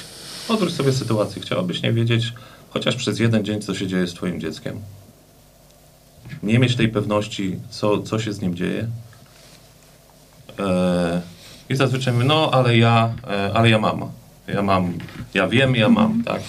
odwróć 0.48 0.74
sobie 0.74 0.92
sytuację, 0.92 1.42
chciałabyś 1.42 1.82
nie 1.82 1.92
wiedzieć, 1.92 2.32
chociaż 2.70 2.96
przez 2.96 3.18
jeden 3.18 3.44
dzień, 3.44 3.62
co 3.62 3.74
się 3.74 3.86
dzieje 3.86 4.06
z 4.06 4.14
twoim 4.14 4.40
dzieckiem? 4.40 4.80
Nie 6.42 6.58
mieć 6.58 6.76
tej 6.76 6.88
pewności, 6.88 7.56
co, 7.70 8.02
co 8.02 8.18
się 8.18 8.32
z 8.32 8.40
nim 8.40 8.56
dzieje? 8.56 8.88
E, 10.58 11.20
I 11.68 11.76
zazwyczaj 11.76 12.14
mówię, 12.14 12.26
no 12.26 12.50
ale 12.52 12.76
ja, 12.76 13.14
e, 13.30 13.52
ale 13.54 13.70
ja 13.70 13.78
mam. 13.78 14.10
Ja 14.48 14.62
mam, 14.62 14.92
ja 15.34 15.48
wiem, 15.48 15.76
ja 15.76 15.88
mam, 15.88 16.24
tak? 16.24 16.42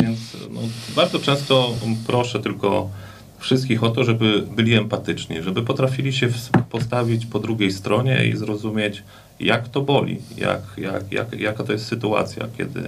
Więc 0.00 0.18
no, 0.50 0.60
bardzo 0.96 1.18
często 1.18 1.74
proszę 2.06 2.40
tylko 2.40 2.90
wszystkich 3.38 3.84
o 3.84 3.90
to, 3.90 4.04
żeby 4.04 4.46
byli 4.56 4.74
empatyczni, 4.74 5.42
żeby 5.42 5.62
potrafili 5.62 6.12
się 6.12 6.28
postawić 6.70 7.26
po 7.26 7.38
drugiej 7.38 7.72
stronie 7.72 8.26
i 8.26 8.36
zrozumieć, 8.36 9.02
jak 9.40 9.68
to 9.68 9.80
boli, 9.80 10.18
jak, 10.36 10.60
jak, 10.76 11.12
jak, 11.12 11.40
jaka 11.40 11.64
to 11.64 11.72
jest 11.72 11.86
sytuacja, 11.86 12.46
kiedy 12.58 12.80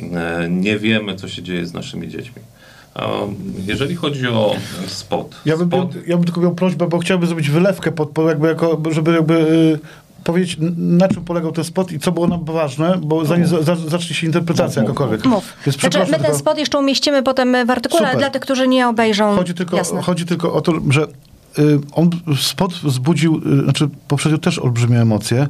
e, 0.00 0.48
nie 0.50 0.78
wiemy, 0.78 1.16
co 1.16 1.28
się 1.28 1.42
dzieje 1.42 1.66
z 1.66 1.72
naszymi 1.72 2.08
dziećmi. 2.08 2.42
Jeżeli 3.66 3.96
chodzi 3.96 4.26
o 4.26 4.56
spot, 4.86 5.36
Ja 5.44 5.56
bym, 5.56 5.68
spot 5.68 5.94
ja 6.06 6.16
bym 6.16 6.24
tylko 6.24 6.40
miał 6.40 6.54
prośbę, 6.54 6.88
bo 6.88 6.98
chciałbym 6.98 7.28
zrobić 7.28 7.50
wylewkę, 7.50 7.92
pod, 7.92 8.10
pod 8.10 8.28
jakby 8.28 8.48
jako, 8.48 8.82
żeby 8.90 9.12
jakby 9.12 9.34
y, 9.34 9.78
powiedzieć, 10.24 10.56
na 10.76 11.08
czym 11.08 11.24
polegał 11.24 11.52
ten 11.52 11.64
spot 11.64 11.92
i 11.92 11.98
co 11.98 12.12
było 12.12 12.26
nam 12.26 12.44
ważne, 12.44 12.98
bo 13.02 13.24
zanim 13.24 13.46
za, 13.46 13.62
za, 13.62 13.76
zacznie 13.76 14.16
się 14.16 14.26
interpretacja 14.26 14.82
Mów, 14.82 14.88
mów, 14.88 14.98
jakakolwiek. 14.98 15.24
Mów. 15.24 15.56
Więc 15.66 15.80
Znaczy, 15.80 15.98
my 16.10 16.18
ten 16.18 16.34
spot 16.34 16.58
jeszcze 16.58 16.78
umieścimy 16.78 17.22
potem 17.22 17.66
w 17.66 17.70
artykule, 17.70 18.00
ale 18.00 18.10
Super. 18.10 18.20
dla 18.20 18.30
tych, 18.30 18.42
którzy 18.42 18.68
nie 18.68 18.88
obejrzą. 18.88 19.36
Chodzi 19.36 19.54
tylko, 19.54 19.76
Jasne. 19.76 20.02
chodzi 20.02 20.26
tylko 20.26 20.52
o 20.52 20.60
to, 20.60 20.72
że 20.88 21.06
on 21.92 22.10
spot 22.40 22.72
wzbudził, 22.72 23.42
y, 23.60 23.64
znaczy 23.64 23.88
poprzednio 24.08 24.38
też 24.38 24.58
olbrzymie 24.58 25.00
emocje. 25.00 25.48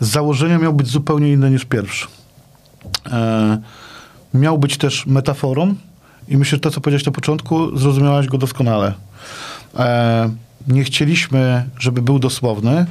Z 0.00 0.08
założenia 0.08 0.58
miał 0.58 0.72
być 0.72 0.88
zupełnie 0.88 1.32
inny 1.32 1.50
niż 1.50 1.64
pierwszy. 1.64 2.06
E, 3.10 3.58
miał 4.34 4.58
być 4.58 4.76
też 4.76 5.06
metaforą 5.06 5.74
i 6.28 6.36
myślę, 6.36 6.56
że 6.56 6.60
to, 6.60 6.70
co 6.70 6.80
powiedziałeś 6.80 7.06
na 7.06 7.12
początku, 7.12 7.78
zrozumiałaś 7.78 8.26
go 8.26 8.38
doskonale. 8.38 8.94
E, 9.76 10.30
nie 10.68 10.84
chcieliśmy, 10.84 11.68
żeby 11.78 12.02
był 12.02 12.18
dosłowny. 12.18 12.86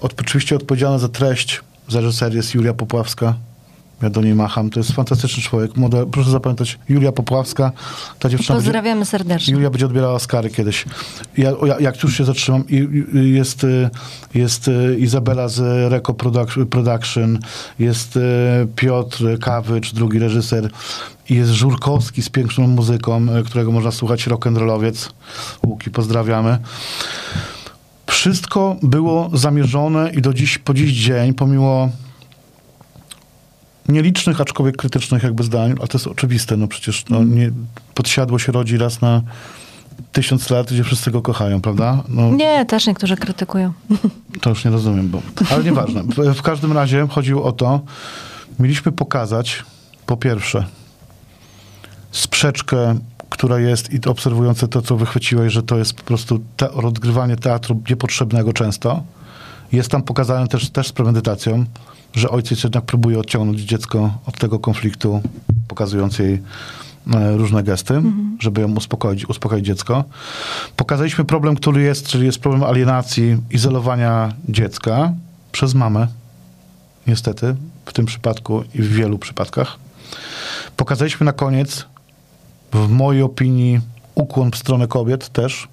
Od, 0.00 0.20
oczywiście 0.20 0.56
odpowiedzialna 0.56 0.98
za 0.98 1.08
treść, 1.08 1.60
za 1.88 2.00
reżyserię 2.00 2.36
jest 2.36 2.54
Julia 2.54 2.74
Popławska. 2.74 3.34
Ja 4.04 4.10
do 4.10 4.22
niej 4.22 4.34
macham. 4.34 4.70
To 4.70 4.80
jest 4.80 4.92
fantastyczny 4.92 5.42
człowiek. 5.42 5.76
Młoda, 5.76 6.06
proszę 6.06 6.30
zapamiętać, 6.30 6.78
Julia 6.88 7.12
Popławska. 7.12 7.72
Ta 8.18 8.28
dziewczyna 8.28 8.54
będzie, 8.54 8.66
Pozdrawiamy 8.66 9.04
serdecznie. 9.04 9.54
Julia 9.54 9.70
będzie 9.70 9.86
odbierała 9.86 10.14
Oscary 10.14 10.50
kiedyś. 10.50 10.84
Ja, 11.38 11.52
ja, 11.66 11.80
jak 11.80 12.02
już 12.02 12.16
się 12.16 12.24
zatrzymam, 12.24 12.64
jest, 13.12 13.64
y, 13.64 13.90
jest 14.34 14.68
y, 14.68 14.96
Izabela 14.98 15.48
z 15.48 15.92
Reko 15.92 16.12
Produc- 16.12 16.66
Production, 16.66 17.38
jest 17.78 18.16
y, 18.16 18.20
Piotr 18.76 19.38
Kawycz, 19.40 19.92
drugi 19.92 20.18
reżyser, 20.18 20.70
i 21.30 21.34
jest 21.34 21.50
Żurkowski 21.50 22.22
z 22.22 22.28
piękną 22.28 22.66
muzyką, 22.66 23.26
którego 23.46 23.72
można 23.72 23.90
słuchać, 23.90 24.26
rock'n'rollowiec. 24.26 25.10
Łuki, 25.66 25.90
pozdrawiamy. 25.90 26.58
Wszystko 28.06 28.76
było 28.82 29.30
zamierzone 29.32 30.10
i 30.12 30.22
do 30.22 30.34
dziś, 30.34 30.58
po 30.58 30.74
dziś 30.74 30.92
dzień, 30.92 31.34
pomimo 31.34 31.88
nielicznych, 33.88 34.40
aczkolwiek 34.40 34.76
krytycznych 34.76 35.22
jakby 35.22 35.42
zdań, 35.42 35.74
a 35.82 35.86
to 35.86 35.98
jest 35.98 36.06
oczywiste, 36.06 36.56
no 36.56 36.68
przecież 36.68 37.04
no, 37.10 37.24
nie, 37.24 37.50
podsiadło 37.94 38.38
się 38.38 38.52
rodzi 38.52 38.78
raz 38.78 39.00
na 39.00 39.22
tysiąc 40.12 40.50
lat, 40.50 40.72
gdzie 40.72 40.84
wszyscy 40.84 41.10
go 41.10 41.22
kochają, 41.22 41.60
prawda? 41.60 42.02
No, 42.08 42.30
Nie, 42.30 42.64
też 42.66 42.86
niektórzy 42.86 43.16
krytykują. 43.16 43.72
to 44.40 44.50
już 44.50 44.64
nie 44.64 44.70
rozumiem, 44.70 45.08
bo, 45.08 45.22
ale 45.50 45.64
nieważne. 45.64 46.02
W, 46.02 46.34
w 46.34 46.42
każdym 46.42 46.72
razie 46.72 47.06
chodziło 47.10 47.44
o 47.44 47.52
to, 47.52 47.80
mieliśmy 48.58 48.92
pokazać 48.92 49.64
po 50.06 50.16
pierwsze 50.16 50.64
sprzeczkę, 52.12 52.98
która 53.28 53.58
jest 53.58 53.92
i 53.92 54.08
obserwujące 54.08 54.68
to, 54.68 54.82
co 54.82 54.96
wychwyciłeś, 54.96 55.52
że 55.52 55.62
to 55.62 55.78
jest 55.78 55.94
po 55.94 56.02
prostu 56.02 56.40
te, 56.56 56.68
rozgrywanie 56.74 57.36
teatru 57.36 57.82
niepotrzebnego 57.90 58.52
często. 58.52 59.02
Jest 59.72 59.90
tam 59.90 60.02
pokazane 60.02 60.48
też, 60.48 60.70
też 60.70 60.88
z 60.88 60.92
premedytacją, 60.92 61.64
że 62.14 62.30
ojciec 62.30 62.64
jednak 62.64 62.84
próbuje 62.84 63.18
odciągnąć 63.18 63.60
dziecko 63.60 64.18
od 64.26 64.38
tego 64.38 64.58
konfliktu, 64.58 65.22
pokazując 65.68 66.18
jej 66.18 66.42
e, 67.14 67.36
różne 67.36 67.62
gesty, 67.62 68.02
żeby 68.38 68.60
ją 68.60 68.74
uspokoić, 68.74 69.28
uspokoić 69.28 69.66
dziecko. 69.66 70.04
Pokazaliśmy 70.76 71.24
problem, 71.24 71.56
który 71.56 71.82
jest, 71.82 72.08
czyli 72.08 72.26
jest 72.26 72.38
problem 72.38 72.62
alienacji, 72.62 73.36
izolowania 73.50 74.32
dziecka 74.48 75.12
przez 75.52 75.74
mamę, 75.74 76.06
niestety, 77.06 77.56
w 77.86 77.92
tym 77.92 78.06
przypadku 78.06 78.64
i 78.74 78.82
w 78.82 78.88
wielu 78.88 79.18
przypadkach. 79.18 79.78
Pokazaliśmy 80.76 81.24
na 81.26 81.32
koniec, 81.32 81.86
w 82.72 82.88
mojej 82.88 83.22
opinii, 83.22 83.80
ukłon 84.14 84.50
w 84.50 84.56
stronę 84.56 84.86
kobiet 84.86 85.28
też, 85.28 85.68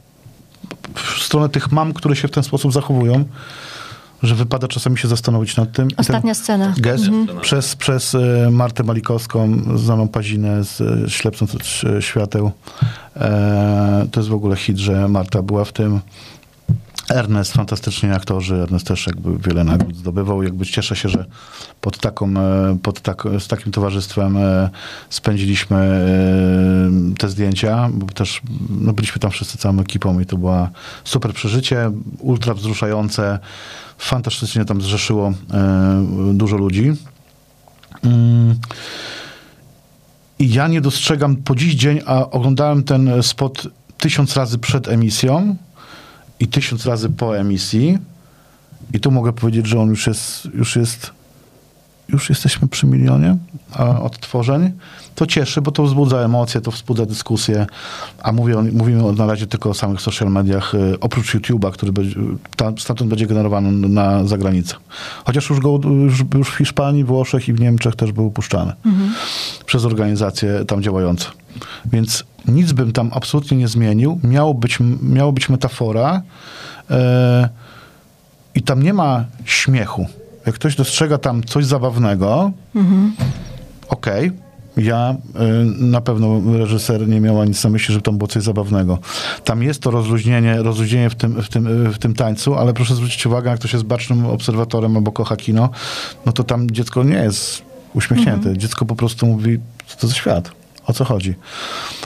w 0.96 1.24
stronę 1.24 1.50
tych 1.50 1.72
mam, 1.72 1.94
które 1.94 2.16
się 2.16 2.28
w 2.28 2.32
ten 2.32 2.44
sposób 2.44 2.74
zachowują, 2.74 3.26
że 4.24 4.36
wypada 4.36 4.68
czasami 4.68 4.98
się 4.98 5.08
zastanowić 5.08 5.58
nad 5.58 5.72
tym. 5.72 5.88
Ten- 5.88 6.00
Ostatnia 6.00 6.34
scena. 6.34 6.74
gest 6.78 7.04
przez, 7.42 7.76
przez 7.76 8.16
e, 8.16 8.50
Martę 8.52 8.84
Malikowską, 8.84 9.62
znaną 9.78 10.08
Pazinę 10.08 10.64
z 10.64 10.82
e, 10.82 11.10
Ślepcąc 11.10 11.56
od 11.56 11.62
ś- 11.62 12.06
świateł. 12.06 12.52
E, 13.16 14.08
to 14.12 14.20
jest 14.20 14.30
w 14.30 14.34
ogóle 14.34 14.56
hit, 14.56 14.78
że 14.78 15.08
Marta 15.08 15.42
była 15.42 15.66
w 15.66 15.72
tym. 15.74 16.00
Ernest, 17.10 17.54
fantastyczni 17.54 18.10
aktorzy. 18.12 18.56
Ernest 18.56 18.88
też 18.88 19.08
jakby 19.08 19.38
wiele 19.38 19.64
nagród 19.64 19.96
zdobywał. 19.96 20.44
Jakby 20.44 20.66
cieszę 20.66 20.96
się, 20.96 21.10
że 21.10 21.26
pod 21.82 21.98
taką, 21.98 22.30
e, 22.38 22.78
pod 22.84 23.02
tak, 23.02 23.24
z 23.40 23.48
takim 23.48 23.72
towarzystwem 23.72 24.38
spędziliśmy 25.10 26.06
te 27.18 27.30
zdjęcia, 27.30 27.90
bo 27.94 28.06
też 28.06 28.42
no, 28.70 28.94
byliśmy 28.94 29.20
tam 29.20 29.32
wszyscy 29.32 29.58
całą 29.58 29.80
ekipą 29.80 30.20
i 30.20 30.26
to 30.26 30.38
była 30.38 30.70
super 31.04 31.34
przeżycie, 31.34 31.92
ultra 32.20 32.54
wzruszające. 32.54 33.40
Fantastycznie 34.02 34.66
tam 34.66 34.82
zrzeszyło 34.82 35.34
e, 35.54 36.34
dużo 36.34 36.58
ludzi. 36.58 36.94
Mm. 38.04 38.56
I 40.40 40.54
ja 40.54 40.68
nie 40.68 40.82
dostrzegam 40.82 41.36
po 41.36 41.56
dziś 41.56 41.76
dzień, 41.76 42.02
a 42.06 42.30
oglądałem 42.30 42.84
ten 42.84 43.24
spot 43.24 43.68
tysiąc 43.98 44.38
razy 44.38 44.58
przed 44.58 44.88
emisją 44.88 45.56
i 46.40 46.48
tysiąc 46.48 46.86
razy 46.86 47.10
po 47.10 47.38
emisji. 47.38 47.98
I 48.94 49.00
tu 49.00 49.12
mogę 49.12 49.34
powiedzieć, 49.34 49.68
że 49.68 49.80
on 49.80 49.90
już 49.90 50.08
jest, 50.08 50.48
już 50.54 50.76
jest, 50.76 51.12
już 52.12 52.30
jesteśmy 52.30 52.68
przy 52.68 52.88
milionie 52.88 53.38
odtworzeń. 54.02 54.72
To 55.16 55.26
cieszy, 55.26 55.62
bo 55.62 55.72
to 55.72 55.84
wzbudza 55.84 56.18
emocje, 56.18 56.62
to 56.62 56.72
wzbudza 56.72 57.06
dyskusję, 57.06 57.68
a 58.24 58.32
mówię, 58.32 58.56
mówimy 58.56 59.14
na 59.14 59.26
razie 59.26 59.48
tylko 59.48 59.70
o 59.70 59.74
samych 59.74 60.02
social 60.02 60.32
mediach, 60.32 60.76
y, 60.76 61.00
oprócz 61.00 61.36
YouTube'a, 61.36 61.72
który 61.72 61.92
będzie, 61.92 62.16
tam, 62.56 62.78
stamtąd 62.78 63.10
będzie 63.10 63.28
generowany 63.28 63.72
na 63.72 64.24
zagranicę. 64.24 64.76
Chociaż 65.26 65.50
już, 65.50 65.60
go, 65.60 65.80
już, 66.04 66.24
już 66.34 66.50
w 66.50 66.58
Hiszpanii, 66.58 67.04
Włoszech 67.04 67.48
i 67.48 67.54
w 67.54 67.60
Niemczech 67.60 67.96
też 67.96 68.12
był 68.12 68.32
puszczany 68.32 68.74
przez 69.66 69.86
organizacje 69.86 70.66
tam 70.66 70.84
działające. 70.84 71.26
Więc 71.86 72.24
nic 72.48 72.72
bym 72.72 72.92
tam 72.92 73.12
absolutnie 73.14 73.58
nie 73.58 73.68
zmienił. 73.68 74.20
Miało 74.24 74.54
być, 74.54 74.78
miało 75.02 75.32
być 75.32 75.50
metafora 75.50 76.22
e, 76.90 77.50
i 78.56 78.62
tam 78.62 78.84
nie 78.84 78.94
ma 78.94 79.26
śmiechu. 79.46 80.08
Jak 80.46 80.56
ktoś 80.56 80.76
dostrzega 80.76 81.18
tam 81.18 81.44
coś 81.44 81.66
zabawnego, 81.66 82.52
okej, 83.90 84.32
ja 84.78 85.16
y, 85.16 85.84
na 85.84 86.02
pewno 86.02 86.58
reżyser 86.58 87.08
nie 87.08 87.22
miała 87.22 87.46
nic 87.46 87.64
na 87.64 87.70
myśli, 87.70 87.94
że 87.94 88.02
tam 88.02 88.18
było 88.18 88.28
coś 88.28 88.44
zabawnego. 88.44 89.00
Tam 89.44 89.64
jest 89.64 89.82
to 89.82 89.92
rozluźnienie, 89.92 90.64
rozluźnienie 90.64 91.10
w 91.10 91.16
tym, 91.16 91.42
w 91.42 91.50
tym, 91.50 91.92
w 91.92 91.98
tym 91.98 92.14
tańcu, 92.14 92.56
ale 92.56 92.74
proszę 92.74 92.96
zwrócić 92.96 93.26
uwagę, 93.26 93.50
jak 93.50 93.60
ktoś 93.60 93.74
jest 93.74 93.86
bacznym 93.86 94.26
obserwatorem 94.26 94.98
albo 94.98 95.12
kocha 95.12 95.36
kino, 95.36 95.70
no 96.26 96.32
to 96.32 96.44
tam 96.44 96.72
dziecko 96.72 97.04
nie 97.04 97.16
jest 97.16 97.62
uśmiechnięte. 97.94 98.58
Dziecko 98.58 98.86
po 98.86 98.96
prostu 98.96 99.26
mówi, 99.26 99.60
co 99.88 99.98
to 99.98 100.08
za 100.08 100.14
świat, 100.14 100.52
o 100.86 100.94
co 100.94 101.06
chodzi. 101.06 101.36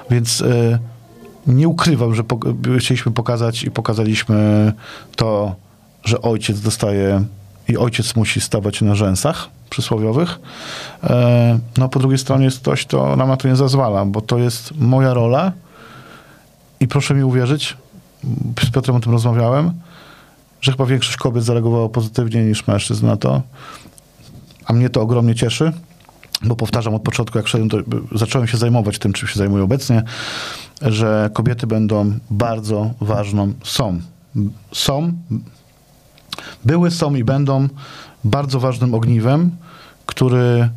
Więc 0.10 0.42
y, 0.42 0.80
nie 1.48 1.68
ukrywam, 1.68 2.16
że 2.16 2.24
po, 2.24 2.40
chcieliśmy 2.80 3.12
pokazać 3.12 3.64
i 3.64 3.72
pokazaliśmy 3.72 4.74
to, 5.16 5.56
że 6.04 6.22
ojciec 6.22 6.62
dostaje 6.62 7.24
i 7.68 7.78
ojciec 7.78 8.16
musi 8.16 8.42
stawać 8.42 8.82
na 8.82 8.96
rzęsach 8.96 9.50
przysłowiowych. 9.70 10.40
E, 11.04 11.60
no 11.78 11.90
po 11.90 12.00
drugiej 12.00 12.18
stronie 12.18 12.46
jest 12.46 12.60
ktoś, 12.60 12.86
kto 12.86 13.16
nam 13.16 13.28
na 13.30 13.38
to 13.38 13.48
nie 13.48 13.56
zazwala, 13.56 14.06
bo 14.06 14.22
to 14.22 14.38
jest 14.38 14.78
moja 14.78 15.14
rola 15.14 15.52
i 16.80 16.88
proszę 16.88 17.14
mi 17.14 17.24
uwierzyć, 17.24 17.78
z 18.64 18.72
Piotrem 18.72 18.98
o 18.98 19.00
tym 19.00 19.12
rozmawiałem, 19.12 19.74
że 20.62 20.72
chyba 20.72 20.86
większość 20.86 21.18
kobiet 21.18 21.44
zareagowało 21.44 21.90
pozytywnie 21.90 22.44
niż 22.44 22.68
mężczyzn 22.68 23.06
na 23.06 23.18
to, 23.18 23.42
a 24.66 24.74
mnie 24.74 24.90
to 24.90 25.02
ogromnie 25.02 25.36
cieszy, 25.36 25.72
bo 26.44 26.56
powtarzam 26.56 26.96
od 26.96 27.02
początku, 27.02 27.38
jak 27.38 27.48
zacząłem 28.12 28.48
się 28.48 28.58
zajmować 28.58 29.00
tym, 29.00 29.14
czym 29.14 29.28
się 29.28 29.36
zajmuję 29.40 29.64
obecnie, 29.64 30.04
że 30.82 31.30
kobiety 31.34 31.68
będą 31.68 32.14
bardzo 32.30 32.92
ważną, 33.02 33.54
są, 33.64 34.00
są, 34.72 35.14
były, 36.66 36.92
są 36.92 37.16
i 37.16 37.24
będą 37.24 37.68
bardzo 38.24 38.60
ważnym 38.60 38.94
ogniwem, 38.94 39.52
który 40.06 40.70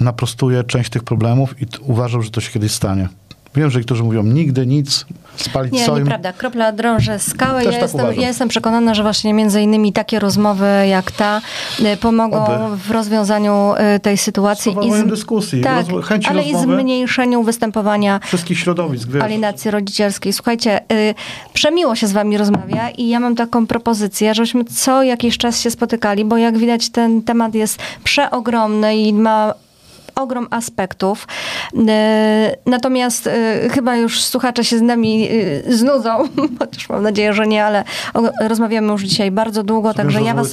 naprostuje 0.00 0.64
część 0.64 0.90
tych 0.90 1.04
problemów 1.04 1.62
i 1.62 1.66
uważam, 1.82 2.22
że 2.22 2.30
to 2.30 2.40
się 2.40 2.52
kiedyś 2.52 2.72
stanie. 2.72 3.08
Wiem, 3.56 3.70
że 3.70 3.78
niektórzy 3.78 4.02
mówią 4.02 4.22
nigdy 4.22 4.66
nic, 4.66 5.06
spalić 5.36 5.72
Nie, 5.72 5.84
soim. 5.86 5.98
nieprawda. 6.04 6.32
Kropla 6.32 6.72
drąży 6.72 7.18
skałę. 7.18 7.64
Ja 7.64 7.72
tak 7.72 7.82
jestem, 7.82 8.06
ja 8.20 8.28
jestem 8.28 8.48
przekonana, 8.48 8.94
że 8.94 9.02
właśnie 9.02 9.34
między 9.34 9.62
innymi 9.62 9.92
takie 9.92 10.18
rozmowy 10.18 10.66
jak 10.88 11.10
ta 11.12 11.40
y, 11.80 11.96
pomogą 11.96 12.44
Oby. 12.46 12.76
w 12.76 12.90
rozwiązaniu 12.90 13.72
y, 13.96 14.00
tej 14.00 14.18
sytuacji. 14.18 14.72
Spowodują 14.72 15.06
dyskusji, 15.08 15.60
tak, 15.62 15.86
rozwo- 15.86 16.02
chęci 16.02 16.28
ale 16.28 16.42
i 16.42 16.52
rozmowy. 16.52 16.74
zmniejszeniu 16.80 17.42
występowania 17.42 18.20
Wszystkich 18.24 18.58
środowisk, 18.58 19.08
wiesz. 19.08 19.22
alienacji 19.22 19.70
rodzicielskiej. 19.70 20.32
Słuchajcie, 20.32 20.80
y, 20.92 21.14
przemiło 21.52 21.94
się 21.94 22.06
z 22.06 22.12
wami 22.12 22.38
rozmawia 22.38 22.90
i 22.90 23.08
ja 23.08 23.20
mam 23.20 23.36
taką 23.36 23.66
propozycję, 23.66 24.34
żebyśmy 24.34 24.64
co 24.64 25.02
jakiś 25.02 25.38
czas 25.38 25.60
się 25.60 25.70
spotykali, 25.70 26.24
bo 26.24 26.36
jak 26.36 26.58
widać 26.58 26.90
ten 26.90 27.22
temat 27.22 27.54
jest 27.54 27.78
przeogromny 28.04 28.96
i 28.96 29.12
ma 29.12 29.54
ogrom 30.14 30.46
aspektów. 30.50 31.26
Y, 31.74 31.78
Natomiast 32.66 33.26
y, 33.26 33.30
chyba 33.70 33.96
już 33.96 34.22
słuchacze 34.22 34.64
się 34.64 34.78
z 34.78 34.82
nami 34.82 35.28
y, 35.30 35.76
znudzą, 35.76 36.28
chociaż 36.58 36.88
mam 36.88 37.02
nadzieję, 37.02 37.32
że 37.32 37.46
nie, 37.46 37.64
ale 37.64 37.84
rozmawiamy 38.40 38.92
już 38.92 39.02
dzisiaj 39.02 39.30
bardzo 39.30 39.62
długo, 39.62 39.94
także 39.94 40.22
ja 40.22 40.34
was, 40.34 40.52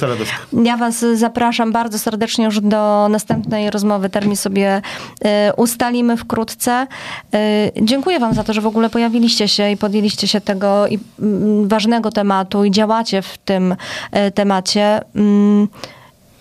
ja 0.52 0.76
was 0.76 1.04
zapraszam 1.14 1.72
bardzo 1.72 1.98
serdecznie 1.98 2.44
już 2.44 2.60
do 2.60 3.08
następnej 3.10 3.70
rozmowy. 3.70 4.10
Termin 4.10 4.36
sobie 4.36 4.82
ustalimy 5.56 6.16
wkrótce. 6.16 6.86
Dziękuję 7.82 8.20
wam 8.20 8.34
za 8.34 8.44
to, 8.44 8.52
że 8.52 8.60
w 8.60 8.66
ogóle 8.66 8.90
pojawiliście 8.90 9.48
się 9.48 9.70
i 9.70 9.76
podjęliście 9.76 10.28
się 10.28 10.40
tego 10.40 10.86
mm, 10.88 11.68
ważnego 11.68 12.10
tematu 12.10 12.64
i 12.64 12.70
działacie 12.70 13.22
w 13.22 13.38
tym 13.38 13.76
temacie. 14.34 15.00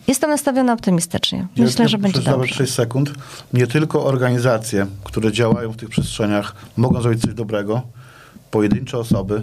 Jestem 0.08 0.30
nastawiona 0.30 0.74
optymistycznie. 0.74 1.48
Myślę, 1.58 1.86
Ja 1.86 1.90
że 1.90 1.98
będzie 1.98 2.22
dobrze. 2.22 2.54
6 2.54 2.74
sekund. 2.74 3.12
Nie 3.54 3.68
tylko 3.68 4.06
organizacje, 4.06 4.88
które 5.04 5.32
działają 5.32 5.72
w 5.72 5.78
tych 5.78 5.90
przestrzeniach, 5.90 6.56
mogą 6.78 7.02
zrobić 7.02 7.22
coś 7.22 7.34
dobrego. 7.34 7.82
Pojedyncze 8.52 8.98
osoby 8.98 9.42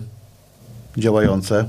działające. 0.96 1.64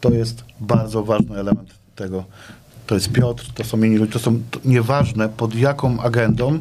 To 0.00 0.10
jest 0.10 0.44
bardzo 0.60 1.04
ważny 1.04 1.38
element 1.38 1.74
tego. 1.96 2.24
To 2.86 2.94
jest 2.94 3.12
Piotr, 3.12 3.52
to 3.54 3.64
są 3.64 3.82
inni 3.82 3.96
ludzie, 3.96 4.12
to 4.12 4.18
są 4.18 4.40
to 4.50 4.60
nieważne 4.64 5.28
pod 5.28 5.54
jaką 5.54 6.00
agendą. 6.00 6.60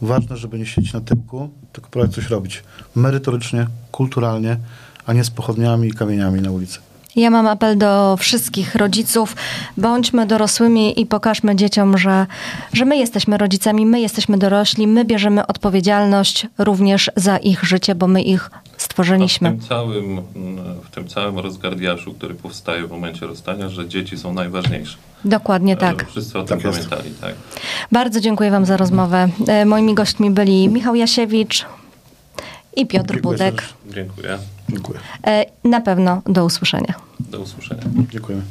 Ważne, 0.00 0.36
żeby 0.36 0.58
nie 0.58 0.66
siedzieć 0.66 0.92
na 0.92 1.00
tyłku, 1.00 1.50
tylko 1.72 1.90
próbować 1.90 2.14
coś 2.14 2.30
robić. 2.30 2.62
Merytorycznie, 2.94 3.66
kulturalnie, 3.92 4.56
a 5.06 5.12
nie 5.12 5.24
z 5.24 5.30
pochodniami 5.30 5.88
i 5.88 5.92
kamieniami 5.92 6.40
na 6.40 6.50
ulicy. 6.50 6.78
Ja 7.16 7.30
mam 7.30 7.46
apel 7.46 7.78
do 7.78 8.16
wszystkich 8.16 8.74
rodziców. 8.74 9.36
Bądźmy 9.76 10.26
dorosłymi 10.26 11.00
i 11.00 11.06
pokażmy 11.06 11.56
dzieciom, 11.56 11.98
że, 11.98 12.26
że 12.72 12.84
my 12.84 12.96
jesteśmy 12.96 13.38
rodzicami, 13.38 13.86
my 13.86 14.00
jesteśmy 14.00 14.38
dorośli, 14.38 14.86
my 14.86 15.04
bierzemy 15.04 15.46
odpowiedzialność 15.46 16.46
również 16.58 17.10
za 17.16 17.36
ich 17.36 17.64
życie, 17.64 17.94
bo 17.94 18.06
my 18.06 18.22
ich 18.22 18.50
stworzyliśmy. 18.76 19.50
W 19.50 19.58
tym, 19.58 19.68
całym, 19.68 20.20
w 20.84 20.90
tym 20.90 21.08
całym 21.08 21.38
rozgardiaszu, 21.38 22.14
który 22.14 22.34
powstaje 22.34 22.86
w 22.86 22.90
momencie 22.90 23.26
rozstania, 23.26 23.68
że 23.68 23.88
dzieci 23.88 24.18
są 24.18 24.34
najważniejsze. 24.34 24.96
Dokładnie 25.24 25.76
tak. 25.76 26.08
Wszyscy 26.08 26.38
o 26.38 26.42
tym 26.42 26.60
Tak 26.60 26.72
pamiętali. 26.72 27.10
Tak. 27.20 27.34
Bardzo 27.92 28.20
dziękuję 28.20 28.50
Wam 28.50 28.64
za 28.64 28.76
rozmowę. 28.76 29.28
E, 29.48 29.64
Moimi 29.64 29.94
gośćmi 29.94 30.30
byli 30.30 30.68
Michał 30.68 30.94
Jasiewicz 30.94 31.66
i 32.76 32.86
Piotr 32.86 33.14
Dziękuję 33.14 33.22
Budek. 33.22 33.62
Dziękuję. 33.94 34.38
Dziękuję. 34.68 34.98
E, 35.26 35.44
Na 35.64 35.80
pewno 35.80 36.22
do 36.26 36.44
usłyszenia. 36.44 36.94
Do 37.20 37.40
usłyszenia. 37.40 37.82
Dziękujemy. 38.12 38.42